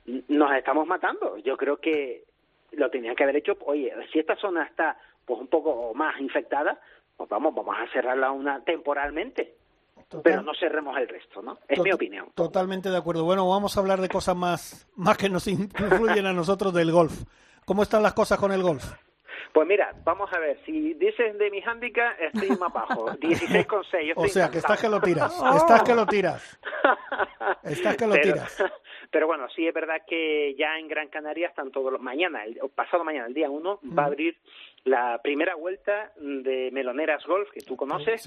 nos 0.06 0.52
estamos 0.52 0.86
matando. 0.86 1.36
Yo 1.38 1.56
creo 1.56 1.78
que 1.78 2.24
lo 2.72 2.90
tenían 2.90 3.14
que 3.14 3.24
haber 3.24 3.36
hecho, 3.36 3.56
oye, 3.66 3.92
si 4.12 4.18
esta 4.18 4.36
zona 4.36 4.64
está 4.64 4.98
pues 5.24 5.40
un 5.40 5.48
poco 5.48 5.94
más 5.94 6.20
infectada, 6.20 6.78
pues 7.16 7.28
vamos, 7.30 7.54
vamos 7.54 7.76
a 7.78 7.90
cerrarla 7.92 8.30
una 8.30 8.62
temporalmente. 8.62 9.56
Pero 10.22 10.42
no 10.42 10.52
cerremos 10.54 10.96
el 10.98 11.08
resto, 11.08 11.42
¿no? 11.42 11.58
Es 11.68 11.80
mi 11.80 11.90
opinión. 11.90 12.28
Totalmente 12.34 12.90
de 12.90 12.96
acuerdo. 12.96 13.24
Bueno, 13.24 13.48
vamos 13.48 13.76
a 13.76 13.80
hablar 13.80 14.00
de 14.00 14.08
cosas 14.08 14.36
más, 14.36 14.88
más 14.96 15.16
que 15.16 15.28
nos 15.28 15.46
influyen 15.48 16.26
a 16.26 16.32
nosotros 16.32 16.72
del 16.74 16.92
golf. 16.92 17.24
¿Cómo 17.64 17.82
están 17.82 18.02
las 18.02 18.12
cosas 18.12 18.38
con 18.38 18.52
el 18.52 18.62
golf? 18.62 18.84
Pues 19.54 19.68
mira, 19.68 19.94
vamos 20.02 20.28
a 20.32 20.40
ver, 20.40 20.58
si 20.66 20.94
dices 20.94 21.38
de 21.38 21.48
mi 21.48 21.62
handicap, 21.62 22.20
estoy 22.20 22.48
más 22.58 22.72
bajo, 22.72 23.06
16,6. 23.20 24.14
O 24.16 24.26
sea, 24.26 24.50
que 24.50 24.58
estás 24.58 24.80
que 24.80 24.88
lo 24.88 25.00
tiras, 25.00 25.32
estás 25.54 25.84
que 25.84 25.94
lo 25.94 26.04
tiras. 26.06 26.58
Estás 27.62 27.96
que 27.96 28.04
lo 28.08 28.14
tiras. 28.16 28.64
Pero 29.12 29.28
bueno, 29.28 29.46
sí 29.54 29.64
es 29.64 29.72
verdad 29.72 30.02
que 30.08 30.56
ya 30.58 30.76
en 30.76 30.88
Gran 30.88 31.06
Canaria 31.06 31.46
están 31.46 31.70
todos 31.70 31.92
los... 31.92 32.00
Mañana, 32.00 32.44
el, 32.44 32.58
pasado 32.74 33.04
mañana, 33.04 33.28
el 33.28 33.34
día 33.34 33.48
1, 33.48 33.78
va 33.96 34.02
a 34.02 34.06
abrir 34.06 34.36
la 34.84 35.18
primera 35.22 35.54
vuelta 35.54 36.12
de 36.16 36.70
Meloneras 36.70 37.24
Golf, 37.26 37.50
que 37.50 37.60
tú 37.60 37.74
conoces, 37.76 38.22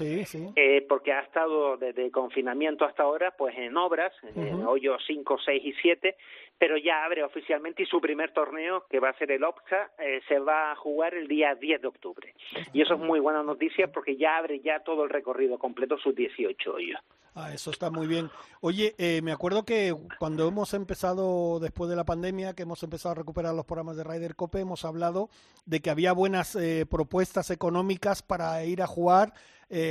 Eh, 0.56 0.84
porque 0.88 1.12
ha 1.12 1.20
estado 1.20 1.76
desde 1.76 2.10
confinamiento 2.10 2.84
hasta 2.84 3.04
ahora 3.04 3.30
pues 3.30 3.56
en 3.56 3.76
obras, 3.76 4.12
en 4.34 4.66
hoyos 4.66 5.00
5, 5.06 5.38
6 5.44 5.62
y 5.64 5.72
7, 5.74 6.16
pero 6.58 6.76
ya 6.76 7.04
abre 7.04 7.22
oficialmente 7.22 7.84
y 7.84 7.86
su 7.86 8.00
primer 8.00 8.32
torneo, 8.32 8.84
que 8.90 8.98
va 8.98 9.10
a 9.10 9.18
ser 9.18 9.30
el 9.30 9.44
OPCA, 9.44 9.92
eh, 10.00 10.20
se 10.26 10.40
va 10.40 10.72
a 10.72 10.76
jugar 10.76 11.14
el 11.14 11.28
día 11.28 11.54
10 11.54 11.80
de 11.80 11.88
octubre. 11.88 12.34
Y 12.72 12.82
eso 12.82 12.94
es 12.94 13.00
muy 13.00 13.20
buena 13.20 13.44
noticia 13.44 13.92
porque 13.92 14.16
ya 14.16 14.36
abre 14.36 14.58
ya 14.58 14.80
todo 14.80 15.04
el 15.04 15.10
recorrido 15.10 15.58
completo, 15.58 15.96
sus 15.96 16.14
18 16.14 16.74
hoyos. 16.74 17.00
Ah, 17.40 17.52
eso 17.54 17.70
está 17.70 17.90
muy 17.90 18.06
bien. 18.06 18.30
Oye, 18.60 18.94
eh, 18.98 19.20
me 19.22 19.30
acuerdo 19.32 19.64
que 19.64 19.94
cuando 20.18 20.48
hemos 20.48 20.74
empezado, 20.74 21.60
después 21.60 21.88
de 21.88 21.96
la 21.96 22.04
pandemia, 22.04 22.54
que 22.54 22.64
hemos 22.64 22.82
empezado 22.82 23.12
a 23.12 23.16
recuperar 23.16 23.54
los 23.54 23.64
programas 23.64 23.96
de 23.96 24.04
Ryder 24.04 24.34
Cope, 24.34 24.60
hemos 24.60 24.84
hablado 24.84 25.28
de 25.64 25.80
que 25.80 25.90
había 25.90 26.12
buenas 26.12 26.56
eh, 26.56 26.84
propuestas 26.90 27.50
económicas 27.50 28.22
para 28.22 28.64
ir 28.64 28.82
a 28.82 28.86
jugar 28.86 29.32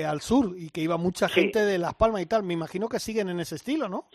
al 0.08 0.22
sur 0.22 0.56
y 0.58 0.72
que 0.72 0.82
iba 0.82 0.98
mucha 0.98 1.30
gente 1.30 1.60
de 1.60 1.78
Las 1.78 1.94
Palmas 1.94 2.24
y 2.24 2.26
tal. 2.26 2.42
Me 2.42 2.56
imagino 2.56 2.90
que 2.90 2.98
siguen 2.98 3.30
en 3.30 3.40
ese 3.40 3.54
estilo, 3.54 3.88
¿no? 3.88 4.08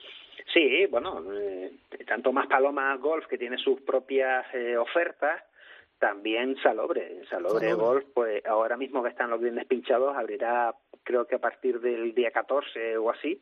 Sí, 0.52 0.86
bueno, 0.90 1.22
eh, 1.32 1.72
tanto 2.06 2.32
más 2.32 2.46
Paloma 2.46 2.94
Golf, 2.96 3.26
que 3.26 3.38
tiene 3.38 3.56
sus 3.58 3.80
propias 3.80 4.44
eh, 4.54 4.76
ofertas, 4.76 5.42
también 5.98 6.56
Salobre. 6.62 7.24
Salobre. 7.30 7.72
Golf, 7.72 8.04
pues 8.12 8.44
ahora 8.44 8.76
mismo 8.76 9.02
que 9.02 9.10
están 9.10 9.30
los 9.30 9.40
bienes 9.40 9.66
pinchados, 9.66 10.14
abrirá 10.16 10.74
creo 11.02 11.26
que 11.26 11.34
a 11.34 11.38
partir 11.38 11.80
del 11.80 12.14
día 12.14 12.30
14 12.30 12.96
o 12.96 13.10
así. 13.10 13.40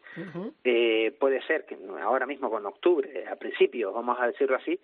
eh, 0.65 1.17
puede 1.19 1.43
ser 1.47 1.65
que 1.67 1.79
ahora 2.03 2.27
mismo 2.27 2.51
con 2.51 2.65
octubre, 2.67 3.27
a 3.29 3.37
principios, 3.37 3.93
vamos 3.95 4.19
a 4.21 4.27
decirlo 4.27 4.57
así, 4.57 4.79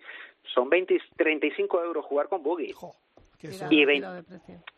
son 0.53 0.69
20, 0.69 0.99
35 1.15 1.83
euros 1.83 2.05
jugar 2.05 2.27
con 2.27 2.43
buggy 2.43 2.73
y, 3.69 3.85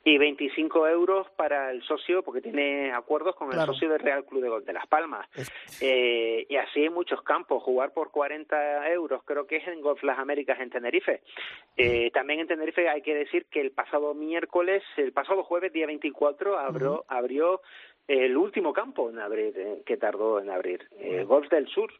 y 0.03 0.17
25 0.17 0.87
euros 0.87 1.27
para 1.37 1.71
el 1.71 1.81
socio, 1.83 2.23
porque 2.23 2.41
tiene 2.41 2.91
acuerdos 2.91 3.35
con 3.35 3.51
el 3.53 3.65
socio 3.65 3.89
del 3.89 3.99
Real 3.99 4.25
Club 4.25 4.41
de 4.41 4.49
Golf 4.49 4.65
de 4.65 4.73
Las 4.73 4.87
Palmas. 4.87 5.27
Eh, 5.81 6.45
y 6.49 6.55
así 6.57 6.83
en 6.83 6.93
muchos 6.93 7.21
campos, 7.21 7.63
jugar 7.63 7.93
por 7.93 8.11
40 8.11 8.89
euros, 8.89 9.21
creo 9.23 9.47
que 9.47 9.57
es 9.57 9.67
en 9.67 9.81
Golf 9.81 10.03
Las 10.03 10.19
Américas 10.19 10.59
en 10.59 10.69
Tenerife. 10.69 11.21
Eh, 11.77 12.11
también 12.11 12.41
en 12.41 12.47
Tenerife 12.47 12.89
hay 12.89 13.01
que 13.01 13.15
decir 13.15 13.45
que 13.45 13.61
el 13.61 13.71
pasado 13.71 14.13
miércoles, 14.13 14.83
el 14.97 15.13
pasado 15.13 15.43
jueves, 15.43 15.71
día 15.71 15.87
24, 15.87 16.59
abrió, 16.59 17.05
abrió 17.07 17.61
el 18.09 18.35
último 18.35 18.73
campo 18.73 19.09
en 19.09 19.19
abrir, 19.19 19.53
eh, 19.55 19.83
que 19.85 19.95
tardó 19.95 20.41
en 20.41 20.49
abrir, 20.49 20.89
el 20.99 21.25
Golf 21.25 21.49
del 21.49 21.67
Sur. 21.67 21.91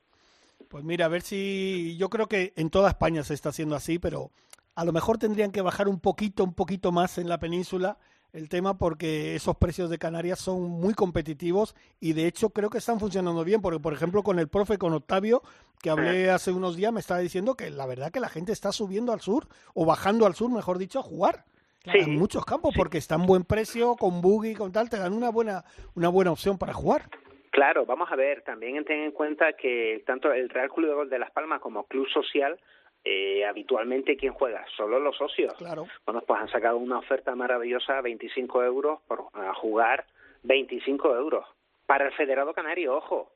Pues 0.67 0.83
mira, 0.83 1.05
a 1.05 1.09
ver 1.09 1.21
si 1.21 1.95
yo 1.97 2.09
creo 2.09 2.27
que 2.27 2.51
en 2.55 2.69
toda 2.69 2.89
España 2.89 3.23
se 3.23 3.35
está 3.35 3.49
haciendo 3.49 3.75
así, 3.75 3.99
pero 3.99 4.31
a 4.75 4.83
lo 4.85 4.91
mejor 4.91 5.17
tendrían 5.19 5.51
que 5.51 5.61
bajar 5.61 5.87
un 5.87 5.99
poquito, 5.99 6.43
un 6.43 6.53
poquito 6.53 6.91
más 6.91 7.17
en 7.19 7.29
la 7.29 7.39
península 7.39 7.97
el 8.33 8.47
tema 8.47 8.77
porque 8.77 9.35
esos 9.35 9.57
precios 9.57 9.89
de 9.89 9.97
Canarias 9.97 10.39
son 10.39 10.61
muy 10.61 10.93
competitivos 10.93 11.75
y 11.99 12.13
de 12.13 12.27
hecho 12.27 12.51
creo 12.51 12.69
que 12.69 12.77
están 12.77 12.99
funcionando 12.99 13.43
bien 13.43 13.61
porque 13.61 13.79
por 13.79 13.93
ejemplo 13.93 14.21
con 14.21 14.37
el 14.37 14.47
profe 14.47 14.77
con 14.77 14.93
Octavio 14.93 15.41
que 15.81 15.89
hablé 15.89 16.29
hace 16.29 16.51
unos 16.51 16.75
días 16.75 16.93
me 16.93 16.99
estaba 16.99 17.21
diciendo 17.21 17.55
que 17.55 17.71
la 17.71 17.87
verdad 17.87 18.11
que 18.11 18.19
la 18.19 18.29
gente 18.29 18.51
está 18.51 18.71
subiendo 18.71 19.13
al 19.13 19.21
sur 19.21 19.47
o 19.73 19.85
bajando 19.85 20.27
al 20.27 20.35
sur 20.35 20.51
mejor 20.51 20.77
dicho 20.77 20.99
a 20.99 21.03
jugar 21.03 21.45
en 21.85 22.17
muchos 22.17 22.45
campos 22.45 22.73
porque 22.75 22.97
está 22.97 23.15
en 23.15 23.25
buen 23.25 23.43
precio 23.43 23.95
con 23.95 24.21
buggy 24.21 24.53
con 24.53 24.71
tal 24.71 24.89
te 24.89 24.97
dan 24.97 25.13
una 25.13 25.29
buena 25.29 25.63
una 25.95 26.09
buena 26.09 26.31
opción 26.31 26.57
para 26.57 26.73
jugar 26.73 27.03
Claro, 27.51 27.83
vamos 27.85 28.11
a 28.11 28.15
ver, 28.15 28.43
también 28.43 28.85
ten 28.85 28.99
en 29.01 29.11
cuenta 29.11 29.53
que 29.53 30.03
tanto 30.05 30.31
el 30.31 30.49
Real 30.49 30.69
Club 30.69 30.87
de 30.87 30.93
Gol 30.93 31.09
de 31.09 31.17
Las 31.17 31.31
Palmas 31.31 31.59
como 31.59 31.85
Club 31.85 32.07
Social 32.07 32.59
eh, 33.03 33.45
habitualmente 33.45 34.17
¿quién 34.17 34.33
juega? 34.33 34.65
Solo 34.75 34.99
los 34.99 35.15
socios. 35.17 35.53
Claro. 35.57 35.87
Bueno, 36.05 36.21
pues 36.27 36.41
han 36.41 36.49
sacado 36.49 36.77
una 36.77 36.99
oferta 36.99 37.33
maravillosa, 37.35 38.01
25 38.01 38.63
euros 38.63 38.99
por 39.07 39.29
a 39.33 39.53
jugar, 39.53 40.05
25 40.43 41.15
euros. 41.15 41.45
Para 41.85 42.05
el 42.05 42.13
Federado 42.13 42.53
Canario, 42.53 42.95
ojo. 42.97 43.31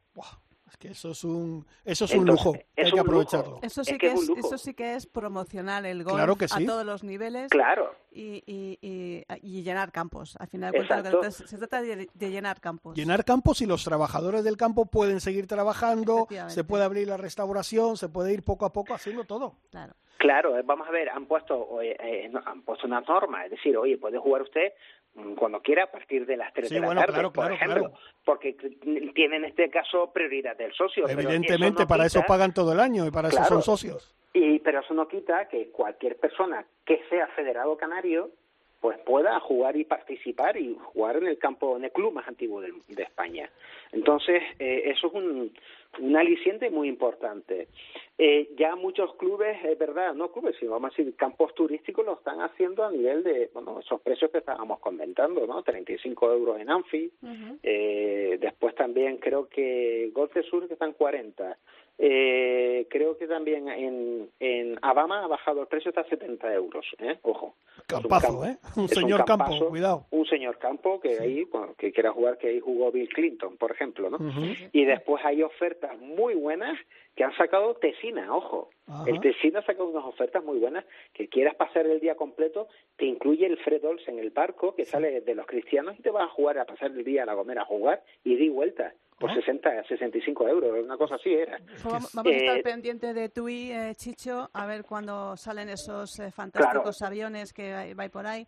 Es 0.73 0.77
que 0.77 0.88
eso 0.88 1.12
es 1.12 1.23
un, 1.23 1.67
eso 1.86 2.05
es 2.05 2.15
un 2.15 2.25
lujo, 2.25 2.55
hay 2.75 2.91
que 2.91 2.99
aprovecharlo. 2.99 3.59
Eso 3.62 3.83
sí 3.83 3.95
que, 3.99 4.07
es, 4.07 4.27
eso 4.27 4.57
sí 4.57 4.73
que 4.73 4.95
es 4.95 5.05
promocionar 5.05 5.86
el 5.86 6.03
golf 6.03 6.19
a 6.51 6.65
todos 6.65 6.83
los 6.83 7.03
niveles 7.03 7.51
claro. 7.51 7.93
y, 8.12 8.43
y, 8.47 8.79
y, 8.81 9.62
llenar 9.62 9.91
campos. 9.91 10.36
Al 10.39 10.47
final 10.47 10.71
de 10.71 10.88
cuentas, 10.88 11.36
se 11.45 11.57
trata 11.59 11.83
de, 11.83 12.09
llenar 12.15 12.59
campos. 12.59 12.95
Llenar 12.95 13.23
campos 13.23 13.62
y 13.62 13.67
los 13.67 13.83
trabajadores 13.83 14.43
del 14.43 14.57
campo 14.57 14.88
pueden 14.88 15.19
seguir 15.19 15.45
trabajando, 15.45 16.27
se 16.47 16.63
puede 16.63 16.83
abrir 16.83 17.07
la 17.07 17.17
restauración, 17.17 17.95
se 17.95 18.09
puede 18.09 18.33
ir 18.33 18.41
poco 18.41 18.65
a 18.65 18.73
poco 18.73 18.95
haciendo 18.95 19.25
todo. 19.25 19.57
Claro. 19.69 19.93
Claro, 20.17 20.57
eh, 20.57 20.62
vamos 20.63 20.88
a 20.88 20.91
ver, 20.91 21.09
han 21.09 21.25
puesto, 21.25 21.81
eh, 21.81 22.31
han 22.45 22.62
puesto 22.62 22.88
una 22.88 23.01
norma, 23.01 23.43
es 23.43 23.51
decir, 23.51 23.75
oye, 23.75 23.97
puede 23.97 24.17
jugar 24.17 24.43
usted 24.43 24.71
cuando 25.36 25.62
quiera 25.62 25.84
a 25.84 25.91
partir 25.91 26.26
de 26.26 26.38
las 26.38 26.54
3 26.54 26.69
de 26.69 26.80
la 26.80 26.95
tarde, 26.95 27.30
por 27.30 27.52
ejemplo, 27.52 27.93
porque 28.26 28.54
tiene 29.13 29.36
en 29.38 29.45
este 29.45 29.69
caso 29.69 30.12
prioridad 30.12 30.58
del 30.58 30.73
socio. 30.73 31.08
Evidentemente, 31.08 31.86
para 31.86 32.06
eso 32.06 32.23
pagan 32.28 32.54
todo 32.54 32.73
el 32.73 32.80
año 32.80 33.06
y 33.06 33.12
para 33.12 33.28
eso 33.30 33.43
son 33.43 33.62
socios. 33.62 34.15
Y, 34.34 34.60
pero 34.60 34.80
eso 34.80 34.93
no 34.93 35.08
quita 35.08 35.47
que 35.47 35.69
cualquier 35.69 36.17
persona 36.17 36.65
que 36.86 37.02
sea 37.10 37.28
federado 37.28 37.78
canario 37.78 38.32
pues 38.84 38.97
pueda 39.06 39.39
jugar 39.39 39.78
y 39.78 39.86
participar 39.86 40.58
y 40.58 40.76
jugar 40.78 41.15
en 41.15 41.28
el 41.28 41.38
campo, 41.38 41.78
en 41.78 41.86
el 41.86 41.91
club 41.93 42.12
más 42.12 42.28
antiguo 42.28 42.60
de, 42.60 42.73
España. 42.97 43.49
Entonces, 43.93 44.43
eh, 44.60 44.84
eso 44.88 45.08
es 45.08 45.13
un, 45.13 45.54
un 45.99 46.15
aliciente 46.17 46.69
muy 46.69 46.88
importante. 46.88 47.67
Eh, 48.17 48.49
ya 48.58 48.75
muchos 48.75 49.15
clubes, 49.15 49.58
es 49.65 49.77
verdad, 49.77 50.13
no 50.13 50.32
clubes, 50.32 50.56
sino 50.60 50.71
vamos 50.71 50.93
a 50.93 50.95
decir 50.95 51.15
campos 51.15 51.53
turísticos 51.56 52.06
lo 52.06 52.13
están 52.13 52.41
haciendo 52.41 52.84
a 52.84 52.91
nivel 52.91 53.23
de, 53.23 53.49
bueno, 53.53 53.79
esos 53.79 54.01
precios 54.01 54.29
que 54.32 54.38
estábamos 54.38 54.79
comentando, 54.79 55.47
¿no? 55.47 55.63
35 55.63 56.32
euros 56.32 56.60
en 56.60 56.69
Anfi, 56.69 57.12
eh, 57.63 58.38
después 58.39 58.75
también 58.75 59.17
creo 59.17 59.47
que 59.49 60.12
Golf 60.13 60.32
Sur 60.49 60.67
que 60.67 60.73
están 60.73 60.93
40, 60.93 61.58
eh, 61.99 62.88
creo 62.89 63.17
que 63.17 63.27
también 63.27 63.69
en, 63.69 64.29
en 64.39 64.79
Abama 64.82 65.23
ha 65.23 65.27
bajado 65.27 65.62
el 65.62 65.67
precio 65.67 65.89
hasta 65.89 66.03
70 66.06 66.53
euros, 66.53 66.86
¿eh? 66.99 67.17
Ojo. 67.21 67.56
Campazo, 67.88 68.45
¿eh? 68.45 68.58
Un 68.75 68.88
señor 68.88 69.25
campo, 69.25 69.69
cuidado. 69.69 70.06
Un 70.12 70.25
señor 70.25 70.58
campo 70.58 70.99
que 70.99 71.19
ahí, 71.19 71.45
que 71.77 71.91
quiera 71.91 72.12
jugar, 72.12 72.38
que 72.38 72.47
ahí 72.47 72.60
jugó 72.60 72.91
Bill 72.91 73.10
Clinton, 73.10 73.58
por 73.58 73.71
ejemplo, 73.71 74.10
¿no? 74.10 74.17
Y 74.71 74.86
después 74.86 75.23
hay 75.23 75.43
ofertas 75.43 75.83
muy 76.00 76.36
buenas 76.36 76.80
que 77.15 77.24
han 77.24 77.36
sacado 77.36 77.76
Tesina, 77.76 78.34
ojo. 78.36 78.69
El 79.08 79.19
Tesina 79.22 79.60
ha 79.60 79.65
sacado 79.65 79.88
unas 79.88 80.06
ofertas 80.06 80.43
muy 80.43 80.60
buenas 80.60 80.86
que 81.13 81.28
quieras 81.28 81.56
pasar 81.56 81.86
el 81.86 82.00
día 82.00 82.15
completo, 82.15 82.67
te 82.98 83.06
incluye 83.06 83.46
el 83.46 83.58
Fredols 83.58 84.08
en 84.08 84.19
el 84.19 84.32
barco 84.32 84.76
que 84.76 84.86
sale 84.86 85.22
de 85.22 85.36
los 85.36 85.46
cristianos 85.46 85.98
y 86.00 86.02
te 86.02 86.12
vas 86.12 86.24
a 86.24 86.34
jugar 86.34 86.58
a 86.60 86.65
pasar 86.65 86.91
el 86.91 87.04
día 87.04 87.24
a 87.24 87.26
La 87.26 87.34
Gomera 87.34 87.62
a 87.62 87.65
jugar 87.65 88.04
y 88.24 88.36
di 88.36 88.50
vuelta 88.50 88.93
por 89.19 89.34
60, 89.34 89.84
65 89.86 90.48
euros, 90.50 90.84
una 90.84 90.98
cosa 90.98 91.15
así 91.15 91.34
era. 91.34 91.58
Vamos, 91.86 92.13
a 92.17 92.30
estar 92.30 92.58
eh, 92.58 92.63
pendiente 92.63 93.13
de 93.13 93.30
TUI, 93.30 93.72
eh, 93.72 93.96
Chicho, 93.96 94.50
a 94.52 94.65
ver 94.65 94.84
cuándo 94.84 95.38
salen 95.38 95.69
esos 95.69 96.19
eh, 96.19 96.32
fantásticos 96.32 97.02
aviones 97.02 97.54
que 97.54 97.93
va 97.93 98.10
por 98.10 98.28
ahí. 98.28 98.46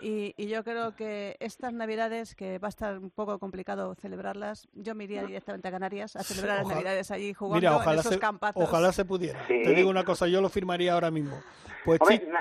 Y, 0.00 0.46
yo 0.46 0.62
creo 0.64 0.94
que 0.94 1.36
estas 1.40 1.72
Navidades, 1.72 2.34
que 2.34 2.58
va 2.58 2.68
a 2.68 2.70
estar 2.70 2.98
un 2.98 3.10
poco 3.10 3.38
complicado 3.38 3.94
celebrarlas, 3.94 4.68
yo 4.72 4.94
me 4.94 5.04
iría 5.04 5.24
directamente 5.24 5.68
a 5.68 5.70
Canarias 5.70 6.16
a 6.16 6.22
celebrar 6.22 6.58
las 6.58 6.68
Navidades 6.68 7.10
allí 7.10 7.32
jugando 7.34 7.82
en 7.82 7.98
esos 7.98 8.18
campazos. 8.18 8.62
Ojalá 8.62 8.92
se 8.92 9.04
pudiera. 9.04 9.46
Te 9.46 9.74
digo 9.74 9.90
una 9.90 10.04
cosa, 10.04 10.26
yo 10.26 10.40
lo 10.40 10.48
firmaría 10.48 10.92
ahora 10.92 11.10
mismo. 11.10 11.36
Pues 11.84 12.00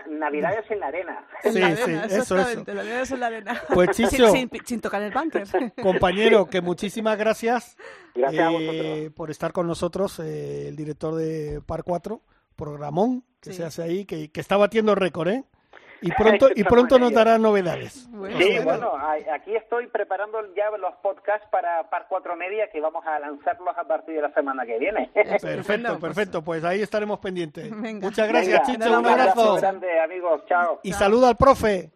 Navidades 0.09 0.69
en 0.71 0.80
la 0.80 0.88
arena. 0.88 1.27
Sí, 1.43 1.51
sí, 1.51 1.91
eso, 2.09 2.38
eso. 2.38 2.63
Navidades 2.65 3.11
en 3.11 3.19
la 3.19 3.27
arena. 3.27 3.61
Pues 3.73 3.89
Chicho, 3.95 4.32
sin, 4.65 4.82
tocar 4.82 5.01
el 5.03 5.13
bunker. 5.13 5.47
Compañero, 5.82 6.47
que 6.47 6.61
muchísimas 6.61 7.17
gracias, 7.17 7.77
gracias 8.15 8.53
eh, 8.59 9.11
por 9.15 9.30
estar 9.30 9.53
con 9.53 9.67
nosotros, 9.67 10.19
eh, 10.19 10.67
el 10.69 10.75
director 10.75 11.13
de 11.13 11.61
Par 11.65 11.84
4, 11.84 12.21
programón 12.55 13.23
que 13.39 13.53
se 13.53 13.63
hace 13.63 13.84
ahí, 13.84 14.05
que, 14.05 14.32
que 14.32 14.41
está 14.41 14.57
batiendo 14.57 14.95
récord, 14.95 15.27
¿eh? 15.27 15.43
Y 16.01 16.11
pronto, 16.17 16.49
y 16.55 16.63
pronto 16.63 16.99
nos 16.99 17.13
dará 17.13 17.37
novedades. 17.37 18.07
Sí, 18.37 18.59
bueno, 18.63 18.93
aquí 19.33 19.55
estoy 19.55 19.87
preparando 19.87 20.39
ya 20.55 20.69
los 20.77 20.93
podcasts 21.01 21.47
para 21.51 21.89
Par 21.89 22.07
4 22.09 22.35
Media 22.35 22.69
que 22.71 22.81
vamos 22.81 23.05
a 23.05 23.19
lanzarlos 23.19 23.77
a 23.77 23.83
partir 23.83 24.15
de 24.15 24.21
la 24.21 24.33
semana 24.33 24.65
que 24.65 24.77
viene. 24.79 25.09
Perfecto, 25.41 25.99
perfecto. 25.99 26.41
Pues 26.43 26.63
ahí 26.63 26.81
estaremos 26.81 27.19
pendientes. 27.19 27.71
Muchas 27.71 28.27
gracias, 28.27 28.61
Chicho. 28.63 28.99
Un 28.99 29.05
abrazo. 29.05 29.55
grande, 29.55 29.99
amigos. 29.99 30.41
Chao. 30.47 30.79
Y 30.83 30.93
saluda 30.93 31.29
al 31.29 31.37
profe. 31.37 31.91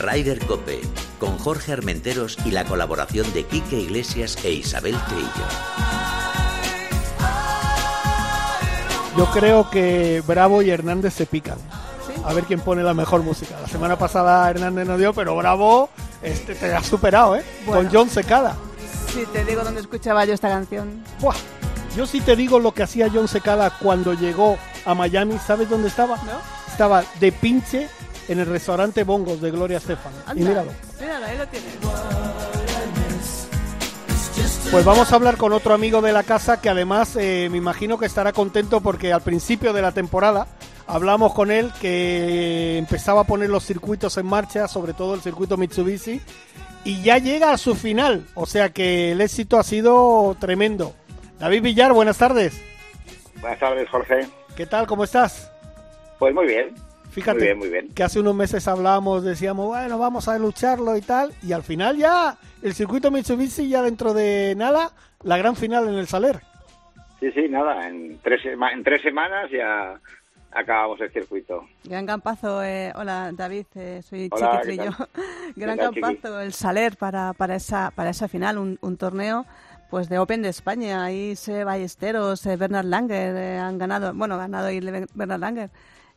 Rider 0.00 0.38
Cope, 0.46 0.80
con 1.20 1.38
Jorge 1.38 1.72
Armenteros 1.72 2.36
y 2.44 2.50
la 2.50 2.64
colaboración 2.64 3.32
de 3.32 3.44
Quique 3.44 3.78
Iglesias 3.78 4.38
e 4.42 4.50
Isabel 4.52 4.96
Trillo. 5.08 5.46
Yo 9.16 9.26
creo 9.26 9.70
que 9.70 10.22
Bravo 10.26 10.62
y 10.62 10.70
Hernández 10.70 11.14
se 11.14 11.26
pican. 11.26 11.58
A 12.24 12.32
ver 12.32 12.44
quién 12.44 12.60
pone 12.60 12.82
la 12.82 12.94
mejor 12.94 13.22
música. 13.22 13.56
La 13.60 13.68
semana 13.68 13.96
pasada 13.96 14.50
Hernández 14.50 14.86
no 14.86 14.96
dio, 14.96 15.12
pero 15.12 15.36
Bravo 15.36 15.90
este, 16.22 16.54
te 16.54 16.74
ha 16.74 16.82
superado, 16.82 17.36
¿eh? 17.36 17.44
Con 17.66 17.88
John 17.92 18.08
Secada. 18.08 18.56
Sí, 19.12 19.24
te 19.32 19.44
digo 19.44 19.62
dónde 19.62 19.80
escuchaba 19.80 20.24
yo 20.24 20.34
esta 20.34 20.48
canción. 20.48 21.04
Yo 21.96 22.06
sí 22.06 22.20
te 22.20 22.36
digo 22.36 22.58
lo 22.58 22.72
que 22.72 22.82
hacía 22.82 23.10
John 23.12 23.28
Secada 23.28 23.70
cuando 23.78 24.14
llegó 24.14 24.56
a 24.84 24.94
Miami. 24.94 25.38
¿Sabes 25.38 25.68
dónde 25.68 25.88
estaba? 25.88 26.18
Estaba 26.68 27.04
de 27.18 27.32
pinche 27.32 27.88
en 28.30 28.38
el 28.38 28.46
restaurante 28.46 29.02
Bongos 29.02 29.40
de 29.40 29.50
Gloria 29.50 29.78
Estefan. 29.78 30.12
Y 30.36 30.42
míralo. 30.42 30.70
Míralo, 31.00 31.26
ahí 31.26 31.36
lo 31.36 31.48
tienes. 31.48 31.74
Pues 34.70 34.84
vamos 34.84 35.10
a 35.10 35.16
hablar 35.16 35.36
con 35.36 35.52
otro 35.52 35.74
amigo 35.74 36.00
de 36.00 36.12
la 36.12 36.22
casa 36.22 36.60
que 36.60 36.68
además 36.68 37.16
eh, 37.16 37.48
me 37.50 37.58
imagino 37.58 37.98
que 37.98 38.06
estará 38.06 38.32
contento 38.32 38.80
porque 38.80 39.12
al 39.12 39.22
principio 39.22 39.72
de 39.72 39.82
la 39.82 39.90
temporada 39.90 40.46
hablamos 40.86 41.34
con 41.34 41.50
él 41.50 41.72
que 41.80 42.78
empezaba 42.78 43.22
a 43.22 43.24
poner 43.24 43.50
los 43.50 43.64
circuitos 43.64 44.16
en 44.16 44.26
marcha, 44.26 44.68
sobre 44.68 44.92
todo 44.92 45.14
el 45.14 45.22
circuito 45.22 45.56
Mitsubishi, 45.56 46.20
y 46.84 47.02
ya 47.02 47.18
llega 47.18 47.50
a 47.50 47.58
su 47.58 47.74
final. 47.74 48.26
O 48.34 48.46
sea 48.46 48.68
que 48.68 49.10
el 49.10 49.20
éxito 49.20 49.58
ha 49.58 49.64
sido 49.64 50.36
tremendo. 50.38 50.94
David 51.40 51.62
Villar, 51.62 51.92
buenas 51.92 52.18
tardes. 52.18 52.62
Buenas 53.40 53.58
tardes, 53.58 53.88
Jorge. 53.88 54.28
¿Qué 54.56 54.66
tal? 54.66 54.86
¿Cómo 54.86 55.02
estás? 55.02 55.50
Pues 56.20 56.32
muy 56.32 56.46
bien. 56.46 56.89
Fíjate 57.10 57.56
que 57.94 58.02
hace 58.02 58.20
unos 58.20 58.34
meses 58.34 58.66
hablábamos, 58.68 59.24
decíamos, 59.24 59.66
bueno, 59.66 59.98
vamos 59.98 60.28
a 60.28 60.38
lucharlo 60.38 60.96
y 60.96 61.00
tal, 61.00 61.32
y 61.42 61.52
al 61.52 61.62
final 61.62 61.96
ya 61.96 62.36
el 62.62 62.72
circuito 62.74 63.10
Mitsubishi 63.10 63.68
ya 63.68 63.82
dentro 63.82 64.14
de 64.14 64.54
nada, 64.56 64.92
la 65.24 65.36
gran 65.36 65.56
final 65.56 65.88
en 65.88 65.94
el 65.94 66.06
Saler. 66.06 66.40
Sí, 67.18 67.30
sí, 67.32 67.48
nada, 67.48 67.88
en 67.88 68.18
tres, 68.22 68.40
en 68.44 68.82
tres 68.82 69.02
semanas 69.02 69.50
ya 69.50 70.00
acabamos 70.52 71.00
el 71.00 71.10
circuito. 71.12 71.64
Gran 71.84 72.06
campazo, 72.06 72.62
eh, 72.62 72.92
hola 72.94 73.30
David, 73.32 73.66
eh, 73.74 74.00
soy 74.02 74.30
Chiquitrillo. 74.30 74.92
Gran 75.56 75.78
campazo 75.78 76.40
el 76.40 76.52
Saler 76.52 76.96
para, 76.96 77.32
para, 77.32 77.56
esa, 77.56 77.90
para 77.90 78.10
esa 78.10 78.28
final, 78.28 78.56
un, 78.58 78.78
un 78.80 78.96
torneo 78.96 79.46
pues 79.90 80.08
de 80.08 80.18
Open 80.18 80.42
de 80.42 80.48
España. 80.48 81.04
Ahí 81.04 81.36
se 81.36 81.64
Ballesteros, 81.64 82.46
eh, 82.46 82.56
Bernard 82.56 82.86
Langer 82.86 83.36
eh, 83.36 83.58
han 83.58 83.76
ganado, 83.76 84.14
bueno, 84.14 84.38
ganado 84.38 84.68
ahí 84.68 84.80
Bernard 85.14 85.40
Langer. 85.40 85.70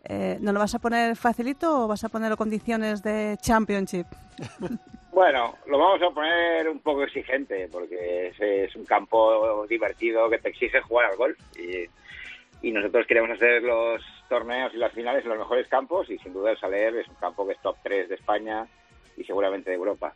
Eh, 0.03 0.37
¿No 0.41 0.51
lo 0.51 0.59
vas 0.59 0.75
a 0.75 0.79
poner 0.79 1.15
facilito 1.15 1.83
o 1.83 1.87
vas 1.87 2.03
a 2.03 2.09
poner 2.09 2.35
condiciones 2.35 3.01
de 3.03 3.37
Championship? 3.41 4.07
Bueno, 5.13 5.53
lo 5.67 5.77
vamos 5.77 6.01
a 6.01 6.09
poner 6.09 6.67
un 6.67 6.79
poco 6.79 7.03
exigente 7.03 7.69
porque 7.71 8.33
es, 8.35 8.75
un 8.75 8.83
campo 8.83 9.63
divertido 9.67 10.27
que 10.27 10.39
te 10.39 10.49
exige 10.49 10.81
jugar 10.81 11.11
al 11.11 11.17
golf 11.17 11.37
y, 11.55 12.71
nosotros 12.71 13.05
queremos 13.05 13.29
hacer 13.29 13.61
los 13.61 14.01
torneos 14.27 14.73
y 14.73 14.77
las 14.77 14.91
finales 14.91 15.23
en 15.23 15.29
los 15.29 15.37
mejores 15.37 15.67
campos 15.67 16.09
y 16.09 16.17
sin 16.17 16.33
duda 16.33 16.51
el 16.51 16.57
Saler 16.57 16.95
es 16.95 17.07
un 17.07 17.15
campo 17.15 17.45
que 17.45 17.53
es 17.53 17.61
top 17.61 17.75
3 17.83 18.09
de 18.09 18.15
España 18.15 18.65
y 19.15 19.23
seguramente 19.23 19.69
de 19.69 19.75
Europa. 19.75 20.15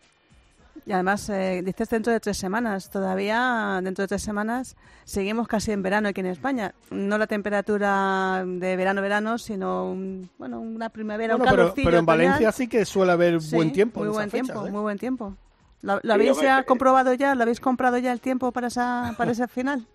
Y 0.86 0.92
además, 0.92 1.30
eh, 1.30 1.62
dices 1.64 1.90
dentro 1.90 2.14
de 2.14 2.20
tres 2.20 2.38
semanas. 2.38 2.90
Todavía, 2.90 3.80
dentro 3.84 4.04
de 4.04 4.08
tres 4.08 4.22
semanas, 4.22 4.76
seguimos 5.04 5.48
casi 5.48 5.72
en 5.72 5.84
verano 5.84 6.10
aquí 6.10 6.22
en 6.22 6.28
España. 6.28 6.74
No 6.92 7.18
la 7.18 7.28
temperatura 7.28 8.44
de 8.46 8.76
verano-verano, 8.76 9.38
sino 9.38 9.96
bueno, 10.38 10.60
una 10.60 10.90
primavera, 10.90 11.36
un 11.36 11.44
pero, 11.44 11.74
pero 11.76 11.98
en 11.98 12.06
Valencia 12.06 12.52
sí 12.52 12.68
que 12.68 12.86
suele 12.86 13.12
haber 13.12 13.40
buen 13.52 13.72
tiempo. 13.72 14.00
Muy 14.00 14.10
buen 14.10 14.30
tiempo, 14.30 14.68
¿eh? 14.68 14.72
muy 14.72 14.82
buen 14.82 14.98
tiempo. 14.98 15.36
¿Lo, 15.82 16.00
habéis 16.12 16.40
ya 16.42 16.64
comprobado 16.64 17.14
ya? 17.14 17.36
¿Lo 17.36 17.44
habéis 17.44 17.60
comprado 17.60 17.98
ya 17.98 18.12
el 18.12 18.20
tiempo 18.20 18.52
para 18.52 18.68
esa, 18.68 19.14
para 19.18 19.32
ese 19.32 19.48
final? 19.48 19.86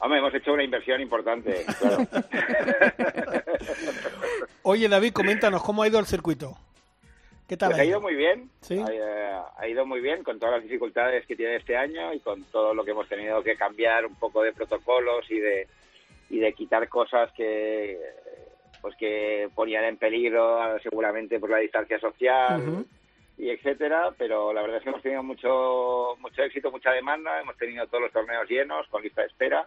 Hombre, 0.00 0.18
hemos 0.18 0.34
hecho 0.34 0.52
una 0.54 0.64
inversión 0.64 1.00
importante, 1.00 1.64
claro. 1.78 2.06
Oye, 4.62 4.88
David, 4.88 5.12
coméntanos, 5.12 5.62
¿cómo 5.62 5.82
ha 5.82 5.88
ido 5.88 5.98
el 5.98 6.06
circuito? 6.06 6.56
Pues 7.56 7.80
ha 7.80 7.84
ido 7.84 8.00
muy 8.00 8.14
bien, 8.14 8.50
eh, 8.70 9.40
ha, 9.56 9.68
ido 9.68 9.84
muy 9.84 10.00
bien 10.00 10.22
con 10.22 10.38
todas 10.38 10.56
las 10.56 10.62
dificultades 10.62 11.26
que 11.26 11.36
tiene 11.36 11.56
este 11.56 11.76
año 11.76 12.12
y 12.12 12.20
con 12.20 12.44
todo 12.44 12.74
lo 12.74 12.84
que 12.84 12.92
hemos 12.92 13.08
tenido 13.08 13.42
que 13.42 13.56
cambiar 13.56 14.06
un 14.06 14.14
poco 14.14 14.42
de 14.42 14.52
protocolos 14.52 15.28
y 15.30 15.38
de 15.38 15.66
y 16.28 16.38
de 16.38 16.52
quitar 16.52 16.88
cosas 16.88 17.30
que 17.32 17.98
pues 18.80 18.94
que 18.96 19.48
ponían 19.54 19.84
en 19.84 19.96
peligro 19.96 20.78
seguramente 20.80 21.40
por 21.40 21.50
la 21.50 21.58
distancia 21.58 21.98
social 21.98 22.86
y 23.36 23.50
etcétera, 23.50 24.14
pero 24.16 24.52
la 24.52 24.62
verdad 24.62 24.78
es 24.78 24.82
que 24.84 24.88
hemos 24.90 25.02
tenido 25.02 25.22
mucho 25.22 26.16
mucho 26.20 26.42
éxito, 26.42 26.70
mucha 26.70 26.92
demanda, 26.92 27.40
hemos 27.40 27.56
tenido 27.56 27.86
todos 27.88 28.02
los 28.04 28.12
torneos 28.12 28.48
llenos 28.48 28.86
con 28.88 29.02
lista 29.02 29.22
de 29.22 29.28
espera 29.28 29.66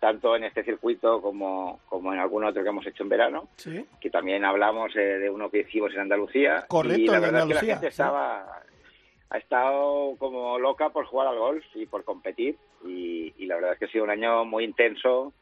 tanto 0.00 0.34
en 0.34 0.44
este 0.44 0.64
circuito 0.64 1.20
como, 1.20 1.80
como 1.88 2.12
en 2.12 2.18
algún 2.18 2.42
otro 2.42 2.62
que 2.62 2.70
hemos 2.70 2.86
hecho 2.86 3.02
en 3.02 3.10
verano, 3.10 3.48
que 4.00 4.10
también 4.10 4.44
hablamos 4.44 4.96
eh, 4.96 5.18
de 5.18 5.30
uno 5.30 5.50
que 5.50 5.60
hicimos 5.60 5.92
en 5.92 6.00
Andalucía. 6.00 6.64
Correcto, 6.66 7.02
y 7.02 7.06
la 7.06 7.20
verdad 7.20 7.42
es 7.42 7.46
que 7.46 7.54
la 7.54 7.72
gente 7.74 7.86
estaba, 7.88 8.62
ha 9.28 9.38
estado 9.38 10.16
como 10.16 10.58
loca 10.58 10.88
por 10.88 11.04
jugar 11.04 11.28
al 11.28 11.38
golf 11.38 11.64
y 11.74 11.84
por 11.84 12.02
competir 12.04 12.56
y, 12.84 13.32
la 13.44 13.56
verdad 13.56 13.72
es 13.74 13.78
que 13.78 13.84
ha 13.84 13.90
sido 13.90 14.04
un 14.04 14.10
año 14.10 14.44
muy 14.44 14.64
intenso 14.64 15.34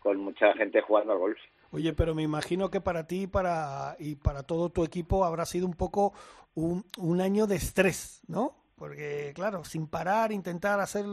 con 0.00 0.18
mucha 0.18 0.54
gente 0.54 0.80
jugando 0.80 1.12
al 1.12 1.18
golf. 1.18 1.38
Oye, 1.72 1.92
pero 1.92 2.14
me 2.14 2.22
imagino 2.22 2.70
que 2.70 2.80
para 2.80 3.06
ti 3.06 3.26
para, 3.26 3.96
y 3.98 4.14
para 4.14 4.44
todo 4.44 4.70
tu 4.70 4.84
equipo 4.84 5.24
habrá 5.24 5.44
sido 5.44 5.66
un 5.66 5.74
poco 5.74 6.14
un, 6.54 6.84
un 6.96 7.20
año 7.20 7.46
de 7.46 7.56
estrés, 7.56 8.22
¿no? 8.28 8.54
Porque, 8.76 9.32
claro, 9.34 9.64
sin 9.64 9.88
parar, 9.88 10.32
intentar 10.32 10.80
hacer 10.80 11.06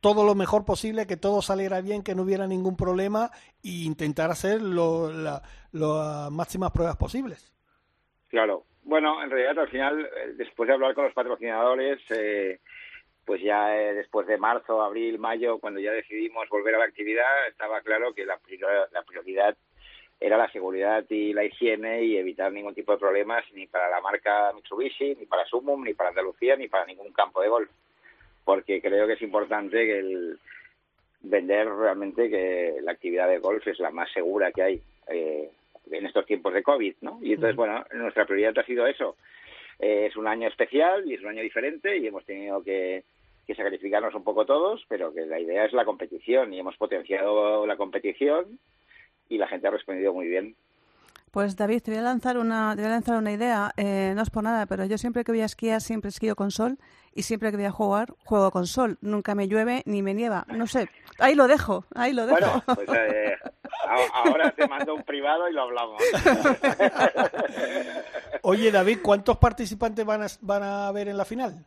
todo 0.00 0.24
lo 0.24 0.34
mejor 0.34 0.64
posible, 0.64 1.06
que 1.06 1.16
todo 1.16 1.42
saliera 1.42 1.80
bien, 1.80 2.02
que 2.02 2.14
no 2.14 2.22
hubiera 2.22 2.46
ningún 2.46 2.76
problema 2.76 3.30
e 3.64 3.84
intentar 3.84 4.30
hacer 4.30 4.62
lo, 4.62 5.10
las 5.10 6.30
máximas 6.30 6.70
pruebas 6.70 6.96
posibles. 6.96 7.52
Claro. 8.28 8.64
Bueno, 8.84 9.22
en 9.22 9.30
realidad 9.30 9.58
al 9.58 9.68
final, 9.68 10.00
eh, 10.00 10.32
después 10.36 10.66
de 10.66 10.74
hablar 10.74 10.94
con 10.94 11.04
los 11.04 11.12
patrocinadores, 11.12 12.00
eh, 12.10 12.60
pues 13.24 13.42
ya 13.42 13.76
eh, 13.76 13.92
después 13.92 14.26
de 14.26 14.38
marzo, 14.38 14.82
abril, 14.82 15.18
mayo, 15.18 15.58
cuando 15.58 15.80
ya 15.80 15.92
decidimos 15.92 16.48
volver 16.48 16.74
a 16.74 16.78
la 16.78 16.84
actividad, 16.86 17.48
estaba 17.48 17.82
claro 17.82 18.14
que 18.14 18.24
la, 18.24 18.38
la 18.92 19.02
prioridad 19.02 19.56
era 20.20 20.38
la 20.38 20.50
seguridad 20.50 21.04
y 21.10 21.34
la 21.34 21.44
higiene 21.44 22.02
y 22.02 22.16
evitar 22.16 22.50
ningún 22.50 22.74
tipo 22.74 22.92
de 22.92 22.98
problemas 22.98 23.44
ni 23.52 23.66
para 23.66 23.90
la 23.90 24.00
marca 24.00 24.52
Mitsubishi, 24.54 25.16
ni 25.16 25.26
para 25.26 25.44
Sumum, 25.44 25.84
ni 25.84 25.92
para 25.92 26.08
Andalucía, 26.08 26.56
ni 26.56 26.68
para 26.68 26.86
ningún 26.86 27.12
campo 27.12 27.42
de 27.42 27.48
golf 27.48 27.70
porque 28.48 28.80
creo 28.80 29.06
que 29.06 29.12
es 29.12 29.20
importante 29.20 29.76
que 29.76 29.98
el 29.98 30.38
vender 31.20 31.68
realmente 31.68 32.30
que 32.30 32.76
la 32.80 32.92
actividad 32.92 33.28
de 33.28 33.40
golf 33.40 33.66
es 33.68 33.78
la 33.78 33.90
más 33.90 34.10
segura 34.10 34.52
que 34.52 34.62
hay 34.62 34.82
eh, 35.08 35.50
en 35.90 36.06
estos 36.06 36.24
tiempos 36.24 36.54
de 36.54 36.62
COVID, 36.62 36.94
¿no? 37.02 37.18
Y 37.20 37.34
entonces, 37.34 37.56
bueno, 37.56 37.84
nuestra 37.92 38.24
prioridad 38.24 38.58
ha 38.58 38.64
sido 38.64 38.86
eso. 38.86 39.16
Eh, 39.78 40.06
es 40.06 40.16
un 40.16 40.26
año 40.26 40.48
especial 40.48 41.06
y 41.06 41.12
es 41.12 41.20
un 41.20 41.28
año 41.28 41.42
diferente 41.42 41.98
y 41.98 42.06
hemos 42.06 42.24
tenido 42.24 42.62
que, 42.62 43.04
que 43.46 43.54
sacrificarnos 43.54 44.14
un 44.14 44.24
poco 44.24 44.46
todos, 44.46 44.82
pero 44.88 45.12
que 45.12 45.26
la 45.26 45.38
idea 45.38 45.66
es 45.66 45.74
la 45.74 45.84
competición 45.84 46.54
y 46.54 46.58
hemos 46.58 46.78
potenciado 46.78 47.66
la 47.66 47.76
competición 47.76 48.58
y 49.28 49.36
la 49.36 49.48
gente 49.48 49.68
ha 49.68 49.72
respondido 49.72 50.14
muy 50.14 50.26
bien. 50.26 50.56
Pues 51.30 51.56
David, 51.56 51.82
te 51.82 51.90
voy 51.90 52.00
a 52.00 52.02
lanzar 52.02 52.38
una, 52.38 52.74
te 52.74 52.80
voy 52.80 52.90
a 52.90 52.94
lanzar 52.94 53.18
una 53.18 53.30
idea. 53.30 53.72
Eh, 53.76 54.12
no 54.16 54.22
es 54.22 54.30
por 54.30 54.42
nada, 54.42 54.64
pero 54.64 54.86
yo 54.86 54.96
siempre 54.96 55.24
que 55.24 55.32
voy 55.32 55.42
a 55.42 55.44
esquiar, 55.44 55.82
siempre 55.82 56.08
esquío 56.08 56.34
con 56.34 56.50
sol 56.50 56.78
y 57.18 57.22
siempre 57.22 57.50
que 57.50 57.56
voy 57.56 57.66
a 57.66 57.72
jugar, 57.72 58.14
juego 58.24 58.52
con 58.52 58.68
sol. 58.68 58.96
Nunca 59.00 59.34
me 59.34 59.48
llueve 59.48 59.82
ni 59.86 60.02
me 60.02 60.14
nieva. 60.14 60.46
No 60.54 60.68
sé, 60.68 60.88
ahí 61.18 61.34
lo 61.34 61.48
dejo, 61.48 61.84
ahí 61.96 62.12
lo 62.12 62.26
dejo. 62.26 62.38
Bueno, 62.38 62.62
pues 62.76 62.88
eh, 62.96 63.36
ahora 64.14 64.52
te 64.52 64.68
mando 64.68 64.94
un 64.94 65.02
privado 65.02 65.48
y 65.48 65.52
lo 65.52 65.62
hablamos. 65.62 66.00
Oye, 68.42 68.70
David, 68.70 69.00
¿cuántos 69.02 69.36
participantes 69.38 70.06
van 70.06 70.22
a, 70.22 70.26
van 70.42 70.62
a 70.62 70.86
haber 70.86 71.08
en 71.08 71.16
la 71.16 71.24
final? 71.24 71.66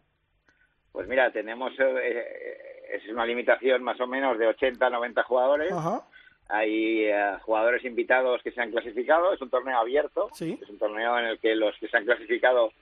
Pues 0.93 1.05
mira, 1.09 1.29
tenemos, 1.33 1.73
eh, 1.79 2.87
es 2.93 3.09
una 3.09 3.25
limitación 3.25 3.83
más 3.83 3.99
o 3.99 4.07
menos 4.07 4.39
de 4.39 4.47
80 4.47 4.89
90 4.89 5.23
jugadores. 5.23 5.73
Ajá 5.73 6.05
hay 6.51 7.05
eh, 7.05 7.37
jugadores 7.43 7.83
invitados 7.85 8.43
que 8.43 8.51
se 8.51 8.59
han 8.59 8.71
clasificado, 8.71 9.31
es 9.31 9.41
un 9.41 9.49
torneo 9.49 9.77
abierto, 9.77 10.29
es 10.37 10.69
un 10.69 10.77
torneo 10.77 11.17
en 11.17 11.25
el 11.25 11.39
que 11.39 11.55
los 11.55 11.77
que 11.77 11.87
se 11.87 11.95
han 11.95 12.03
clasificado 12.03 12.73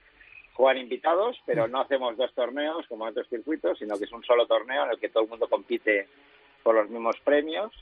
juegan 0.60 0.82
invitados, 0.82 1.36
pero 1.46 1.66
no 1.68 1.80
hacemos 1.80 2.16
dos 2.16 2.32
torneos 2.34 2.86
como 2.88 3.04
en 3.06 3.10
otros 3.12 3.28
circuitos, 3.28 3.78
sino 3.78 3.98
que 3.98 4.04
es 4.04 4.12
un 4.12 4.22
solo 4.24 4.46
torneo 4.46 4.84
en 4.84 4.90
el 4.92 4.98
que 5.00 5.08
todo 5.08 5.22
el 5.24 5.28
mundo 5.30 5.48
compite 5.48 6.06
por 6.62 6.74
los 6.74 6.88
mismos 6.90 7.16
premios 7.24 7.72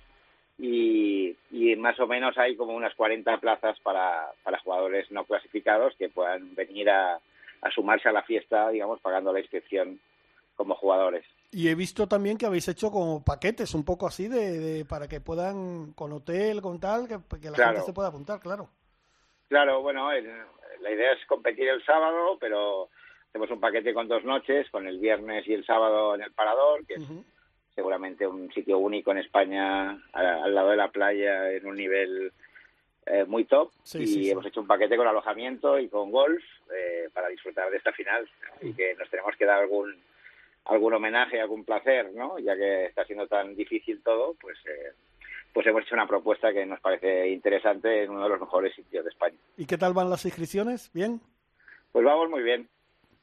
y, 0.58 1.36
y 1.50 1.76
más 1.76 1.98
o 2.00 2.06
menos 2.06 2.36
hay 2.38 2.56
como 2.56 2.74
unas 2.74 2.94
40 2.94 3.38
plazas 3.38 3.78
para, 3.80 4.30
para 4.42 4.58
jugadores 4.60 5.10
no 5.10 5.24
clasificados 5.24 5.94
que 5.98 6.08
puedan 6.08 6.54
venir 6.54 6.88
a, 6.90 7.14
a 7.62 7.70
sumarse 7.72 8.08
a 8.08 8.12
la 8.12 8.22
fiesta, 8.22 8.68
digamos, 8.70 9.00
pagando 9.00 9.32
la 9.32 9.40
inscripción 9.40 10.00
como 10.56 10.74
jugadores. 10.74 11.24
Y 11.50 11.68
he 11.68 11.74
visto 11.74 12.06
también 12.06 12.36
que 12.36 12.46
habéis 12.46 12.68
hecho 12.68 12.90
como 12.90 13.24
paquetes 13.24 13.72
un 13.74 13.84
poco 13.84 14.06
así 14.06 14.28
de, 14.28 14.58
de 14.58 14.84
para 14.84 15.08
que 15.08 15.20
puedan 15.20 15.92
con 15.94 16.12
hotel, 16.12 16.60
con 16.60 16.78
tal, 16.78 17.08
que, 17.08 17.18
que 17.40 17.50
la 17.50 17.56
Claro. 17.56 17.72
gente 17.74 17.86
se 17.86 17.92
pueda 17.92 18.08
apuntar, 18.08 18.38
claro. 18.40 18.68
Claro, 19.48 19.80
bueno, 19.80 20.12
el- 20.12 20.26
la 20.80 20.90
idea 20.90 21.12
es 21.12 21.24
competir 21.26 21.68
el 21.68 21.84
sábado, 21.84 22.36
pero 22.40 22.88
hacemos 23.28 23.50
un 23.50 23.60
paquete 23.60 23.92
con 23.94 24.08
dos 24.08 24.24
noches, 24.24 24.68
con 24.70 24.86
el 24.86 24.98
viernes 24.98 25.46
y 25.46 25.54
el 25.54 25.64
sábado 25.64 26.14
en 26.14 26.22
el 26.22 26.32
Parador, 26.32 26.84
que 26.86 26.94
es 26.94 27.02
seguramente 27.74 28.26
un 28.26 28.50
sitio 28.52 28.78
único 28.78 29.10
en 29.12 29.18
España, 29.18 29.90
a- 30.12 30.44
al 30.44 30.54
lado 30.54 30.70
de 30.70 30.76
la 30.76 30.90
playa, 30.90 31.52
en 31.52 31.66
un 31.66 31.76
nivel 31.76 32.32
eh, 33.06 33.24
muy 33.24 33.44
top. 33.44 33.70
Sí, 33.84 33.98
y 34.02 34.06
sí, 34.06 34.24
sí. 34.24 34.30
hemos 34.30 34.44
hecho 34.44 34.60
un 34.60 34.66
paquete 34.66 34.96
con 34.96 35.06
alojamiento 35.06 35.78
y 35.78 35.88
con 35.88 36.10
golf 36.10 36.42
eh, 36.74 37.08
para 37.12 37.28
disfrutar 37.28 37.70
de 37.70 37.78
esta 37.78 37.92
final. 37.92 38.28
Y 38.60 38.72
que 38.74 38.94
nos 38.96 39.08
tenemos 39.08 39.34
que 39.36 39.46
dar 39.46 39.60
algún 39.62 39.96
algún 40.66 40.92
homenaje, 40.92 41.40
algún 41.40 41.64
placer, 41.64 42.12
¿no? 42.12 42.38
Ya 42.38 42.54
que 42.54 42.84
está 42.84 43.02
siendo 43.06 43.26
tan 43.26 43.56
difícil 43.56 44.02
todo, 44.02 44.34
pues 44.38 44.58
eh, 44.66 44.92
pues 45.52 45.66
hemos 45.66 45.82
hecho 45.82 45.94
una 45.94 46.06
propuesta 46.06 46.52
que 46.52 46.66
nos 46.66 46.80
parece 46.80 47.28
interesante 47.28 48.04
en 48.04 48.10
uno 48.10 48.24
de 48.24 48.28
los 48.28 48.40
mejores 48.40 48.74
sitios 48.74 49.04
de 49.04 49.10
España. 49.10 49.36
¿Y 49.56 49.66
qué 49.66 49.78
tal 49.78 49.92
van 49.92 50.10
las 50.10 50.24
inscripciones? 50.24 50.90
¿Bien? 50.92 51.20
Pues 51.92 52.04
vamos 52.04 52.30
muy 52.30 52.42
bien. 52.42 52.68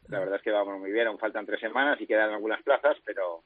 La 0.07 0.19
verdad 0.19 0.35
es 0.35 0.41
que 0.41 0.51
vamos 0.51 0.79
muy 0.79 0.91
bien. 0.91 1.07
Aún 1.07 1.19
faltan 1.19 1.45
tres 1.45 1.59
semanas 1.59 1.99
y 1.99 2.07
quedan 2.07 2.31
algunas 2.31 2.61
plazas, 2.63 2.97
pero 3.05 3.43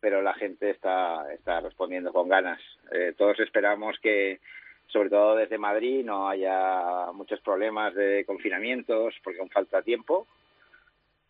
pero 0.00 0.22
la 0.22 0.34
gente 0.34 0.70
está 0.70 1.32
está 1.32 1.60
respondiendo 1.60 2.12
con 2.12 2.28
ganas. 2.28 2.60
Eh, 2.92 3.14
todos 3.16 3.38
esperamos 3.40 3.96
que, 4.00 4.40
sobre 4.86 5.10
todo 5.10 5.36
desde 5.36 5.58
Madrid, 5.58 6.04
no 6.04 6.28
haya 6.28 7.12
muchos 7.12 7.40
problemas 7.40 7.94
de 7.94 8.24
confinamientos, 8.24 9.14
porque 9.22 9.40
aún 9.40 9.50
falta 9.50 9.82
tiempo. 9.82 10.26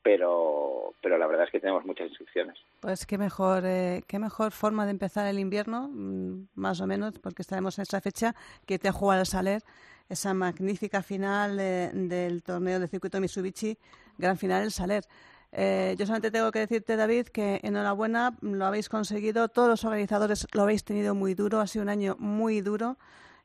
Pero 0.02 0.80
pero 1.02 1.18
la 1.18 1.26
verdad 1.26 1.46
es 1.46 1.50
que 1.50 1.60
tenemos 1.60 1.84
muchas 1.84 2.08
inscripciones. 2.08 2.58
Pues 2.80 3.06
qué 3.06 3.18
mejor, 3.18 3.64
eh, 3.64 4.02
qué 4.06 4.18
mejor 4.18 4.52
forma 4.52 4.84
de 4.84 4.90
empezar 4.90 5.26
el 5.26 5.38
invierno, 5.38 5.88
mm, 5.92 6.48
más 6.54 6.80
o 6.80 6.86
menos, 6.86 7.18
porque 7.18 7.42
estaremos 7.42 7.78
en 7.78 7.82
esa 7.82 8.00
fecha, 8.00 8.34
que 8.66 8.78
te 8.78 8.90
jugar 8.90 9.18
al 9.18 9.26
Saler, 9.26 9.62
esa 10.08 10.34
magnífica 10.34 11.02
final 11.02 11.58
eh, 11.60 11.90
del 11.94 12.42
torneo 12.42 12.80
de 12.80 12.88
circuito 12.88 13.20
Mitsubishi, 13.20 13.78
gran 14.18 14.36
final 14.36 14.64
el 14.64 14.72
Saler. 14.72 15.04
Eh, 15.52 15.96
yo 15.98 16.06
solamente 16.06 16.30
tengo 16.30 16.50
que 16.52 16.60
decirte, 16.60 16.96
David, 16.96 17.28
que 17.28 17.60
enhorabuena, 17.62 18.36
lo 18.40 18.66
habéis 18.66 18.88
conseguido, 18.88 19.48
todos 19.48 19.68
los 19.68 19.84
organizadores 19.84 20.46
lo 20.52 20.62
habéis 20.62 20.84
tenido 20.84 21.14
muy 21.14 21.34
duro, 21.34 21.60
ha 21.60 21.66
sido 21.66 21.82
un 21.82 21.88
año 21.88 22.16
muy 22.18 22.60
duro. 22.60 22.98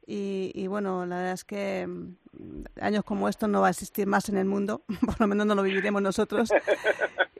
Y, 0.08 0.51
y 0.53 0.68
bueno, 0.68 1.06
la 1.06 1.18
verdad 1.18 1.34
es 1.34 1.43
que 1.43 1.86
mm, 1.88 2.16
años 2.82 3.03
como 3.03 3.28
estos 3.28 3.49
no 3.49 3.62
va 3.62 3.68
a 3.68 3.72
existir 3.72 4.06
más 4.08 4.30
en 4.30 4.38
el 4.38 4.45
mundo, 4.45 4.82
por 5.06 5.20
lo 5.20 5.28
menos 5.28 5.45
no 5.45 5.56
lo 5.56 5.64
viviremos 5.64 6.01
nosotros. 6.01 6.49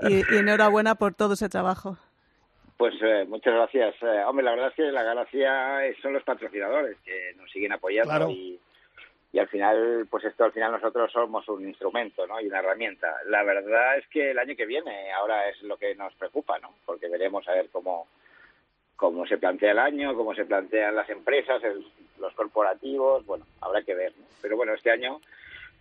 Y, 0.02 0.16
y 0.34 0.38
enhorabuena 0.38 0.96
por 0.96 1.14
todo 1.14 1.34
ese 1.34 1.50
trabajo. 1.50 1.98
Pues 2.78 2.94
eh, 3.02 3.26
muchas 3.28 3.54
gracias. 3.54 3.96
Eh, 4.02 4.24
hombre, 4.26 4.44
la 4.44 4.52
verdad 4.52 4.70
es 4.70 4.76
que 4.76 4.92
la 4.92 5.04
galaxia 5.04 5.80
son 6.02 6.14
los 6.14 6.24
patrocinadores 6.24 6.98
que 7.06 7.34
nos 7.38 7.50
siguen 7.52 7.72
apoyando 7.72 8.10
Claro. 8.10 8.30
y, 8.30 8.60
y 9.32 9.40
al 9.40 9.48
final, 9.48 10.08
pues 10.10 10.24
esto 10.26 10.44
al 10.44 10.52
final 10.52 10.72
nosotros 10.74 11.12
somos 11.12 11.48
un 11.50 11.68
instrumento, 11.68 12.26
¿no? 12.28 12.42
Y 12.42 12.48
una 12.48 12.60
herramienta. 12.60 13.16
La 13.28 13.44
verdad 13.44 13.98
es 13.98 14.08
que 14.08 14.32
el 14.32 14.40
año 14.40 14.56
que 14.58 14.66
viene 14.66 15.12
ahora 15.14 15.48
es 15.50 15.62
lo 15.64 15.78
que 15.78 15.96
nos 15.96 16.14
preocupa, 16.16 16.60
¿no? 16.60 16.74
Porque 16.86 17.08
veremos 17.10 17.48
a 17.48 17.54
ver 17.54 17.70
cómo 17.72 18.08
cómo 18.98 19.26
se 19.28 19.38
plantea 19.38 19.72
el 19.72 19.80
año, 19.80 20.16
cómo 20.16 20.34
se 20.34 20.46
plantean 20.46 20.96
las 20.96 21.10
empresas, 21.10 21.62
el- 21.64 21.86
los 22.20 22.34
corporativos, 22.34 23.26
bueno, 23.26 23.46
habrá 23.62 23.84
que 23.84 23.96
ver, 23.96 24.14
¿no? 24.18 24.26
Pero 24.42 24.58
bueno, 24.58 24.74
este 24.74 24.92
año 24.92 25.20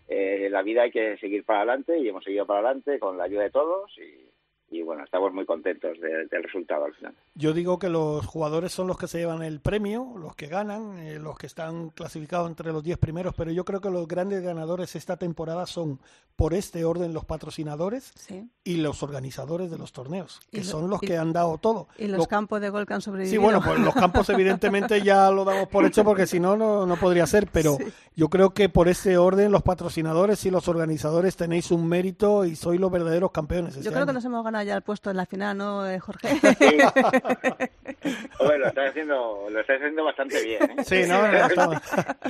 eh, 0.09 0.49
la 0.51 0.63
vida 0.63 0.83
hay 0.83 0.91
que 0.91 1.17
seguir 1.19 1.45
para 1.45 1.61
adelante 1.61 1.99
y 1.99 2.09
hemos 2.09 2.25
seguido 2.25 2.47
para 2.47 2.61
adelante 2.61 2.99
con 2.99 3.17
la 3.17 3.25
ayuda 3.25 3.43
de 3.43 3.51
todos 3.51 3.91
y, 3.99 4.34
y 4.71 4.83
bueno, 4.83 5.05
estamos 5.05 5.33
muy 5.33 5.47
contentos 5.47 5.99
de- 6.01 6.27
del 6.27 6.43
resultado 6.43 6.85
al 6.87 6.95
final. 6.95 7.15
Yo 7.35 7.53
digo 7.53 7.79
que 7.79 7.89
los 7.89 8.27
jugadores 8.27 8.73
son 8.73 8.87
los 8.89 8.99
que 8.99 9.07
se 9.07 9.19
llevan 9.19 9.43
el 9.43 9.61
premio, 9.61 10.15
los 10.19 10.35
que 10.35 10.47
ganan, 10.49 10.99
eh, 10.99 11.19
los 11.19 11.37
que 11.39 11.47
están 11.47 11.91
clasificados 11.91 12.49
entre 12.49 12.73
los 12.73 12.83
10 12.83 12.99
primeros, 12.99 13.35
pero 13.37 13.51
yo 13.53 13.65
creo 13.65 13.81
que 13.81 13.91
los 13.91 14.09
grandes 14.09 14.43
ganadores 14.43 14.97
esta 14.97 15.17
temporada 15.17 15.67
son, 15.67 16.01
por 16.37 16.55
este 16.55 16.85
orden, 16.85 17.13
los 17.13 17.25
patrocinadores 17.25 18.13
Sí. 18.17 18.49
y 18.65 18.77
los 18.79 19.03
organizadores 19.05 19.71
de 19.71 19.79
los 19.79 19.93
torneos, 19.93 20.41
que 20.51 20.59
lo- 20.59 20.65
son 20.65 20.91
los 20.91 21.01
y- 21.03 21.07
que 21.07 21.17
han 21.19 21.33
dado 21.33 21.59
todo. 21.59 21.87
Y 21.97 22.09
los 22.09 22.19
Lo- 22.21 22.27
campos 22.27 22.61
de 22.61 22.71
gol 22.71 22.87
que 22.87 22.95
han 22.95 23.01
sobrevivido. 23.03 23.31
Sí, 23.33 23.39
bueno, 23.39 23.61
pues 23.65 23.79
los 23.79 23.95
campos 23.95 24.29
evidentemente 24.31 25.01
ya 25.03 25.31
lo 25.31 25.45
damos 25.45 25.69
por 25.69 25.85
hecho 25.85 26.03
porque 26.03 26.27
si 26.27 26.41
no, 26.41 26.57
no, 26.57 26.97
podría 26.97 27.27
ser, 27.27 27.49
pero 27.53 27.77
yo 28.17 28.29
creo 28.29 28.51
que 28.55 28.69
por 28.69 28.89
ese 28.89 29.19
orden 29.19 29.53
los 29.53 29.63
patrocinadores 29.63 30.45
y 30.47 30.51
los 30.51 30.67
organizadores 30.69 31.37
tenéis 31.37 31.71
un 31.71 31.87
mérito 31.89 32.45
y 32.45 32.57
sois 32.57 32.81
los 32.81 32.91
verdaderos 32.91 33.31
campeones. 33.31 33.75
Yo 33.75 33.81
este 33.81 33.93
creo 33.93 34.07
que 34.07 34.13
nos 34.13 34.25
hemos 34.25 34.43
ganado 34.45 34.54
ya 34.63 34.77
el 34.77 34.83
puesto 34.83 35.11
en 35.11 35.17
la 35.17 35.27
final, 35.27 35.57
¿no, 35.57 35.89
eh, 35.89 35.99
Jorge? 35.99 36.29
Hombre, 38.39 38.59
lo 38.59 38.67
estás 38.69 38.91
haciendo, 38.91 39.47
lo 39.51 39.61
estás 39.61 39.77
haciendo 39.77 40.05
bastante 40.05 40.43
bien, 40.45 40.63
¿eh? 40.63 40.85
Sí, 40.85 41.03
no, 41.09 41.23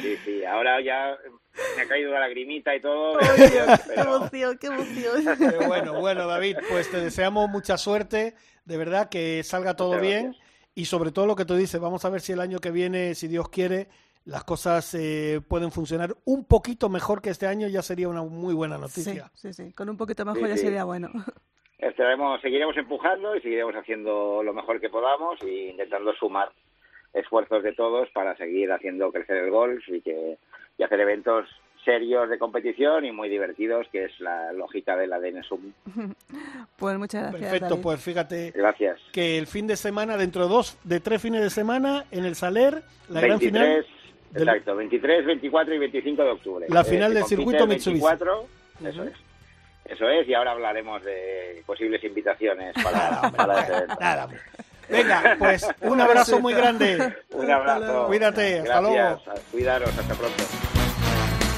Sí, 0.00 0.16
sí, 0.24 0.44
ahora 0.44 0.80
ya 0.80 1.16
me 1.76 1.82
ha 1.82 1.88
caído 1.88 2.12
la 2.12 2.20
lagrimita 2.20 2.74
y 2.74 2.80
todo. 2.80 3.18
¡Qué 3.18 3.50
pero- 3.88 4.16
emoción, 4.16 4.58
qué 4.58 4.66
emoción! 4.68 5.38
Bueno, 5.66 6.00
bueno, 6.00 6.26
David, 6.26 6.56
pues 6.70 6.90
te 6.90 7.00
deseamos 7.00 7.48
mucha 7.50 7.76
suerte, 7.76 8.34
de 8.64 8.76
verdad, 8.76 9.08
que 9.08 9.42
salga 9.44 9.74
todo 9.74 9.88
Muchas 9.88 10.02
bien 10.02 10.24
gracias. 10.26 10.46
y 10.74 10.84
sobre 10.86 11.12
todo 11.12 11.26
lo 11.26 11.36
que 11.36 11.44
tú 11.44 11.54
dices, 11.56 11.80
vamos 11.80 12.04
a 12.04 12.10
ver 12.10 12.20
si 12.20 12.32
el 12.32 12.40
año 12.40 12.58
que 12.60 12.70
viene, 12.70 13.14
si 13.14 13.28
Dios 13.28 13.48
quiere, 13.48 13.88
las 14.24 14.44
cosas 14.44 14.94
eh, 14.94 15.40
pueden 15.46 15.70
funcionar 15.70 16.16
un 16.24 16.44
poquito 16.46 16.88
mejor 16.88 17.20
que 17.20 17.30
este 17.30 17.46
año, 17.46 17.68
ya 17.68 17.82
sería 17.82 18.08
una 18.08 18.22
muy 18.22 18.54
buena 18.54 18.76
Sí, 18.76 18.80
noticia. 18.80 19.30
sí, 19.34 19.52
sí. 19.52 19.72
Con 19.74 19.90
un 19.90 19.96
poquito 19.96 20.24
mejor 20.24 20.42
Sí, 20.44 20.48
ya 20.48 20.56
sí. 20.56 20.62
sería 20.62 20.84
bueno. 20.84 21.10
Estaremos, 21.88 22.40
seguiremos 22.40 22.76
empujando 22.76 23.36
y 23.36 23.40
seguiremos 23.40 23.74
haciendo 23.74 24.42
lo 24.42 24.52
mejor 24.54 24.80
que 24.80 24.88
podamos 24.88 25.40
e 25.42 25.68
intentando 25.70 26.12
sumar 26.14 26.48
esfuerzos 27.12 27.62
de 27.62 27.72
todos 27.74 28.08
para 28.10 28.36
seguir 28.36 28.72
haciendo 28.72 29.12
crecer 29.12 29.36
el 29.36 29.50
golf 29.50 29.86
y 29.88 30.00
que 30.00 30.38
y 30.78 30.82
hacer 30.82 30.98
eventos 31.00 31.46
serios 31.84 32.28
de 32.30 32.38
competición 32.38 33.04
y 33.04 33.12
muy 33.12 33.28
divertidos, 33.28 33.86
que 33.92 34.04
es 34.06 34.18
la 34.18 34.52
lógica 34.54 34.96
del 34.96 35.12
ADN 35.12 35.42
Sum. 35.44 35.72
Pues 36.76 36.98
muchas 36.98 37.22
gracias, 37.30 37.42
Perfecto, 37.42 37.68
David. 37.68 37.82
pues 37.82 38.02
fíjate 38.02 38.50
Gracias. 38.52 39.00
que 39.12 39.38
el 39.38 39.46
fin 39.46 39.66
de 39.66 39.76
semana, 39.76 40.16
dentro 40.16 40.42
de 40.42 40.48
dos, 40.48 40.76
de 40.82 40.98
tres 41.00 41.22
fines 41.22 41.42
de 41.42 41.50
semana, 41.50 42.04
en 42.10 42.24
el 42.24 42.34
Saler, 42.34 42.82
la 43.08 43.20
gran 43.20 43.38
23, 43.38 43.40
final. 43.86 43.86
del- 44.32 44.48
exacto, 44.48 44.74
23, 44.76 45.26
24 45.26 45.74
y 45.74 45.78
25 45.78 46.22
de 46.24 46.30
octubre. 46.30 46.66
La 46.68 46.82
final 46.84 47.12
se 47.12 47.18
del 47.18 47.24
circuito 47.26 47.62
el 47.64 47.68
Mitsubishi. 47.68 48.00
24, 48.02 48.46
eso 48.88 49.00
Ujú. 49.02 49.10
es. 49.10 49.16
Eso 49.84 50.08
es, 50.08 50.26
y 50.28 50.34
ahora 50.34 50.52
hablaremos 50.52 51.02
de 51.04 51.62
posibles 51.66 52.02
invitaciones 52.04 52.74
para, 52.82 53.30
para 53.32 53.60
ese 53.62 53.72
evento. 53.72 53.96
nada. 54.00 54.28
Venga, 54.88 55.36
pues 55.38 55.66
un 55.80 56.00
abrazo 56.00 56.40
muy 56.40 56.54
grande. 56.54 57.14
Un 57.30 57.50
abrazo. 57.50 58.06
Cuídate, 58.06 58.60
hasta 58.60 58.80
Gracias. 58.80 59.24
luego. 59.26 59.40
Cuidaros, 59.50 59.98
hasta 59.98 60.14
pronto. 60.14 60.44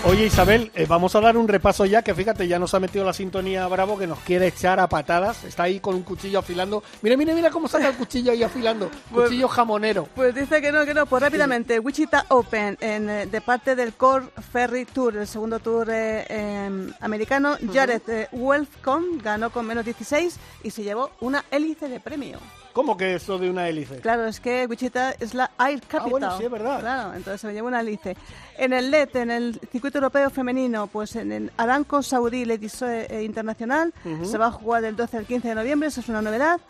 Oye 0.05 0.27
Isabel, 0.27 0.71
eh, 0.77 0.87
vamos 0.89 1.17
a 1.17 1.21
dar 1.21 1.37
un 1.37 1.49
repaso 1.49 1.85
ya, 1.85 2.01
que 2.03 2.15
fíjate, 2.15 2.47
ya 2.47 2.61
nos 2.61 2.73
ha 2.75 2.81
metido 2.81 3.05
la 3.05 3.13
sintonía 3.13 3.67
Bravo 3.67 3.99
que 3.99 4.07
nos 4.07 4.21
quiere 4.21 4.47
echar 4.47 4.79
a 4.79 4.89
patadas. 4.89 5.43
Está 5.43 5.65
ahí 5.65 5.81
con 5.81 5.97
un 5.97 6.03
cuchillo 6.05 6.39
afilando. 6.39 6.85
Mira, 7.03 7.17
mira, 7.17 7.35
mira 7.35 7.51
cómo 7.51 7.67
saca 7.67 7.89
el 7.89 7.97
cuchillo 7.97 8.31
ahí 8.31 8.43
afilando. 8.45 8.89
Pues- 9.13 9.29
Cuchillo 9.29 9.49
jamonero. 9.49 10.09
Pues 10.15 10.33
dice 10.35 10.61
que 10.63 10.71
no, 10.71 10.85
que 10.85 10.95
no. 10.95 11.07
Pues 11.07 11.23
rápidamente, 11.23 11.81
Wichita 11.81 12.25
Open, 12.29 12.79
en, 12.81 13.11
eh, 13.11 13.27
de 13.27 13.41
parte 13.41 13.75
del 13.75 13.95
Core 13.95 14.27
Ferry 14.53 14.85
Tour, 14.85 15.17
el 15.17 15.27
segundo 15.27 15.59
tour 15.59 15.89
eh, 15.91 16.25
em, 16.29 16.93
americano, 17.01 17.57
Jared 17.73 18.29
Welcome 18.31 19.21
ganó 19.23 19.51
con 19.51 19.67
menos 19.67 19.85
16 19.85 20.37
y 20.63 20.71
se 20.71 20.85
llevó 20.85 21.11
una 21.21 21.45
hélice 21.51 21.89
de 21.89 21.99
premio. 21.99 22.39
¿Cómo 22.77 22.95
que 22.95 23.15
eso 23.15 23.39
de 23.39 23.49
una 23.49 23.67
hélice? 23.71 24.01
Claro, 24.01 24.27
es 24.27 24.39
que 24.39 24.67
Wichita 24.69 25.13
es 25.19 25.33
la 25.33 25.51
Air 25.59 25.81
Capital. 25.81 26.03
Ah, 26.05 26.11
bueno, 26.11 26.37
sí, 26.39 26.45
es 26.45 26.51
verdad. 26.51 26.81
Claro, 26.81 27.15
entonces 27.15 27.41
se 27.41 27.51
llevó 27.55 27.69
una 27.69 27.81
hélice. 27.81 28.15
En 28.59 28.75
el 28.75 28.91
LED, 28.91 29.17
en 29.17 29.31
el 29.31 29.59
circuito 29.73 29.97
europeo 29.97 30.29
femenino, 30.29 30.87
pues 30.87 31.17
en 31.17 31.33
el 31.33 31.51
Aramco 31.57 32.03
Saudí 32.03 32.45
Ladies 32.45 32.83
eh, 32.83 33.23
Internacional, 33.25 33.95
se 34.25 34.37
va 34.37 34.49
a 34.49 34.53
jugar 34.53 34.83
del 34.83 34.95
12 34.95 35.17
al 35.17 35.25
15 35.25 35.49
de 35.49 35.55
noviembre, 35.55 35.89
eso 35.89 36.01
es 36.03 36.09
una 36.11 36.21
novedad. 36.21 36.61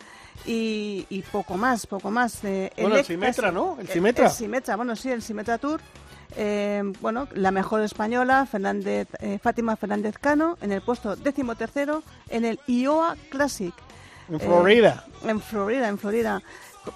Y, 0.45 1.05
y 1.09 1.23
poco 1.23 1.57
más, 1.57 1.85
poco 1.85 2.09
más. 2.09 2.41
eh, 2.45 2.71
Bueno, 2.79 2.95
el 2.95 3.03
Simetra, 3.03 3.51
¿no? 3.51 3.75
El 3.77 3.89
eh, 3.89 3.91
Simetra. 3.91 4.25
El 4.27 4.31
Simetra, 4.31 4.75
bueno, 4.77 4.95
sí, 4.95 5.09
el 5.11 5.21
Simetra 5.21 5.57
Tour. 5.57 5.81
Eh, 6.37 6.83
bueno, 7.01 7.27
la 7.33 7.51
mejor 7.51 7.81
española, 7.81 8.45
Fernández, 8.45 9.07
eh, 9.19 9.39
Fátima 9.41 9.75
Fernández 9.75 10.17
Cano, 10.19 10.57
en 10.61 10.71
el 10.71 10.81
puesto 10.81 11.15
decimotercero, 11.17 12.01
en 12.29 12.45
el 12.45 12.59
IOA 12.67 13.17
Classic. 13.29 13.73
En 14.29 14.35
Eh, 14.35 14.39
Florida. 14.39 15.05
en 15.23 15.41
Florida, 15.41 15.87
en 15.87 15.97
Florida. 15.97 16.41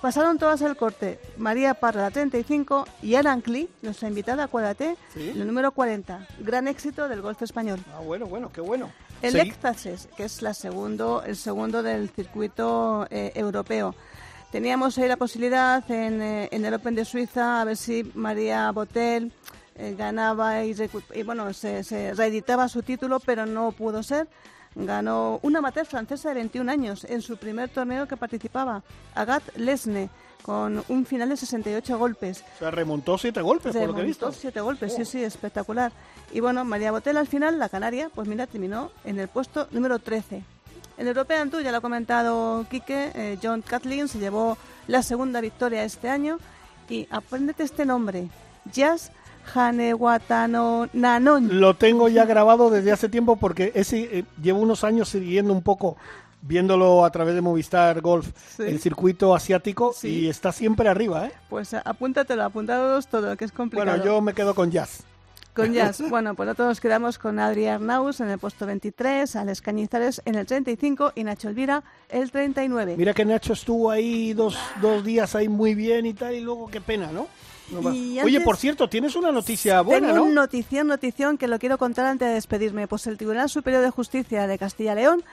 Pasaron 0.02 0.38
todas 0.38 0.62
el 0.62 0.78
corte. 0.78 1.20
María 1.38 1.74
Parra, 1.74 2.02
la 2.04 2.12
35, 2.12 2.86
y 3.02 3.16
Alan 3.16 3.42
Klee, 3.42 3.70
nuestra 3.82 4.08
invitada, 4.08 4.46
acuérdate, 4.46 4.96
Sí. 5.14 5.32
el 5.36 5.46
número 5.46 5.72
40. 5.74 6.26
Gran 6.40 6.68
éxito 6.70 7.10
del 7.10 7.22
golf 7.22 7.42
español. 7.42 7.80
Ah, 7.94 8.00
bueno, 8.00 8.26
bueno, 8.26 8.50
qué 8.54 8.62
bueno. 8.62 8.90
El 9.22 9.34
Segui- 9.36 9.48
Éxtasis, 9.50 10.08
que 10.16 10.24
es 10.24 10.42
la 10.42 10.54
segundo, 10.54 11.24
el 11.26 11.36
segundo 11.36 11.84
del 11.84 12.10
circuito 12.10 13.06
eh, 13.10 13.34
europeo. 13.36 13.94
Teníamos 14.52 14.98
ahí 14.98 15.08
la 15.10 15.18
posibilidad 15.18 15.84
en, 15.92 16.22
eh, 16.22 16.50
en 16.52 16.66
el 16.66 16.74
Open 16.74 16.96
de 16.96 17.06
Suiza 17.06 17.62
a 17.62 17.66
ver 17.66 17.76
si 17.78 18.10
María 18.16 18.72
Botel 18.72 19.32
eh, 19.76 19.96
ganaba 19.98 20.64
y, 20.64 20.76
y, 21.16 21.24
bueno, 21.24 21.54
se, 21.54 21.84
se 21.84 22.14
reeditaba 22.14 22.68
su 22.70 22.82
título, 22.82 23.20
pero 23.20 23.46
no 23.46 23.72
pudo 23.74 24.04
ser. 24.04 24.28
Ganó 24.76 25.40
una 25.44 25.60
amateur 25.60 25.86
francesa 25.86 26.30
de 26.30 26.36
21 26.36 26.72
años 26.72 27.04
en 27.06 27.22
su 27.22 27.38
primer 27.38 27.70
torneo 27.70 28.08
que 28.08 28.16
participaba, 28.16 28.84
Agathe 29.16 29.52
Lesne, 29.60 30.10
con 30.44 30.84
un 30.88 31.06
final 31.06 31.30
de 31.30 31.38
68 31.38 31.98
golpes. 32.00 32.44
O 32.56 32.60
sea, 32.60 32.72
remontó 32.72 33.18
siete 33.18 33.42
golpes, 33.42 33.74
por 33.76 33.88
lo 33.88 33.94
que 33.94 34.00
he 34.02 34.04
Remontó 34.04 34.28
visto. 34.28 34.32
siete 34.32 34.62
golpes, 34.62 34.94
sí, 34.96 35.06
sí, 35.06 35.24
espectacular. 35.24 35.92
Y 36.32 36.40
bueno, 36.40 36.64
María 36.66 36.92
Botel 36.92 37.18
al 37.18 37.28
final, 37.28 37.60
la 37.60 37.70
canaria, 37.70 38.10
pues 38.16 38.28
mira, 38.28 38.48
terminó 38.48 38.92
en 39.04 39.20
el 39.20 39.28
puesto 39.28 39.68
número 39.72 40.00
13. 40.00 40.42
En 40.98 41.08
European 41.08 41.50
Tour, 41.50 41.64
ya 41.64 41.72
lo 41.72 41.78
ha 41.78 41.82
comentado 41.82 42.66
Quique, 42.70 43.12
eh, 43.14 43.38
John 43.42 43.62
Catlin 43.62 44.08
se 44.08 44.20
llevó 44.20 44.58
la 44.88 45.04
segunda 45.04 45.42
victoria 45.42 45.84
este 45.84 46.10
año. 46.10 46.38
Y 46.90 47.08
apréndete 47.12 47.64
este 47.64 47.86
nombre, 47.86 48.28
Jazz 48.72 49.12
Hanewatano 49.54 50.90
Nanon. 50.94 51.60
Lo 51.60 51.76
tengo 51.76 52.08
ya 52.10 52.26
grabado 52.26 52.70
desde 52.70 52.92
hace 52.92 53.10
tiempo 53.10 53.36
porque 53.38 53.72
ese, 53.76 54.20
eh, 54.20 54.26
llevo 54.42 54.60
unos 54.60 54.84
años 54.84 55.10
siguiendo 55.10 55.54
un 55.54 55.62
poco, 55.62 55.98
viéndolo 56.42 57.06
a 57.06 57.12
través 57.12 57.36
de 57.36 57.42
Movistar 57.42 58.02
Golf, 58.02 58.30
Sí. 58.58 58.64
el 58.64 58.80
circuito 58.80 59.36
asiático, 59.36 59.94
Sí. 59.94 60.08
y 60.22 60.30
está 60.30 60.52
siempre 60.52 60.90
arriba, 60.90 61.28
¿eh? 61.28 61.32
Pues 61.50 61.74
apúntatelo, 61.74 62.44
apuntados 62.44 63.08
todo, 63.08 63.36
que 63.38 63.46
es 63.46 63.52
complicado. 63.52 63.92
Bueno, 63.98 64.04
yo 64.06 64.22
me 64.22 64.34
quedo 64.34 64.56
con 64.56 64.72
Jazz. 64.72 65.04
Con 65.54 65.74
Jazz. 65.74 66.02
Bueno, 66.10 66.34
pues 66.34 66.48
nosotros 66.48 66.70
nos 66.70 66.80
quedamos 66.80 67.18
con 67.20 67.38
Adri 67.38 67.68
Arnaus 67.68 68.22
en 68.22 68.30
el 68.30 68.40
puesto 68.40 68.66
23, 68.66 69.36
Alex 69.36 69.62
Cañizares 69.62 70.22
en 70.24 70.36
el 70.36 70.46
35 70.46 71.12
y 71.14 71.26
Nacho 71.26 71.50
Elvira 71.50 71.84
el 72.10 72.32
39. 72.32 72.96
Mira 72.98 73.14
que 73.14 73.26
Nacho 73.26 73.52
estuvo 73.54 73.92
ahí 73.92 74.32
dos, 74.34 74.58
dos 74.82 75.04
días 75.04 75.36
ahí 75.36 75.50
muy 75.50 75.76
bien 75.76 76.06
y 76.06 76.14
tal, 76.14 76.34
y 76.36 76.40
luego 76.40 76.68
qué 76.70 76.80
pena, 76.80 77.12
¿no? 77.12 77.28
No. 77.72 77.94
Y 77.94 78.20
Oye, 78.20 78.38
antes- 78.38 78.44
por 78.44 78.58
cierto, 78.58 78.88
tienes 78.90 79.16
una 79.16 79.32
noticia 79.32 79.82
buena, 79.82 80.08
Tengo 80.08 80.20
¿no? 80.20 80.24
un 80.26 80.34
notición, 80.36 80.88
notición 80.88 81.38
que 81.38 81.48
lo 81.48 81.60
quiero 81.60 81.78
contar 81.78 82.06
antes 82.06 82.28
de 82.28 82.34
despedirme. 82.36 82.88
Pues 82.88 83.08
el 83.08 83.18
Tribunal 83.18 83.50
Superior 83.50 83.82
de 83.84 83.90
Justicia 83.92 84.48
de 84.48 84.58
Castilla 84.58 84.94
y 84.94 84.96
León 84.96 85.24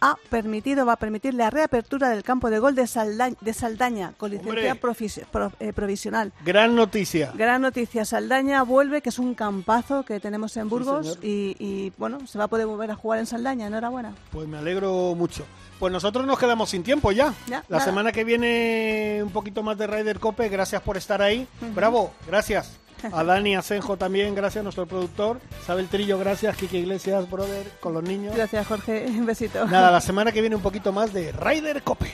ha 0.00 0.16
permitido, 0.30 0.86
va 0.86 0.92
a 0.92 0.96
permitir 0.96 1.34
la 1.34 1.50
reapertura 1.50 2.08
del 2.10 2.22
campo 2.22 2.50
de 2.50 2.60
gol 2.60 2.76
de, 2.76 2.86
Salda- 2.86 3.34
de 3.40 3.52
Saldaña 3.52 4.12
con 4.16 4.30
licencia 4.30 4.80
profisi- 4.80 5.24
pro- 5.26 5.50
eh, 5.58 5.72
provisional. 5.72 6.32
Gran 6.44 6.76
noticia. 6.76 7.32
Gran 7.34 7.62
noticia, 7.62 8.04
Saldaña 8.04 8.62
vuelve, 8.62 9.02
que 9.02 9.08
es 9.08 9.18
un 9.18 9.34
campazo 9.34 10.04
que 10.04 10.20
tenemos 10.20 10.56
en 10.56 10.68
Burgos 10.68 11.04
señor. 11.14 11.24
y, 11.24 11.56
y, 11.58 11.92
bueno, 11.98 12.24
se 12.28 12.38
va 12.38 12.44
a 12.44 12.48
poder 12.48 12.66
volver 12.68 12.92
a 12.92 12.94
jugar 12.94 13.18
en 13.18 13.26
Saldaña, 13.26 13.66
enhorabuena. 13.66 14.14
Pues 14.30 14.46
me 14.46 14.58
alegro 14.58 15.16
mucho. 15.16 15.44
Pues 15.78 15.92
nosotros 15.92 16.26
nos 16.26 16.38
quedamos 16.38 16.70
sin 16.70 16.82
tiempo 16.82 17.12
ya. 17.12 17.32
Ya, 17.46 17.64
La 17.68 17.78
nada. 17.78 17.84
semana 17.84 18.10
que 18.12 18.24
viene 18.24 19.20
un 19.22 19.30
poquito 19.30 19.62
más 19.62 19.78
de 19.78 19.86
Ryder 19.86 20.18
Cope. 20.18 20.48
Gracias 20.48 20.82
por 20.82 20.96
estar 20.96 21.22
ahí. 21.22 21.46
Bravo, 21.74 22.12
gracias. 22.26 22.72
A 23.12 23.22
Dani 23.22 23.54
Asenjo 23.54 23.96
también, 23.96 24.34
gracias 24.34 24.60
a 24.60 24.64
nuestro 24.64 24.84
productor. 24.86 25.40
Isabel 25.62 25.86
Trillo, 25.86 26.18
gracias. 26.18 26.56
Kike 26.56 26.78
Iglesias, 26.78 27.30
brother, 27.30 27.70
con 27.78 27.94
los 27.94 28.02
niños. 28.02 28.34
Gracias, 28.34 28.66
Jorge. 28.66 29.06
Un 29.08 29.24
besito. 29.24 29.64
Nada, 29.66 29.92
la 29.92 30.00
semana 30.02 30.32
que 30.32 30.40
viene 30.40 30.56
un 30.56 30.62
poquito 30.62 30.92
más 30.92 31.12
de 31.12 31.30
Ryder 31.30 31.84
Cope. 31.84 32.12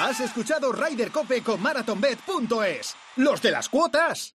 Has 0.00 0.18
escuchado 0.18 0.72
Ryder 0.72 1.12
Cope 1.12 1.42
con 1.44 1.62
MarathonBet.es. 1.62 2.96
Los 3.16 3.40
de 3.40 3.50
las 3.52 3.68
cuotas. 3.68 4.34